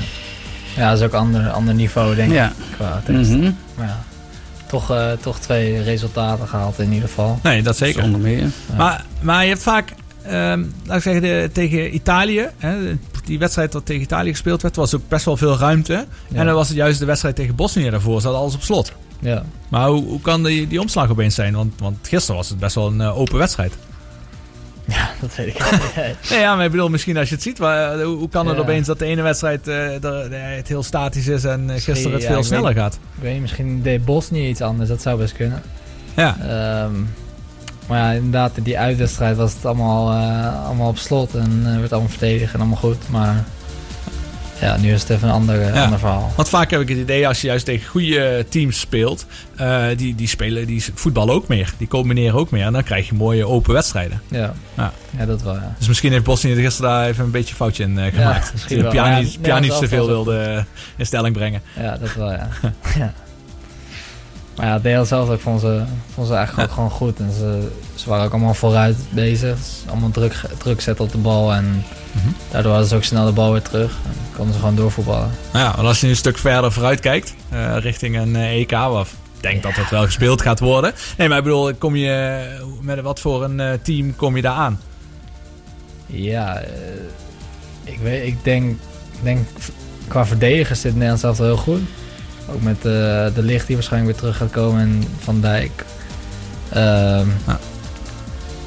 [0.76, 2.46] Ja, dat is ook een ander, ander niveau, denk Ja.
[2.46, 3.02] ik, qua.
[3.08, 3.50] Mhm.
[3.74, 4.02] Maar ja,
[4.66, 7.38] toch, eh, toch twee resultaten gehaald in ieder geval.
[7.42, 8.02] Nee, dat zeker.
[8.02, 8.38] zonder meer.
[8.40, 8.76] Ja.
[8.76, 9.92] Maar, maar je hebt vaak,
[10.22, 12.96] ehm, laat ik zeggen, de, tegen Italië, hè,
[13.28, 15.92] die wedstrijd dat tegen Italië gespeeld werd, was ook best wel veel ruimte.
[15.92, 16.38] Ja.
[16.38, 18.92] En dan was het juist de wedstrijd tegen Bosnië daarvoor, zat alles op slot.
[19.20, 19.42] Ja.
[19.68, 21.54] Maar hoe, hoe kan die, die omslag opeens zijn?
[21.54, 23.72] Want, want gisteren was het best wel een eh, open wedstrijd.
[24.88, 25.94] ja, dat weet ik niet.
[26.30, 28.46] Nee, ja, maar ik bedoel, misschien als je het ziet, maar, eh, hoe, hoe kan
[28.46, 28.62] het Ja.
[28.62, 32.42] opeens dat de ene wedstrijd er- eh, het heel statisch is en gisteren het veel
[32.44, 32.94] sneller weet- gaat?
[32.94, 35.62] Ik weet niet, misschien deed Bosnië iets anders, dat zou best kunnen.
[36.16, 36.92] Ja, Ehm,
[37.88, 41.78] maar ja, inderdaad, in die uitwedstrijd was het allemaal, eh, allemaal op slot en eh,
[41.78, 43.08] werd allemaal verdedigd en allemaal goed.
[43.08, 43.44] Maar
[44.60, 45.84] ja, nu is het even een ander, eh, Ja.
[45.84, 46.32] ander verhaal.
[46.36, 50.14] want vaak heb ik het idee als je juist tegen goede teams speelt, eh, die,
[50.14, 51.72] die spelen, die voetballen ook meer.
[51.78, 54.20] Die combineren ook meer en dan krijg je mooie open wedstrijden.
[54.28, 54.92] Ja, Ja.
[55.18, 55.74] ja dat wel, ja.
[55.78, 58.52] Dus misschien heeft Bosnië er gisteren daar even een beetje een foutje in eh, gemaakt.
[58.52, 58.90] misschien dat.
[58.90, 60.62] Pjanic, Nederlands te veel wilde eh,
[60.96, 61.62] in stelling brengen.
[61.80, 62.48] Ja, dat wel, ja.
[64.58, 65.82] Maar ja, deel zelf ook vond ze,
[66.14, 67.18] vond ze eigenlijk ook gewoon goed.
[67.18, 69.58] En ze, ze waren ook allemaal vooruit bezig.
[69.88, 71.52] Allemaal druk, druk zetten op de bal.
[71.54, 72.28] En Mhm.
[72.50, 73.90] daardoor hadden ze ook snel de bal weer terug.
[74.04, 75.30] En konden ze gewoon doorvoetballen.
[75.52, 78.72] Nou ja, als je nu een stuk verder vooruit kijkt, eh, richting een eh, EK,
[78.72, 79.06] ik
[79.40, 80.92] denk dat het wel gespeeld gaat worden.
[81.18, 82.40] Nee, maar ik bedoel, kom je,
[82.80, 84.80] met wat voor een eh, team kom je daar aan?
[86.06, 86.62] Ja,
[87.84, 88.70] ik, weet, ik denk,
[89.12, 89.46] ik denk
[90.08, 91.80] qua verdedigers zit Nederland zelf wel heel goed.
[92.54, 92.82] Ook met eh,
[93.34, 95.84] de licht die waarschijnlijk weer terug gaat komen en Van Dijk.
[96.68, 97.58] Ehm, Ja.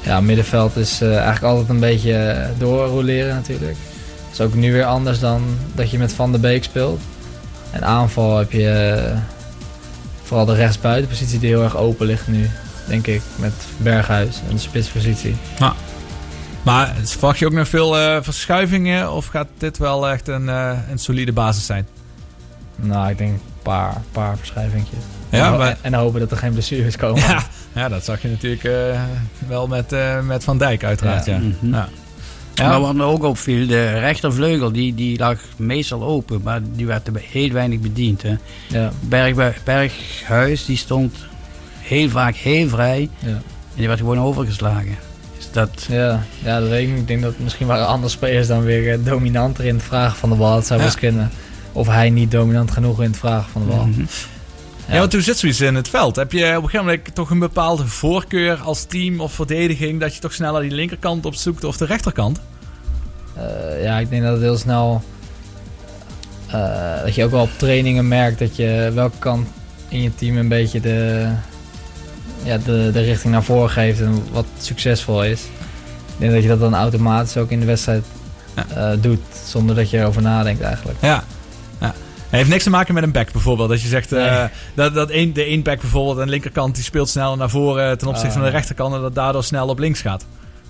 [0.02, 3.76] ja, middenveld is eh, eigenlijk altijd een beetje doorroleren natuurlijk.
[4.22, 5.42] Dat is ook nu weer anders dan
[5.74, 7.00] dat je met Van der Beek speelt.
[7.70, 9.18] En aanval heb je eh,
[10.22, 12.50] vooral de rechtsbuitenpositie die heel erg open ligt nu,
[12.88, 13.22] denk ik.
[13.36, 15.36] Met Berghuis en de spitspositie.
[16.62, 21.32] Maar verwacht je ook nog veel verschuivingen of gaat dit wel echt een, een solide
[21.32, 21.86] basis zijn?
[22.76, 24.98] Nou, ik denk paar, paar verschuivingjes.
[25.30, 27.20] Ja, en, maar- en hopen dat er geen blessures komen.
[27.20, 29.00] Ja, ja dat zag je natuurlijk eh,
[29.48, 31.24] wel met, eh, met Van Dijk uiteraard.
[31.26, 31.32] Ja.
[31.32, 31.38] Ja.
[31.60, 31.74] Mhm.
[31.74, 31.88] Ja.
[32.54, 32.68] Ja.
[32.68, 37.06] Maar wat me ook opviel, de rechtervleugel die, die lag meestal open, maar die werd
[37.06, 38.22] er heel weinig bediend.
[38.22, 38.36] Hè.
[38.68, 41.14] Ja, Berg, Berghuis die stond
[41.80, 43.28] heel vaak heel vrij ja.
[43.28, 43.42] en
[43.74, 44.96] die werd gewoon overgeslagen.
[45.36, 46.98] Dus dat, ja, ja, dat weet ik niet.
[47.00, 50.28] Ik denk dat misschien waren andere spelers dan weer eh, dominanter in het vragen van
[50.30, 50.54] de bal.
[50.54, 50.84] Dat zou Ja.
[50.86, 51.30] best kunnen.
[51.72, 53.86] Of hij niet dominant genoeg in het vragen van de bal.
[53.86, 54.02] Mhm.
[54.88, 56.16] Ja, want hoe zit zoiets in het veld?
[56.16, 60.14] Heb je op een gegeven moment toch een bepaalde voorkeur als team of verdediging dat
[60.14, 62.40] je toch sneller die linkerkant opzoekt of de rechterkant?
[63.34, 65.02] Eh, ja, ik denk dat het heel snel...
[66.46, 69.48] eh, dat je ook wel op trainingen merkt dat je welke kant
[69.88, 71.28] in je team een beetje de,
[72.42, 75.40] ja, de, de richting naar voren geeft en wat succesvol is.
[75.42, 78.04] Ik denk dat je dat dan automatisch ook in de wedstrijd
[78.74, 80.98] eh, doet, zonder dat je erover nadenkt eigenlijk.
[81.00, 81.24] Ja.
[82.32, 83.68] Het heeft niks te maken met een back bijvoorbeeld.
[83.68, 84.48] Dat je zegt eh, Nee.
[84.74, 87.98] dat, dat één, de één back bijvoorbeeld aan de linkerkant die speelt sneller naar voren
[87.98, 90.26] ten opzichte Ah, van de rechterkant en dat daardoor snel op links gaat.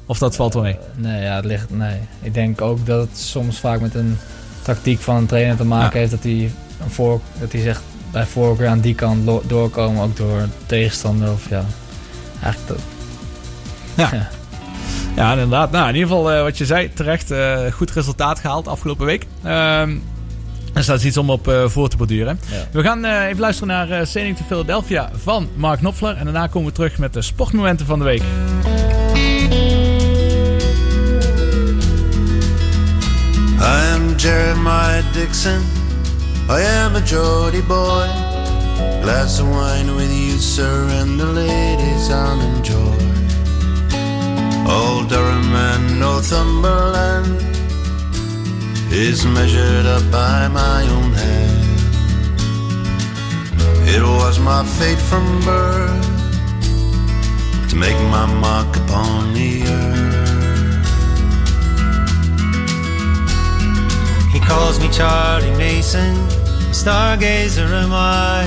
[0.06, 0.72] Of dat valt wel mee.
[0.72, 1.96] Eh, nee, ja, het ligt, nee.
[2.22, 4.18] Ik denk ook dat het soms vaak met een
[4.62, 5.98] tactiek van een trainer te maken Ja.
[5.98, 6.52] heeft dat hij,
[6.84, 7.82] een voor, dat hij zegt
[8.12, 11.64] bij voorkeur aan die kant doorkomen, ook door tegenstander of ja.
[12.42, 12.80] Eigenlijk dat.
[14.12, 14.28] Ja.
[15.16, 15.70] Ja, inderdaad.
[15.70, 17.32] Nou, in ieder geval eh, wat je zei, terecht
[17.72, 19.26] goed resultaat gehaald afgelopen week.
[19.42, 19.90] Ehm
[20.72, 22.40] dus dat is iets om op uh, voor te borduren.
[22.50, 22.66] Ja.
[22.72, 26.16] We gaan uh, even luisteren naar eh, uh, Sailing to Philadelphia van Mark Knopfler.
[26.16, 28.22] En daarna komen we terug met de sportmomenten van de week.
[33.60, 35.60] I am Jeremiah Dixon.
[36.48, 38.06] I am a Jody boy.
[39.02, 42.96] Glass of wine with you, sir, and the ladies I'm enjoy.
[44.66, 47.61] Old Durham and Northumberland.
[48.92, 51.80] Is measured up by my own hand.
[53.88, 56.08] It was my fate from birth
[57.70, 60.02] to make my mark upon the earth.
[64.30, 66.14] He calls me Charlie Mason,
[66.70, 68.44] stargazer am I.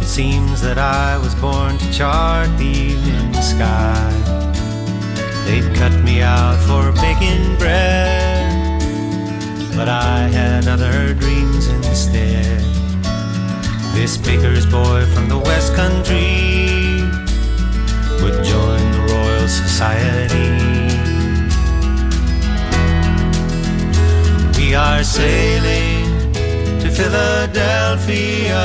[0.00, 4.10] It seems that I was born to chart the evening sky.
[5.44, 8.39] They'd cut me out for baking bread,
[9.80, 12.60] but I had other dreams instead.
[13.94, 17.00] This baker's boy from the West Country
[18.20, 20.50] would join the Royal Society.
[24.58, 26.04] We are sailing
[26.82, 28.62] to Philadelphia,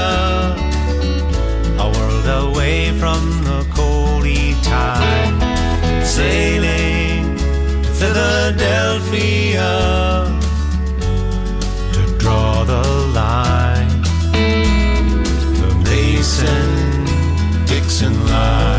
[1.80, 5.36] a world away from the coldy tide.
[6.04, 7.38] Sailing
[7.84, 9.76] to Philadelphia
[12.26, 12.84] draw the
[13.14, 14.02] line.
[15.62, 16.70] The Mason
[17.68, 18.75] Dixon line.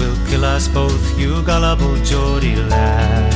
[0.00, 3.34] Will kill us both, you gullible Geordie lad.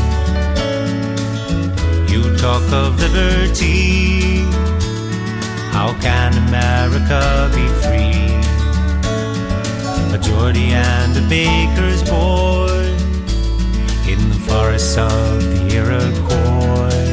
[2.10, 4.44] You talk of liberty,
[5.76, 7.20] how can America
[7.56, 8.32] be free?
[10.16, 12.80] A Geordie and a baker's boy
[14.12, 17.04] in the forests of the Iroquois.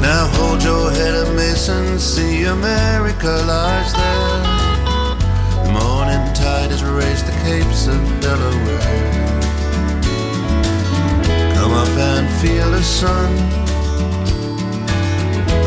[0.00, 1.98] Now hold your head up, Mason.
[1.98, 4.53] See America lies there.
[6.64, 8.80] Tide has raised the capes of Delaware.
[11.56, 13.32] Come up and feel the sun.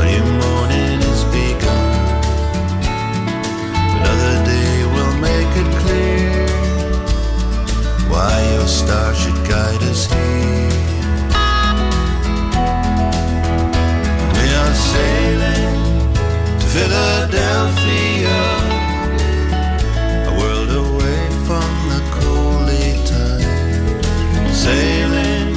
[0.01, 1.93] A new morning is begun.
[3.99, 6.47] Another day will make it clear
[8.09, 10.71] why your star should guide us here.
[14.33, 15.77] We are sailing
[16.59, 18.56] to Philadelphia,
[24.67, 25.55] Sailing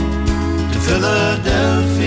[0.73, 2.00] to Philadelphia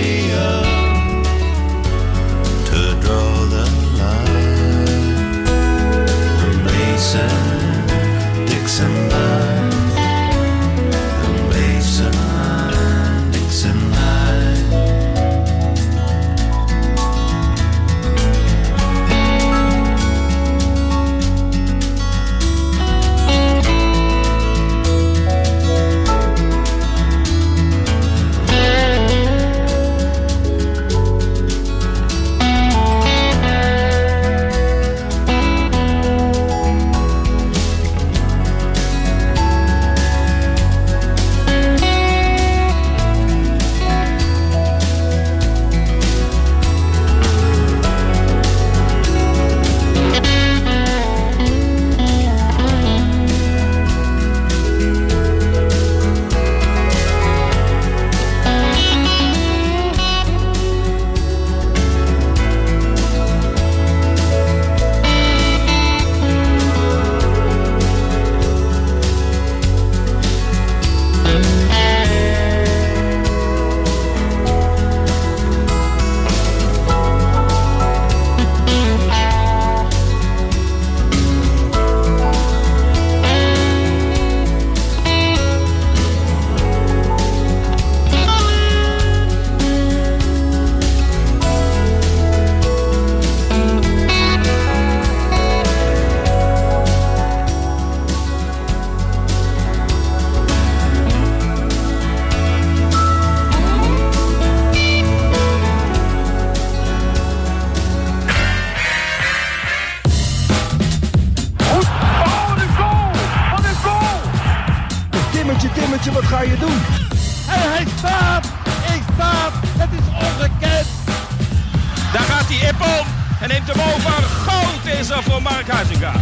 [122.64, 123.04] Schiphol
[123.40, 124.10] en neemt hem over.
[124.22, 126.12] Goud is er voor Mark Huizinga.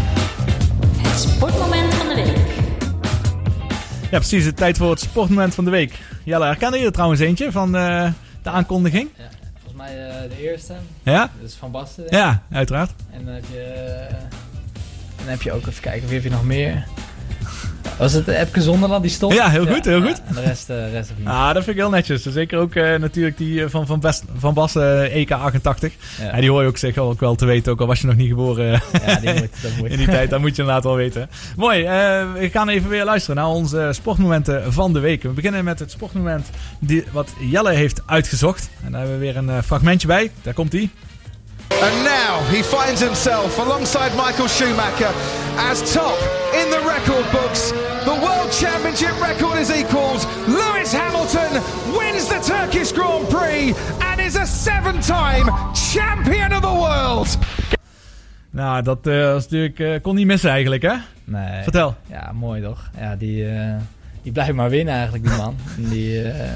[0.96, 2.36] Het sportmoment van de week.
[4.10, 4.44] Ja, precies.
[4.44, 5.98] Het tijd voor het sportmoment van de week.
[6.24, 8.10] Jelle, herkennen je er trouwens eentje van eh,
[8.42, 9.08] de aankondiging?
[9.16, 10.74] Ja, volgens mij eh, de eerste.
[11.02, 11.30] Ja?
[11.40, 12.04] Dus Van Basten.
[12.08, 12.90] Ja, uiteraard.
[13.10, 14.16] En dan heb je, eh,
[15.16, 16.86] dan heb je ook even kijken, wie heb je nog meer?
[17.98, 19.32] Was het Epke Zonderland die stond?
[19.34, 20.22] Ja, heel goed, heel goed.
[20.26, 21.26] en de rest, eh rest niet.
[21.26, 22.22] Ah, dat vind ik heel netjes.
[22.22, 25.28] Zeker ook eh, natuurlijk die eh, van Van, Best, van Bas eh, EK88.
[26.18, 26.24] Ja.
[26.24, 26.40] Ja.
[26.40, 28.28] die hoor je ook zeker ook wel te weten, ook al was je nog niet
[28.28, 29.90] geboren Ja, die moet, dat moet.
[29.90, 30.30] in die tijd.
[30.30, 31.28] Dat moet je inderdaad wel weten.
[31.56, 31.82] Mooi,
[32.38, 35.22] we gaan even weer luisteren naar onze sportmomenten van de week.
[35.22, 36.46] We beginnen met het sportmoment
[36.80, 38.70] die, wat Jelle heeft uitgezocht.
[38.84, 40.30] En daar hebben we weer een fragmentje bij.
[40.42, 40.90] Daar komt hij.
[41.70, 45.10] And now he finds himself alongside Michael Schumacher
[45.56, 46.18] as top
[46.54, 47.72] in the record books.
[48.04, 50.26] The World Championship record is equalled.
[50.46, 51.52] Lewis Hamilton
[51.98, 57.38] wins the Turkish Grand Prix and is a seven time champion of the world.
[58.50, 60.94] Nou, dat eh, was natuurlijk, eh, kon niet missen eigenlijk, hè?
[61.24, 61.62] Nee.
[61.62, 61.96] Vertel.
[62.10, 62.90] Ja, mooi toch?
[62.98, 63.74] Ja, die, eh,
[64.22, 65.56] die blijft maar winnen eigenlijk, die man.
[65.76, 66.50] Die, eh,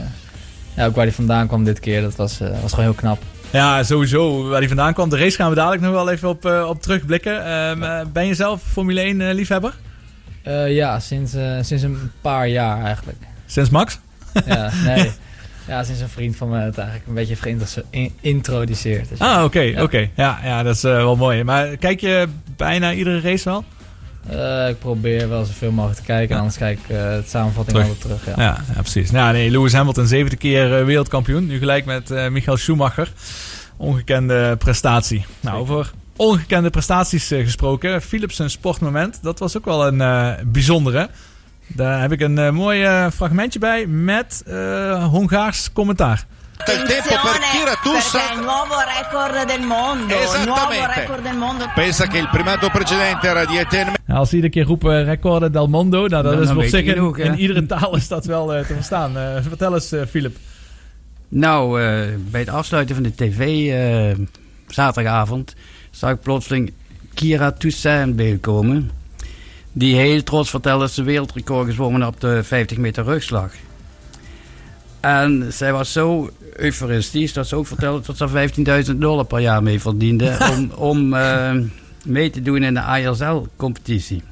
[0.75, 3.23] ja, ook waar hij vandaan kwam dit keer, dat was, eh, was gewoon heel knap.
[3.53, 4.49] Ja, sowieso.
[4.49, 5.09] Waar hij vandaan kwam.
[5.09, 7.45] De race gaan we dadelijk nog wel even op, eh, op terugblikken.
[7.45, 9.75] Ehm, eh, ben je zelf Formule 1 eh, liefhebber?
[10.69, 13.19] Ja, sinds, sinds een paar jaar eigenlijk.
[13.47, 13.99] Sinds Max?
[14.47, 15.11] Ja, nee.
[15.67, 17.37] Ja, sinds een vriend van me het eigenlijk een beetje
[18.21, 19.09] geïntroduceerd.
[19.09, 19.83] Dus Ah, oké, ja.
[19.83, 20.09] oké.
[20.15, 21.45] Ja, ja, dat is wel mooi.
[21.45, 23.65] Maar kijk je bijna iedere race wel?
[24.29, 26.35] Eh, ik probeer wel zoveel mogelijk te kijken.
[26.35, 27.89] En anders kijk ik eh, het samenvatting Terug.
[27.89, 28.37] altijd terug.
[28.37, 28.43] Ja.
[28.43, 29.11] Ja, ja precies.
[29.11, 31.47] Nou, nee, Lewis Hamilton, zevende keer eh, wereldkampioen.
[31.47, 33.13] Nu gelijk met Michael Schumacher.
[33.77, 35.25] Ongekende prestatie.
[35.41, 38.03] Nou, over ongekende prestaties gesproken.
[38.03, 39.19] Philips een sportmoment.
[39.23, 41.09] Dat was ook wel een bijzondere.
[41.67, 44.43] Daar heb ik een mooi fragmentje bij met
[45.11, 46.27] Hongaars commentaar.
[46.59, 50.15] Attenzione, perché il nuovo record del mondo,
[50.45, 51.65] nuovo record del mondo.
[51.75, 55.69] Pensa che il primato precedente era di Etienne Nou, als iedere keer roepen recorden del
[55.69, 57.25] mondo, nou, dat Dan- is weet zich je in, genoeg, hè?
[57.25, 59.17] in iedere taal is dat wel eh, te verstaan.
[59.19, 60.37] Eh, vertel eens, eh, Philip.
[61.29, 64.19] Nou, eh, bij het afsluiten van de tv eh,
[64.69, 65.55] zaterdagavond
[65.91, 66.73] zag ik plotseling
[67.15, 68.91] Kira Toussaint in beeld komen.
[69.73, 73.51] Die heel trots vertelde dat ze wereldrecord gezwommen op de 50 meter rugslag.
[75.01, 79.63] En zij was zo euforistisch dat ze ook vertelde dat ze 15.000 dollar per jaar
[79.63, 81.55] mee verdiende om, om eh,
[82.05, 84.23] mee te doen in de ISL-competitie.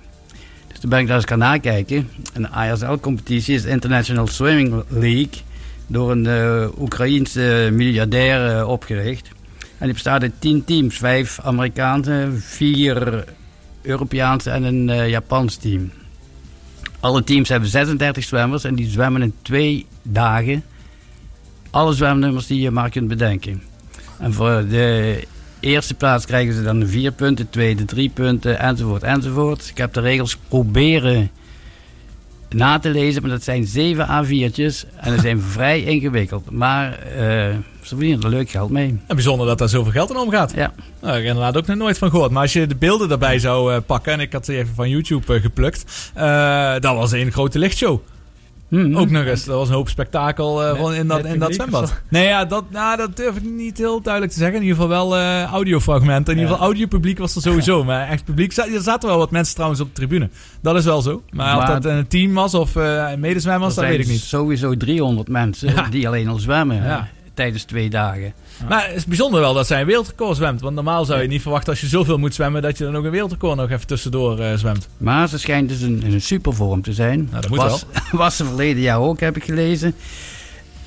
[0.68, 2.08] Dus toen ben ik daar eens gaan nakijken.
[2.32, 5.42] En de ISL-competitie is de International Swimming League
[5.86, 9.28] door een eh Oekraïense miljardair eh, opgericht.
[9.78, 10.98] En die bestaat uit tien teams.
[10.98, 13.24] Vijf Amerikaanse, vier
[13.82, 15.90] Europeaanse en een Japans team.
[17.00, 20.64] Alle teams hebben 36 zwemmers en die zwemmen in twee dagen.
[21.74, 23.62] Alle zwemnummers die je maar kunt bedenken.
[24.18, 25.18] En voor de
[25.60, 29.68] eerste plaats krijgen ze dan vier punten, tweede drie punten, enzovoort, enzovoort.
[29.68, 31.30] Ik heb de regels proberen
[32.48, 36.50] na te lezen, maar dat zijn zeven A4'tjes en ze zijn vrij ingewikkeld.
[36.50, 37.16] Maar eh,
[37.82, 38.98] ze verdienen er leuk geld mee.
[39.06, 40.52] En bijzonder dat daar zoveel geld in omgaat.
[40.54, 40.72] Ja.
[41.00, 42.30] Nou, ik heb inderdaad ook nog nooit van gehoord.
[42.30, 44.88] Maar als je de beelden daarbij zou eh, pakken, en ik had ze even van
[44.88, 46.12] YouTube eh, geplukt,
[46.82, 48.00] dat was een grote lichtshow.
[48.96, 52.00] Ook nog eens, dat was een hoop spektakel eh, in dat, in dat zwembad.
[52.08, 54.56] Nee, ja, dat, nou, dat durf ik niet heel duidelijk te zeggen.
[54.56, 56.32] In ieder geval wel eh audiofragmenten.
[56.32, 57.84] In ieder geval audiopubliek was er sowieso.
[57.84, 60.28] Maar echt publiek, er zaten wel wat mensen trouwens op de tribune.
[60.62, 61.22] Dat is wel zo.
[61.30, 64.20] Maar, of dat een team was of eh medezwemmers, Er dat weet ik niet.
[64.20, 65.86] sowieso 300 mensen Ja.
[65.90, 67.08] die alleen al zwemmen Ja.
[67.34, 68.32] Tijdens twee dagen.
[68.68, 70.60] Maar het is bijzonder wel dat zij een wereldrecord zwemt.
[70.60, 72.62] Want normaal zou je niet verwachten als je zoveel moet zwemmen...
[72.62, 74.88] dat je dan ook een wereldrecord nog even tussendoor eh, zwemt.
[74.96, 77.28] Maar ze schijnt dus in, in een supervorm te zijn.
[77.30, 79.94] Nou, dat moet was, was ze verleden jaar ook, heb ik gelezen.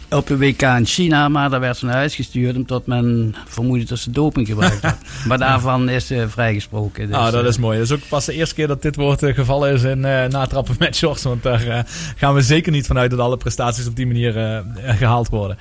[0.09, 2.55] Op een WK in China, maar daar werd ze naar huis gestuurd...
[2.55, 4.97] omdat men vermoedde dat ze doping gebruikt had.
[5.27, 7.07] maar daarvan is ze vrijgesproken.
[7.07, 7.77] Dus, ah, dat eh, is mooi.
[7.77, 10.25] Dat is ook pas de eerste keer dat dit woord eh, gevallen is in eh
[10.25, 11.23] natrappen met shorts.
[11.23, 14.63] Want daar gaan we zeker niet vanuit dat alle prestaties op die manier eh, eh,
[14.97, 15.57] gehaald worden.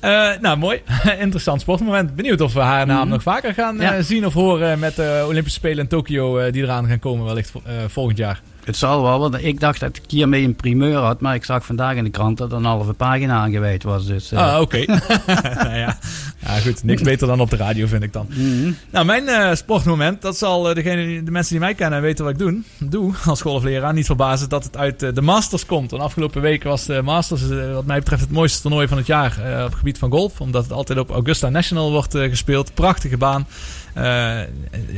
[0.00, 0.82] Eh, nou, mooi.
[1.20, 2.16] Interessant sportmoment.
[2.16, 3.08] Benieuwd of we haar naam Mhm.
[3.08, 3.94] nog vaker gaan Ja.
[3.94, 7.24] eh, zien of horen met de Olympische Spelen in Tokio eh, die eraan gaan komen
[7.24, 8.40] wellicht vo- eh, volgend jaar.
[8.68, 11.20] Het zal wel, want ik dacht dat ik hiermee een primeur had...
[11.20, 14.06] maar ik zag vandaag in de krant dat er een halve pagina aangeweid was.
[14.06, 14.84] Dus, eh, Ah, oké.
[14.86, 15.98] nou ja.
[16.38, 16.84] ja, goed.
[16.84, 18.26] Niks beter dan op de radio, vind ik dan.
[18.28, 18.72] mhm.
[18.90, 22.24] Nou, mijn eh, sportmoment, dat zal eh, degene, de mensen die mij kennen en weten
[22.24, 25.92] wat ik doe, doe als golfleraar niet verbazen dat het uit de Masters komt.
[25.92, 27.42] En afgelopen week was de Masters,
[27.72, 29.30] wat mij betreft, het mooiste toernooi van het jaar
[29.64, 30.40] op het gebied van golf.
[30.40, 32.74] Omdat het altijd op Augusta National wordt gespeeld.
[32.74, 33.46] Prachtige baan.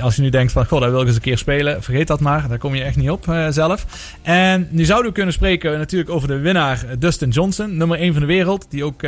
[0.00, 1.82] Als je nu denkt van, goh, daar wil ik eens een keer spelen.
[1.82, 2.48] Vergeet dat maar.
[2.48, 3.86] Daar kom je echt niet op zelf.
[4.22, 7.76] En nu zouden we kunnen spreken natuurlijk over de winnaar Dustin Johnson.
[7.76, 8.66] Nummer 1 van de wereld.
[8.70, 9.02] Die ook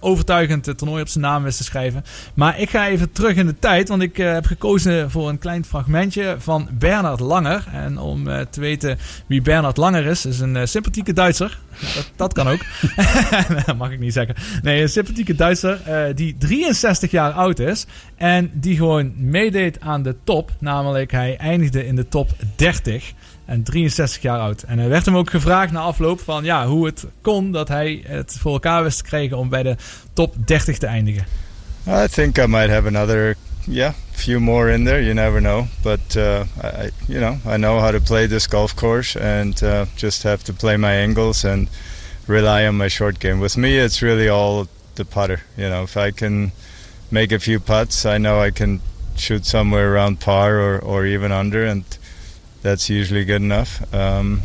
[0.00, 2.04] overtuigend het toernooi op zijn naam wist te schrijven.
[2.34, 3.88] Maar ik ga even terug in de tijd.
[3.88, 7.64] Want ik heb gekozen voor een klein fragmentje van Bernard Langer.
[7.72, 11.58] En om te weten wie Bernard Langer is, is een sympathieke Duitser.
[11.94, 12.60] Dat, dat kan ook.
[13.78, 14.34] mag ik niet zeggen.
[14.62, 15.78] Nee, een sympathieke Duitser
[16.14, 17.86] die 63 jaar oud is.
[18.16, 20.50] En die gewoon meedeed aan de top.
[20.58, 23.12] Namelijk, hij eindigde in de top 30.
[23.44, 24.62] En 63 jaar oud.
[24.62, 28.02] En er werd hem ook gevraagd na afloop van ja, hoe het kon dat hij
[28.06, 29.76] het voor elkaar wist te krijgen om bij de
[30.12, 31.26] top 30 te eindigen.
[31.86, 35.02] I think I might have another yeah, few more in there.
[35.02, 38.74] You never know, but uh, I, you know, I know how to play this golf
[38.74, 41.68] course, and uh, just have to play my angles and
[42.26, 43.40] rely on my short game.
[43.40, 45.40] With me, it's really all the putter.
[45.56, 46.52] You know, if I can
[47.10, 48.80] make a few putts, I know I can
[49.16, 51.84] shoot somewhere around par or, or even under, and
[52.62, 54.42] that's usually good enough um,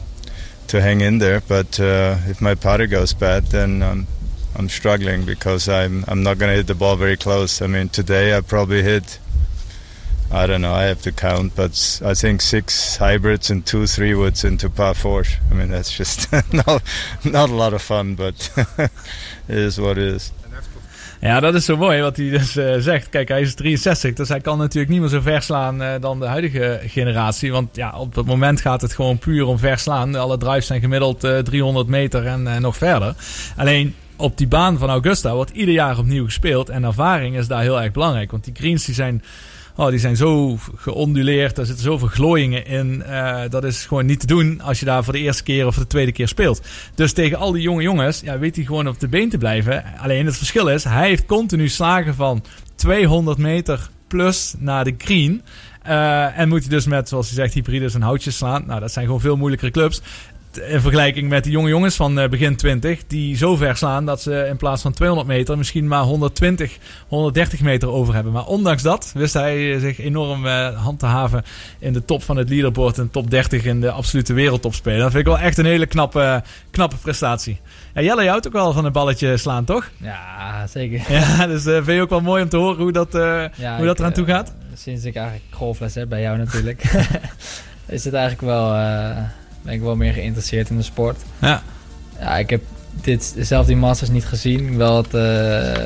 [0.67, 1.41] to hang in there.
[1.41, 4.07] But uh, if my putter goes bad, then I'm
[4.55, 7.61] I'm struggling because I'm I'm not going to hit the ball very close.
[7.61, 9.19] I mean, today I probably hit.
[10.31, 10.73] I don't know.
[10.73, 14.95] I have to count, but I think six hybrids and two three woods into par
[14.95, 15.23] four.
[15.51, 16.83] I mean, that's just not
[17.23, 18.91] not a lot of fun, but it
[19.47, 20.31] is what it is.
[21.23, 23.09] Ja, dat is zo mooi wat hij dus uh, zegt.
[23.09, 26.19] Kijk, hij is 63, dus hij kan natuurlijk niet meer zo ver slaan uh, dan
[26.19, 27.51] de huidige generatie.
[27.51, 30.15] Want ja, op het moment gaat het gewoon puur om verslaan.
[30.15, 33.15] Alle drives zijn gemiddeld uh, eh, 300 meter en nog verder.
[33.57, 36.69] Alleen op die baan van Augusta wordt ieder jaar opnieuw gespeeld.
[36.69, 38.31] En ervaring is daar heel erg belangrijk.
[38.31, 39.23] Want die greens die zijn,
[39.75, 41.57] oh, die zijn zo geonduleerd.
[41.57, 43.03] Er zitten zoveel glooiingen in.
[43.07, 45.75] Uh, dat is gewoon niet te doen als je daar voor de eerste keer of
[45.75, 46.61] de tweede keer speelt.
[46.95, 49.83] Dus tegen al die jonge jongens ja, weet hij gewoon op de been te blijven.
[49.97, 52.43] Alleen het verschil is, hij heeft continu slagen van
[52.75, 55.41] 200 meter plus naar de green.
[55.87, 58.63] Uh, en moet hij dus met, zoals hij zegt, hybrides en houtjes slaan.
[58.67, 60.01] Nou, dat zijn gewoon veel moeilijkere clubs
[60.57, 64.21] in vergelijking met de jonge jongens van uh, begin 20, die zo ver slaan dat
[64.21, 66.77] ze in plaats van 200 meter misschien maar 120,
[67.07, 68.33] 130 meter over hebben.
[68.33, 71.43] Maar ondanks dat wist hij zich enorm uh, hand te haven
[71.79, 74.99] in de top van het leaderboard en top 30 in de absolute wereldtop spelen.
[74.99, 77.59] Dat vind ik wel echt een hele knappe, knappe prestatie.
[77.93, 79.89] Ja, Jelle, je houdt ook wel van een balletje slaan, toch?
[79.97, 81.01] Ja, zeker.
[81.13, 83.11] Ja, dus uh, vind je ook wel mooi om te horen hoe dat,
[83.55, 84.53] ja, hoe dat eraan toe gaat?
[84.73, 86.83] sinds ik eigenlijk golfles heb bij jou natuurlijk,
[87.85, 88.75] is het eigenlijk wel
[89.63, 91.21] ben ik wel meer geïnteresseerd in de sport.
[91.39, 91.61] Ja.
[92.19, 92.61] Ja, ik heb
[92.91, 94.77] dit, zelf die Masters niet gezien.
[94.77, 95.23] Wel het, uh,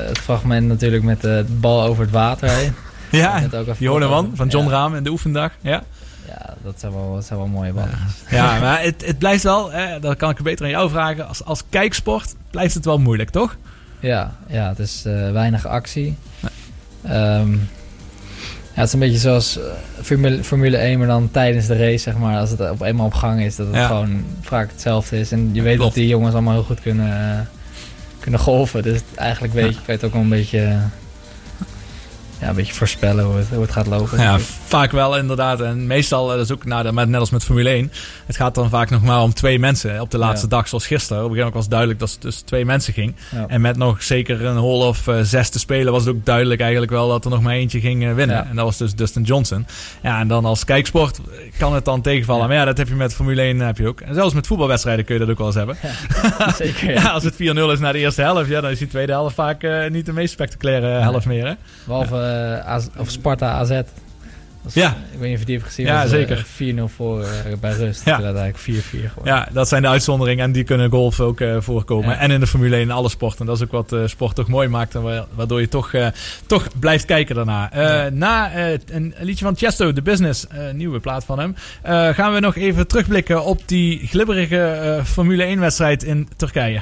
[0.08, 2.74] het fragment natuurlijk met de bal over het water heen.
[3.12, 3.40] Ja,
[3.80, 5.52] die man van John Raam in de oefendag.
[5.62, 5.84] Ja.
[6.28, 7.98] Ja, dat zijn wel, dat zijn wel mooie ballen.
[8.30, 11.28] Ja, maar het, het blijft wel, hè, dat kan ik beter aan jou vragen.
[11.28, 13.58] Als, als kijksport blijft het wel moeilijk, toch?
[14.00, 16.18] Ja, ja het is uh, weinig actie.
[17.10, 17.70] Um,
[18.78, 19.64] ja, het is een beetje zoals eh,
[20.02, 22.38] Formule, Formule 1, maar dan tijdens de race, zeg maar.
[22.40, 25.32] Als het op eenmaal op gang is, dat het gewoon vaak hetzelfde is.
[25.32, 27.40] En je weet dat die jongens allemaal heel goed kunnen, uh,
[28.20, 28.84] kunnen golven.
[28.84, 30.78] Dus eigenlijk weet je, weet ook wel een beetje
[32.42, 34.20] ja, een beetje voorspellen hoe het, hoe het gaat lopen.
[34.20, 35.62] Ja, vaak wel inderdaad.
[35.62, 37.92] En meestal, dat is ook nou, net als met Formule 1.
[38.26, 41.24] Het gaat dan vaak nog maar om twee mensen op de laatste dag, zoals gisteren.
[41.24, 43.16] Op een gegeven moment was duidelijk dat het dus twee mensen ging.
[43.48, 46.62] En met nog zeker een hole of uh, zes te spelen, was het ook duidelijk
[46.62, 48.48] eigenlijk wel dat er nog maar eentje ging uh, winnen.
[48.50, 49.66] En dat was dus Dustin Johnson.
[50.02, 51.20] Ja, en dan als kijksport
[51.58, 52.48] kan het dan tegenvallen.
[52.48, 54.02] Maar ja, dat heb je met Formule 1 heb je ook.
[54.02, 55.78] En zelfs met voetbalwedstrijden kun je dat ook wel eens hebben.
[56.66, 56.94] zeker.
[57.02, 59.36] ja, als het 4-0 is na de eerste helft, ja, dan is die tweede helft
[59.36, 61.48] vaak uh, niet de meest spectaculaire helft meer.
[61.48, 61.54] Hè?
[61.86, 63.82] Behalve uh, of Sparta AZ.
[64.74, 64.90] ja.
[65.12, 65.86] Ik weet niet of je die hebt gezien.
[65.86, 66.46] Ja, zeker.
[66.46, 67.28] 4-0 voor uh,
[67.60, 68.06] bij rust.
[68.06, 68.18] Ja.
[68.18, 70.44] Dat eigenlijk 4-4 Ja, dat zijn de uitzonderingen.
[70.44, 72.10] En die kunnen golf ook uh, voorkomen.
[72.10, 72.18] Ja.
[72.18, 73.46] En in de Formule 1 in alle sporten.
[73.46, 74.96] Dat is ook wat uh, sport toch mooi maakt.
[74.96, 75.92] En waardoor je toch,
[76.46, 77.72] toch blijft kijken daarna.
[77.74, 78.10] Ja.
[78.10, 78.52] Na
[78.92, 80.46] een liedje van Chesto, The Business.
[80.74, 81.56] nieuwe plaat van hem.
[82.14, 86.82] gaan we nog even terugblikken op die glibberige Formule 1 wedstrijd in Turkije.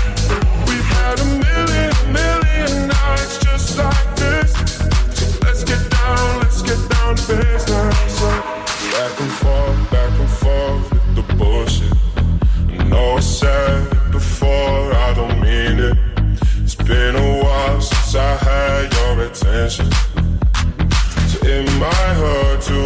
[13.21, 15.97] said before, I don't mean it.
[16.63, 19.91] It's been a while since I had your attention.
[21.29, 22.80] So it might hurt to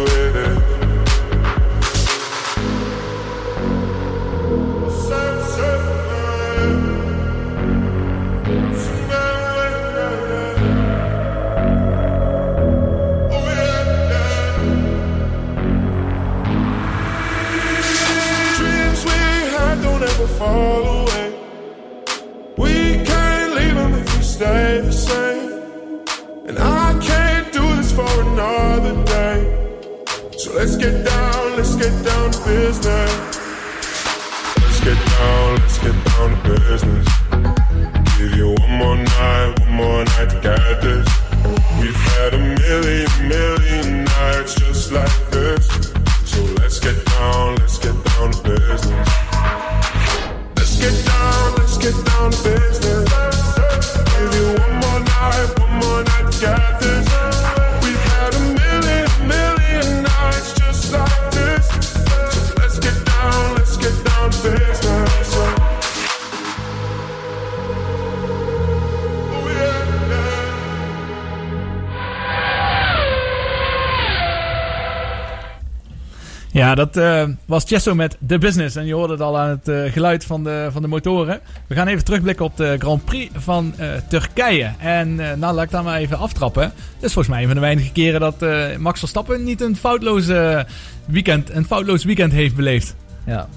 [76.76, 78.76] dat eh, was Chesso met The Business.
[78.76, 81.40] En je hoorde het al aan het eh, geluid van de, van de motoren.
[81.66, 84.72] We gaan even terugblikken op de Grand Prix van eh, Turkije.
[84.78, 86.72] En nou, laat ik daar maar even aftrappen.
[86.94, 88.44] Dit is volgens mij een van de weinige keren dat
[88.78, 90.66] Max Verstappen niet een foutloze
[91.04, 92.94] weekend, een foutloos weekend heeft beleefd.
[93.26, 93.48] Ja.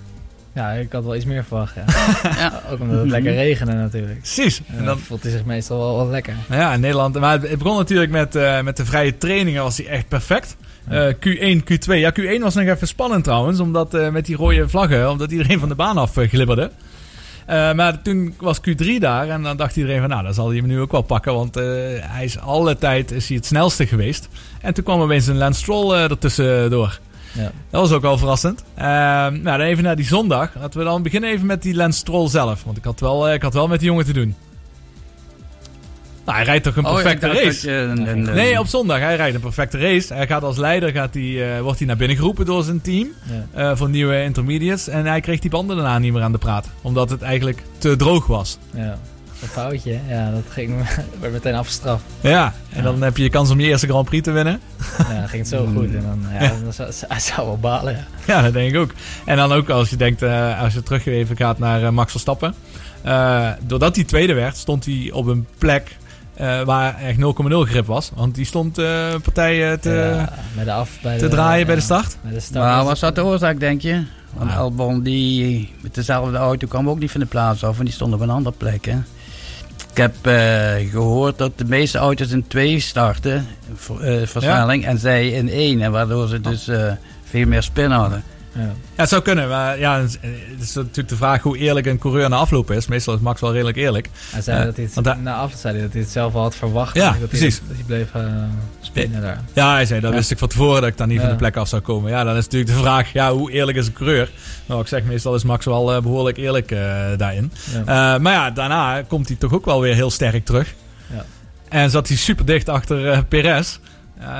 [0.59, 1.75] Ja, ik had wel iets meer verwacht.
[1.75, 2.61] Ja.
[2.71, 4.17] Ook omdat het lekker regende natuurlijk.
[4.17, 4.61] Precies.
[4.77, 6.33] En dan voelt hij zich meestal wel, wel lekker.
[6.47, 7.19] Nou ja, in Nederland.
[7.19, 10.55] Maar het begon natuurlijk met, eh, met de vrije trainingen was hij echt perfect.
[10.87, 11.93] Eh, Q1, Q2.
[11.93, 13.59] Ja, Q1 was nog even spannend trouwens.
[13.59, 15.09] Omdat eh, met die rode vlaggen.
[15.09, 16.71] Omdat iedereen van de baan af glibberde.
[17.75, 19.29] Maar toen was Q3 daar.
[19.29, 21.33] En dan dacht iedereen van nou, dan zal hij hem nu ook wel pakken.
[21.33, 24.27] Want hij is alle tijd is hij het snelste geweest.
[24.61, 26.99] En toen kwam opeens een Lance Stroll ertussen door.
[27.31, 27.51] Ja.
[27.69, 28.63] Dat was ook wel verrassend.
[28.75, 28.87] Ehm,
[29.41, 30.51] nou, dan even naar die zondag.
[30.59, 32.63] Laten we dan beginnen even met die Lance Stroll zelf.
[32.63, 34.35] Want ik had wel, eh, ik had wel met die jongen te doen.
[36.25, 37.69] Nou, hij rijdt toch een Oh, perfecte race?
[37.69, 38.99] je een- een- een- nee, op zondag.
[38.99, 40.13] Hij rijdt een perfecte race.
[40.13, 43.07] Hij gaat als leider, gaat hij, eh, wordt hij naar binnen geroepen door zijn team.
[43.53, 43.69] Ja.
[43.69, 44.87] eh, voor nieuwe intermediates.
[44.87, 46.67] En hij kreeg die banden daarna niet meer aan de praat.
[46.81, 48.57] Omdat het eigenlijk te droog was.
[48.75, 48.97] Ja.
[49.41, 50.87] Een foutje, ja, dat ging,
[51.19, 52.03] werd meteen afgestraft.
[52.21, 54.59] Ja, en dan heb je je kans om je eerste Grand Prix te winnen.
[54.97, 55.93] Ja, dan ging het zo goed.
[55.95, 58.03] En dan, ja, dan zou, hij zou wel balen, ja.
[58.27, 58.91] Ja, dat denk ik ook.
[59.25, 62.11] En dan ook als je denkt, eh, als je terug even gaat naar eh, Max
[62.11, 62.53] Verstappen.
[63.01, 65.97] Eh, doordat hij tweede werd, stond hij op een plek
[66.33, 67.23] eh, waar echt 0,0
[67.69, 68.11] grip was.
[68.15, 69.89] Want die stond eh partijen te,
[70.57, 72.17] Ja, de af, bij te de- draaien bij de start.
[72.21, 74.03] Bij de start Maar was dat de oorzaak, denk je?
[74.33, 77.79] Want Albon die met dezelfde auto kwam ook niet van de plaats af.
[77.79, 78.85] En die stond op een andere plek.
[78.85, 78.97] Hè?
[79.99, 83.47] Ik heb eh, gehoord dat de meeste auto's in twee starten.
[84.01, 84.85] eh, versnelling.
[84.85, 85.81] En zij in één.
[85.81, 86.91] En waardoor ze dus eh,
[87.23, 88.23] veel meer spin hadden.
[88.53, 88.61] Ja.
[88.61, 89.49] Ja, het zou kunnen.
[89.49, 90.19] Maar ja, het
[90.59, 92.87] is natuurlijk de vraag hoe eerlijk een coureur na afloop is.
[92.87, 94.09] Meestal is Max wel redelijk eerlijk.
[94.31, 96.55] Hij zei dat hij het, na afloop zei hij dat hij het zelf al had
[96.55, 96.95] verwacht.
[96.95, 97.57] Ja, dat precies.
[97.57, 98.11] Hij, dat hij bleef
[98.89, 99.41] spinnen daar.
[99.53, 100.15] Ja, hij zei, dat Ja.
[100.17, 102.11] wist ik van tevoren dat ik daar niet van de plek af zou komen.
[102.11, 104.29] Ja, dan is natuurlijk de vraag, ja, hoe eerlijk is een coureur?
[104.65, 106.79] Nou, ik zeg, meestal is Max wel eh, behoorlijk eerlijk eh,
[107.17, 107.51] daarin.
[107.85, 108.13] Ja.
[108.15, 110.73] Eh, maar ja, daarna komt hij toch ook wel weer heel sterk terug.
[111.13, 111.25] Ja.
[111.69, 113.77] En zat hij super dicht achter eh, Perez.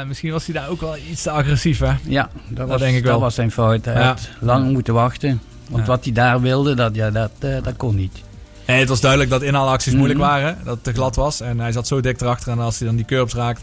[0.08, 1.92] Misschien was hij daar ook wel iets te agressief, hè?
[2.04, 3.12] Ja, dat, was, denk ik wel.
[3.12, 3.86] dat was zijn fout.
[3.86, 4.08] Hij Ja.
[4.08, 5.42] had lang moeten wachten.
[5.70, 5.90] Want Ja.
[5.90, 8.18] wat hij daar wilde, dat, ja, dat, eh, dat kon niet.
[8.66, 10.28] Nee, het was duidelijk dat inhaalacties moeilijk Mhm.
[10.30, 10.58] waren.
[10.64, 11.42] Dat het te glad was.
[11.42, 12.52] En hij zat zo dik erachter.
[12.52, 13.62] En als hij dan die curbs raakt...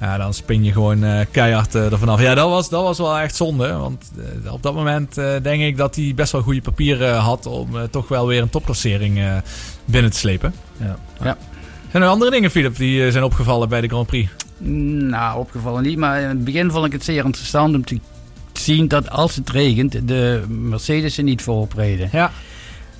[0.00, 2.20] Ja, dan spin je gewoon eh, keihard eh, er vanaf.
[2.20, 3.72] Ja, dat was, dat was wel echt zonde.
[3.72, 4.10] Want
[4.44, 7.46] eh, op dat moment denk ik dat hij best wel goede papieren had...
[7.46, 9.20] om toch wel weer een topklassering
[9.84, 10.54] binnen te slepen.
[10.76, 10.96] Ja.
[11.22, 11.36] Ja.
[11.90, 14.30] Zijn er andere dingen, Philip, die zijn opgevallen bij de Grand Prix?
[14.58, 15.98] Nou, opgevallen niet.
[15.98, 18.00] Maar in het begin vond ik het zeer interessant om te
[18.52, 22.08] zien dat als het regent, de Mercedes er niet voorop reden.
[22.12, 22.30] Ja.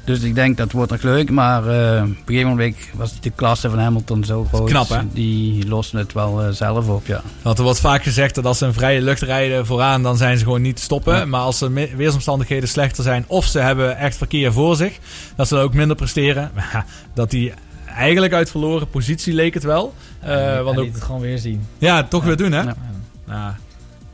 [0.07, 1.31] Dus ik denk dat wordt nog leuk.
[1.31, 4.69] Maar eh, op een gegeven moment was de klasse van Hamilton zo groot.
[4.69, 5.01] knap, hè?
[5.13, 7.23] Die lossen het wel eh, zelf op, ja.
[7.43, 10.45] Er wordt vaak gezegd dat als ze een vrije lucht rijden vooraan, dan zijn ze
[10.45, 11.17] gewoon niet te stoppen.
[11.17, 11.25] Ja.
[11.25, 14.99] Maar als de weersomstandigheden slechter zijn of ze hebben echt verkeer voor zich,
[15.37, 16.51] dat ze dan ook minder presteren.
[17.15, 17.53] Dat die
[17.87, 19.95] eigenlijk uit verloren positie leek het wel.
[20.19, 21.67] Hij want ook, het gewoon weer zien.
[21.79, 22.61] ja, toch weer doen hè?
[22.63, 22.77] Ja.
[23.27, 23.57] Ja.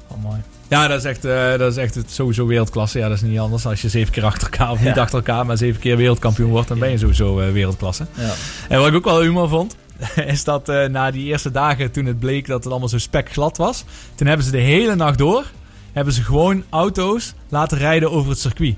[0.06, 0.40] Gewoon mooi.
[0.72, 2.98] Ja, dat is echt, eh, dat is echt het sowieso wereldklasse.
[2.98, 3.66] Ja, dat is niet anders.
[3.66, 6.68] Als je zeven keer achter elkaar, of niet achter elkaar, maar zeven keer wereldkampioen wordt,
[6.68, 8.06] dan ben je sowieso eh, wereldklasse.
[8.14, 8.32] Ja.
[8.68, 9.76] En wat ik ook wel humor vond,
[10.34, 13.56] is dat eh, na die eerste dagen, toen het bleek dat het allemaal zo spekglad
[13.56, 13.84] was,
[14.14, 15.44] toen hebben ze de hele nacht door,
[15.92, 18.76] hebben ze gewoon auto's laten rijden over het circuit.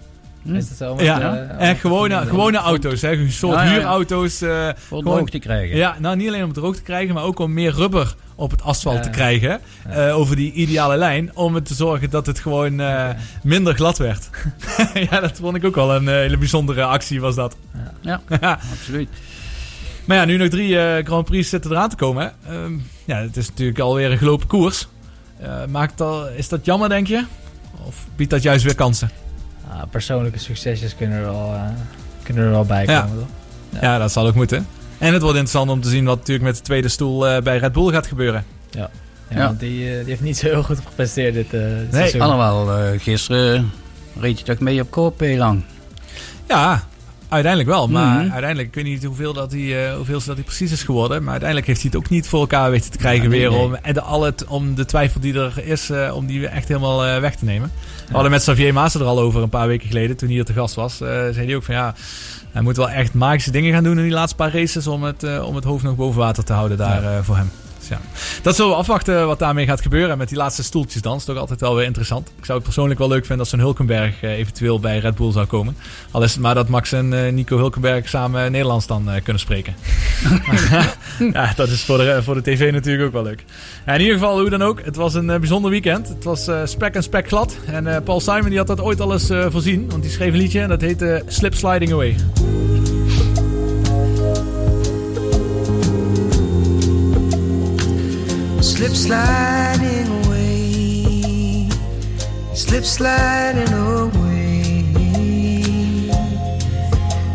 [0.52, 1.04] Is dat zo?
[1.04, 3.12] Ja, eh, echt gewone, gewone auto's, hè.
[3.12, 3.74] Een soort Ja, ja, ja.
[3.76, 4.40] huurauto's.
[4.42, 5.76] eh, Voor gewoon- droog te krijgen.
[5.76, 8.50] Ja, nou niet alleen om het droog te krijgen, maar ook om meer rubber op
[8.50, 9.02] het asfalt Ja.
[9.02, 9.60] te krijgen.
[9.88, 11.30] eh, over die ideale lijn.
[11.36, 12.82] Om het te zorgen dat het gewoon
[13.42, 14.30] minder glad werd.
[15.10, 17.56] ja, dat vond ik ook wel een hele bijzondere actie was dat.
[18.00, 18.20] Ja,
[18.72, 19.08] absoluut.
[20.04, 22.32] Maar ja, nu nog drie Grand Prix zitten eraan te komen.
[22.42, 22.54] hè.
[22.54, 22.72] Ehm,
[23.04, 24.88] ja, het is natuurlijk alweer een gelopen koers.
[25.68, 27.24] Maakt al, is dat jammer, denk je?
[27.86, 29.10] Of biedt dat juist weer kansen?
[29.70, 31.60] Ah, persoonlijke succesjes kunnen er wel, eh,
[32.22, 33.00] kunnen er wel bij Ja.
[33.00, 33.18] komen.
[33.18, 33.80] toch?
[33.80, 33.98] Ja.
[33.98, 34.66] dat zal ook moeten.
[34.98, 37.58] En het wordt interessant om te zien wat natuurlijk met de tweede stoel eh, bij
[37.58, 38.44] Red Bull gaat gebeuren.
[38.70, 38.90] Ja.
[39.28, 39.46] Ja, Ja.
[39.46, 42.10] want die, eh, die heeft niet zo heel goed gepresteerd dit, eh dit Nee.
[42.92, 43.70] eh, gisteren
[44.20, 45.62] reed je toch mee op koop heel lang.
[46.48, 46.82] Ja,
[47.34, 47.88] uiteindelijk wel.
[47.88, 48.30] Maar Mhm.
[48.32, 51.20] uiteindelijk, ik weet niet hoeveel dat hij, eh, hoeveel dat hij precies is geworden.
[51.22, 53.50] Maar uiteindelijk heeft hij het ook niet voor elkaar weten te krijgen Ja, nee, weer.
[53.50, 53.58] nee.
[53.60, 56.68] Om, en de, al het, om de twijfel die er is, eh, om die echt
[56.68, 57.70] helemaal eh, weg te nemen.
[58.06, 60.44] We hadden met Xavier Maassen er al over een paar weken geleden, toen hij hier
[60.46, 60.96] te gast was.
[60.96, 61.94] zei hij ook van ja,
[62.52, 64.86] hij moet wel echt magische dingen gaan doen in die laatste paar races.
[64.86, 67.50] Om het, om het hoofd nog boven water te houden daar voor hem.
[67.88, 68.00] Ja,
[68.42, 70.10] dat zullen we afwachten wat daarmee gaat gebeuren.
[70.10, 72.28] En met die laatste stoeltjes dan, is toch altijd wel weer interessant.
[72.38, 75.32] Ik zou het persoonlijk wel leuk vinden als zo'n Hulkenberg eh, eventueel bij Red Bull
[75.32, 75.76] zou komen.
[76.10, 79.42] Al is het maar dat Max en eh, Nico Hulkenberg samen Nederlands dan eh, kunnen
[79.42, 79.74] spreken.
[81.32, 83.44] ja, dat is voor de, voor de tv natuurlijk ook wel leuk.
[83.86, 86.08] In ieder geval, hoe dan ook, het was een eh, bijzonder weekend.
[86.08, 87.56] Het was eh, spek en spek glad.
[87.66, 89.90] En eh, Paul Simon die had dat ooit al eens eh, voorzien.
[89.90, 92.16] Want die schreef een liedje en dat heette Slip Sliding Away.
[98.64, 101.68] Slip sliding away,
[102.54, 104.84] slip sliding away.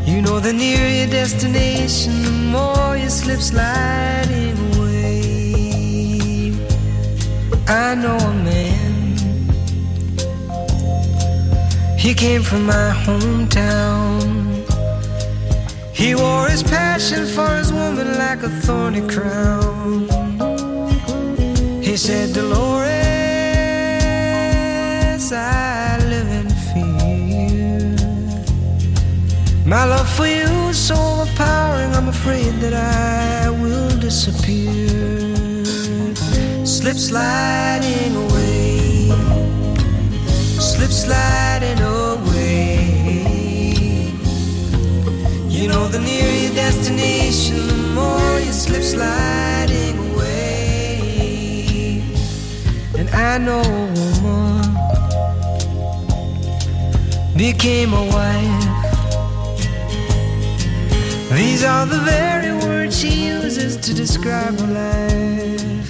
[0.06, 6.52] You know, the nearer your destination, the more you slip sliding away.
[7.68, 9.04] I know a man,
[11.98, 14.26] he came from my hometown.
[15.94, 19.59] He wore his passion for his woman like a thorny crown.
[22.10, 22.90] Said, Dolores,
[25.32, 27.94] I live in fear.
[29.64, 34.88] My love for you is so overpowering, I'm afraid that I will disappear.
[36.66, 39.12] Slip sliding away,
[40.58, 42.80] slip sliding away.
[45.48, 49.59] You know, the nearer your destination, the more you slip sliding
[53.14, 54.76] I know a woman
[57.36, 58.66] became a wife.
[61.32, 65.90] These are the very words she uses to describe her life.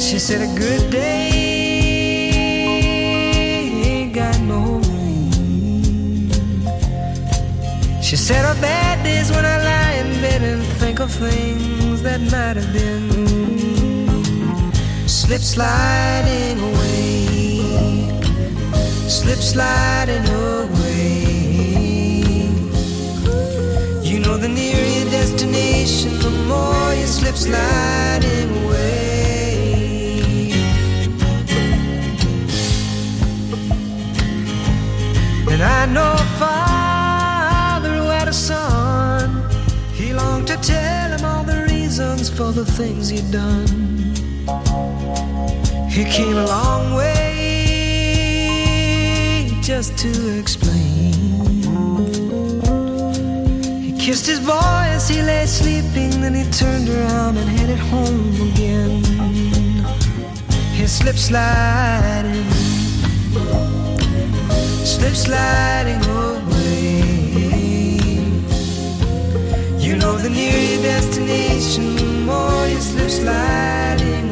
[0.00, 1.30] She said, A good day
[3.84, 6.30] ain't got no rain.
[8.02, 12.20] She said, Our bad days when I lie in bed and think of things that
[12.20, 13.79] might have been.
[15.30, 18.20] Slip sliding away,
[19.06, 21.22] slip sliding away.
[24.02, 30.50] You know, the nearer your destination, the more you slip sliding away.
[35.48, 39.48] And I know a father who had a son.
[39.94, 43.89] He longed to tell him all the reasons for the things he'd done.
[45.90, 47.10] He came a long way
[49.60, 51.12] just to explain.
[53.82, 58.34] He kissed his boy as he lay sleeping, then he turned around and headed home
[58.52, 59.02] again.
[60.72, 62.48] He slipped sliding,
[64.84, 67.02] slip sliding away.
[69.76, 74.29] You know, the nearer your destination, the more you slip sliding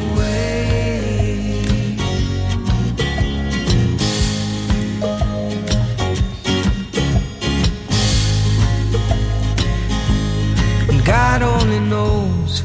[11.09, 12.61] God only knows.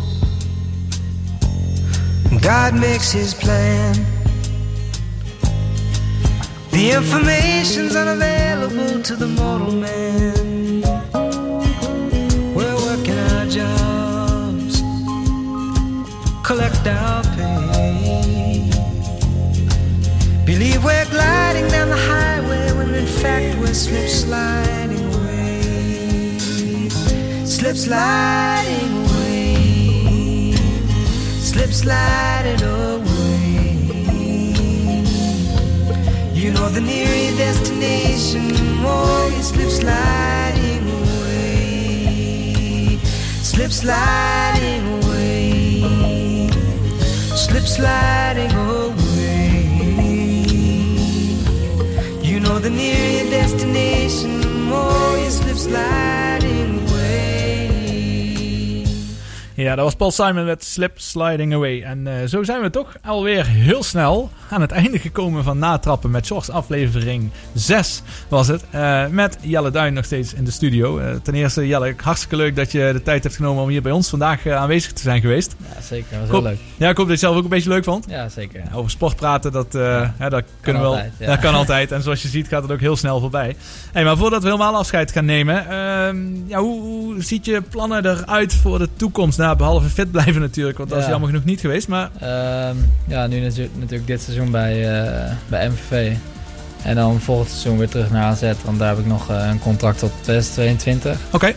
[2.43, 3.95] God makes his plan.
[6.71, 10.83] The information's unavailable to the mortal man.
[12.55, 14.75] We're working our jobs,
[16.47, 18.71] collect our pay.
[20.45, 24.74] Believe we're gliding down the highway when in fact we're slip sliding
[27.75, 30.55] Slip sliding away.
[31.41, 33.79] Slip sliding away.
[36.33, 43.01] You know the nearer your destination, more you slip sliding away.
[43.43, 46.49] Slip sliding away.
[47.35, 49.67] Slip sliding away.
[52.23, 56.24] You know the nearer your destination, more you slip sliding
[59.57, 61.83] Ja, dat was Paul Simon met Slip Sliding Away.
[61.83, 66.11] En eh, zo zijn we toch alweer heel snel aan het einde gekomen van Natrappen
[66.11, 66.51] met Shorts.
[66.51, 68.65] Aflevering 6 was het.
[68.71, 70.99] Eh, met Jelle Duin nog steeds in de studio.
[70.99, 73.93] Eh, ten eerste, Jelle, hartstikke leuk dat je de tijd hebt genomen om hier bij
[73.93, 75.57] ons vandaag aanwezig te zijn geweest.
[75.75, 76.07] Ja, zeker.
[76.11, 76.59] Dat was heel leuk.
[76.77, 78.05] Ja, ik hoop dat je zelf ook een beetje leuk vond.
[78.09, 78.63] Ja, zeker.
[78.75, 80.91] Over sport praten, dat, dat kunnen we wel.
[80.97, 81.27] altijd, ja.
[81.27, 81.93] Dat kan altijd.
[81.93, 83.57] En zoals je ziet gaat het ook heel snel voorbij.
[83.93, 85.69] Hey, maar voordat we helemaal afscheid gaan nemen.
[85.69, 86.17] ehm,
[86.47, 89.39] ja, hoe, hoe ziet je plannen eruit voor de toekomst?
[89.39, 90.79] Nou, behalve fit blijven natuurlijk.
[90.79, 91.11] Want dat is Ja.
[91.11, 91.89] jammer genoeg niet geweest.
[91.89, 92.77] Maar Ehm,
[93.07, 96.13] ja, nu natu- natuurlijk dit seizoen bij, eh, bij MVV.
[96.83, 98.53] En dan volgend seizoen weer terug naar AZ.
[98.65, 101.17] Want daar heb ik nog eh, een contract tot 2022.
[101.33, 101.53] Oké.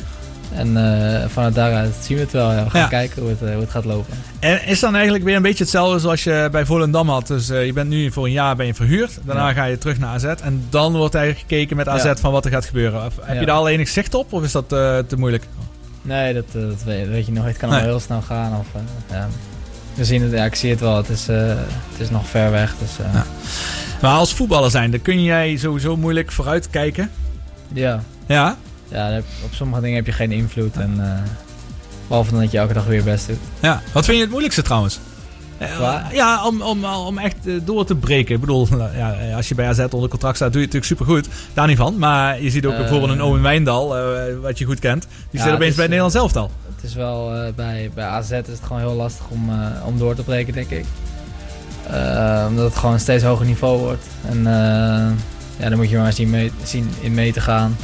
[0.55, 2.51] En eh, vanuit daaruit zien we het wel.
[2.51, 2.63] Ja.
[2.63, 2.87] We gaan Ja.
[2.87, 4.13] kijken hoe het, hoe het gaat lopen.
[4.39, 7.27] En is dan eigenlijk weer een beetje hetzelfde zoals je bij Volendam had.
[7.27, 9.19] Dus je bent nu voor een jaar ben je verhuurd.
[9.25, 9.53] Daarna Ja.
[9.53, 10.23] ga je terug naar AZ.
[10.23, 13.01] En dan wordt eigenlijk gekeken met AZ van wat er gaat gebeuren.
[13.21, 14.33] Heb je daar al enig zicht op?
[14.33, 15.43] Of is dat te moeilijk?
[16.01, 17.45] Nee, dat, dat weet, weet je nog.
[17.45, 17.79] Het kan Nee.
[17.79, 18.59] al heel snel gaan.
[18.59, 18.65] Of,
[19.11, 19.27] ja.
[19.97, 20.97] We zien het, ja, ik zie het wel.
[20.97, 21.47] Het is, eh,
[21.91, 22.75] het is nog ver weg.
[22.79, 23.21] Dus, eh,
[24.01, 27.11] Maar als voetballer zijn, dan kun jij sowieso moeilijk vooruit kijken.
[27.73, 28.03] Ja.
[28.27, 28.57] Ja?
[28.87, 30.75] Ja, op sommige dingen heb je geen invloed.
[30.77, 31.31] En, eh,
[32.07, 33.37] behalve dan dat je elke dag weer je best doet.
[33.59, 33.81] Ja.
[33.93, 34.99] Wat vind je het moeilijkste trouwens?
[36.11, 38.35] Ja, om, om, om echt door te breken.
[38.35, 38.67] Ik bedoel,
[38.97, 41.35] ja, als je bij AZ onder contract staat, doe je het natuurlijk supergoed.
[41.53, 41.97] Daar niet van.
[41.97, 43.95] Maar je ziet ook bijvoorbeeld een Owen Wijndal,
[44.41, 45.07] wat je goed kent.
[45.31, 46.51] Die Ja, zit opeens bij het Nederlands elftal.
[46.87, 50.15] Is wel eh, bij, bij AZ is het gewoon heel lastig om, eh, om door
[50.15, 50.85] te breken, denk ik.
[51.89, 54.05] Eh, omdat het gewoon een steeds hoger niveau wordt.
[54.29, 54.43] En
[55.59, 57.75] ja, daar moet je maar zien, mee, zien in mee te gaan.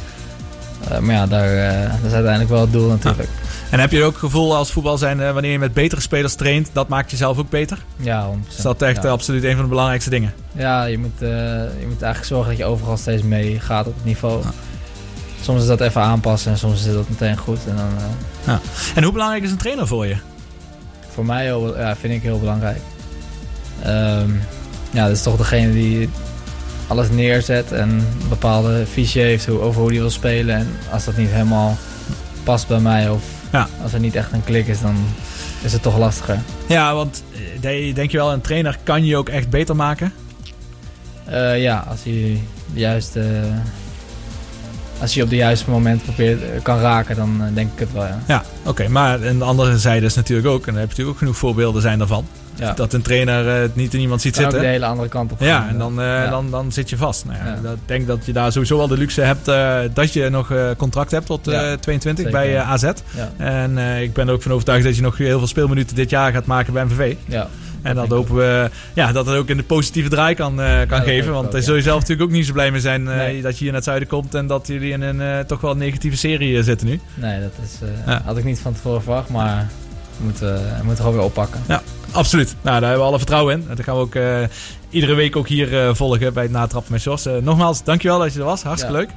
[1.00, 3.28] Maar ja, daar, eh, dat is uiteindelijk wel het doel natuurlijk.
[3.70, 6.70] En heb je ook het gevoel als voetbal zijn, wanneer je met betere spelers traint,
[6.72, 7.78] dat maakt jezelf ook beter?
[7.96, 8.56] Ja, 100%.
[8.56, 9.08] Is dat echt Ja.
[9.10, 10.34] absoluut een van de belangrijkste dingen?
[10.52, 14.04] Ja, je moet, je moet eigenlijk zorgen dat je overal steeds mee gaat op het
[14.04, 14.44] niveau.
[15.44, 17.58] Soms is dat even aanpassen en soms is dat meteen goed.
[17.68, 18.04] En dan, eh,
[18.46, 18.60] Ja.
[18.94, 20.16] En hoe belangrijk is een trainer voor je?
[21.14, 22.80] voor mij heel, ja, vind ik heel belangrijk.
[23.82, 24.30] Ehm,
[24.90, 26.08] ja, dat is toch degene die
[26.86, 30.56] alles neerzet en een bepaalde visie heeft hoe, over hoe hij wil spelen.
[30.56, 31.76] En als dat niet helemaal
[32.42, 33.22] past bij mij of
[33.52, 33.68] Ja.
[33.82, 34.96] als er niet echt een klik is, dan
[35.62, 36.38] is het toch lastiger.
[36.66, 40.12] Ja, want eh, de- denk je wel, een trainer kan je ook echt beter maken?
[41.24, 42.40] Eh, ja, als hij
[42.72, 43.40] de juiste,
[45.04, 47.92] als hij op de juiste moment probeert, eh, kan raken, dan eh, denk ik het
[47.92, 48.02] wel.
[48.02, 48.18] Ja.
[48.26, 48.88] Ja, oké.
[48.88, 51.36] Maar en de andere zijde is natuurlijk ook, en daar heb je natuurlijk ook genoeg
[51.36, 52.26] voorbeelden zijn daarvan.
[52.56, 52.72] Ja.
[52.72, 54.60] Dat een trainer eh, het niet in iemand ziet zitten.
[54.60, 56.30] de hele andere kant op Ja, en dan, ja.
[56.30, 57.24] dan, dan zit je vast.
[57.24, 59.44] Nou ja, Ik denk dat je daar sowieso wel de luxe hebt
[59.94, 62.40] dat je nog contract hebt tot eh, Ja, 22 zeker.
[62.40, 62.90] bij AZ.
[63.36, 66.32] En ik ben er ook van overtuigd dat je nog heel veel speelminuten dit jaar
[66.32, 67.14] gaat maken bij MVV.
[67.26, 67.48] Ja.
[67.84, 71.02] En dat hopen we ja, dat het ook in de positieve draai kan, eh, kan
[71.02, 71.32] geven.
[71.32, 73.42] Want daar zul je zelf natuurlijk ook niet zo blij mee zijn eh, Nee.
[73.42, 75.76] dat je hier naar het zuiden komt en dat jullie in een eh, toch wel
[75.76, 77.00] negatieve serie zitten nu.
[77.14, 78.22] Nee, dat is, eh, Ja.
[78.24, 79.68] had ik niet van tevoren verwacht, maar
[80.18, 81.60] we moeten, we moeten gewoon weer oppakken.
[81.68, 81.82] Ja,
[82.12, 82.48] absoluut.
[82.62, 83.66] Nou, daar hebben we alle vertrouwen in.
[83.68, 84.38] En dat gaan we ook eh,
[84.90, 87.26] iedere week ook hier eh, volgen bij het natrappen met Jos.
[87.26, 88.62] Eh, nogmaals, dankjewel dat je er was.
[88.62, 89.10] Hartstikke Ja, leuk.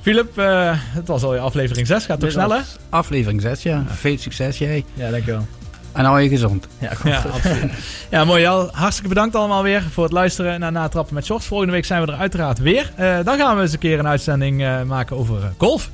[0.00, 2.04] Philip, eh, het was alweer aflevering 6.
[2.04, 2.60] Gaat toch snel, hè?
[2.88, 3.84] Aflevering 6, ja.
[3.88, 4.84] Veel succes jij.
[4.94, 5.46] Ja, dankjewel.
[5.92, 6.66] En hou je gezond.
[6.78, 7.72] Ja, Ja, absoluut.
[8.10, 8.46] Ja, mooi.
[8.46, 8.68] Al.
[8.72, 11.44] Hartstikke bedankt allemaal weer voor het luisteren naar Natrappen met Sjors.
[11.46, 12.92] Volgende week zijn we er uiteraard weer.
[12.96, 15.90] Eh, dan gaan we eens een keer een uitzending eh, maken over eh, golf.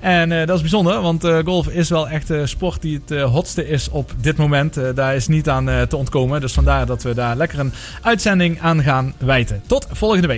[0.00, 3.10] En eh, dat is bijzonder, want eh, golf is wel echt de sport die het
[3.10, 4.76] eh, hotste is op dit moment.
[4.76, 6.40] Eh, daar is niet aan eh, te ontkomen.
[6.40, 9.62] Dus vandaar dat we daar lekker een uitzending aan gaan wijten.
[9.66, 10.34] Tot volgende week.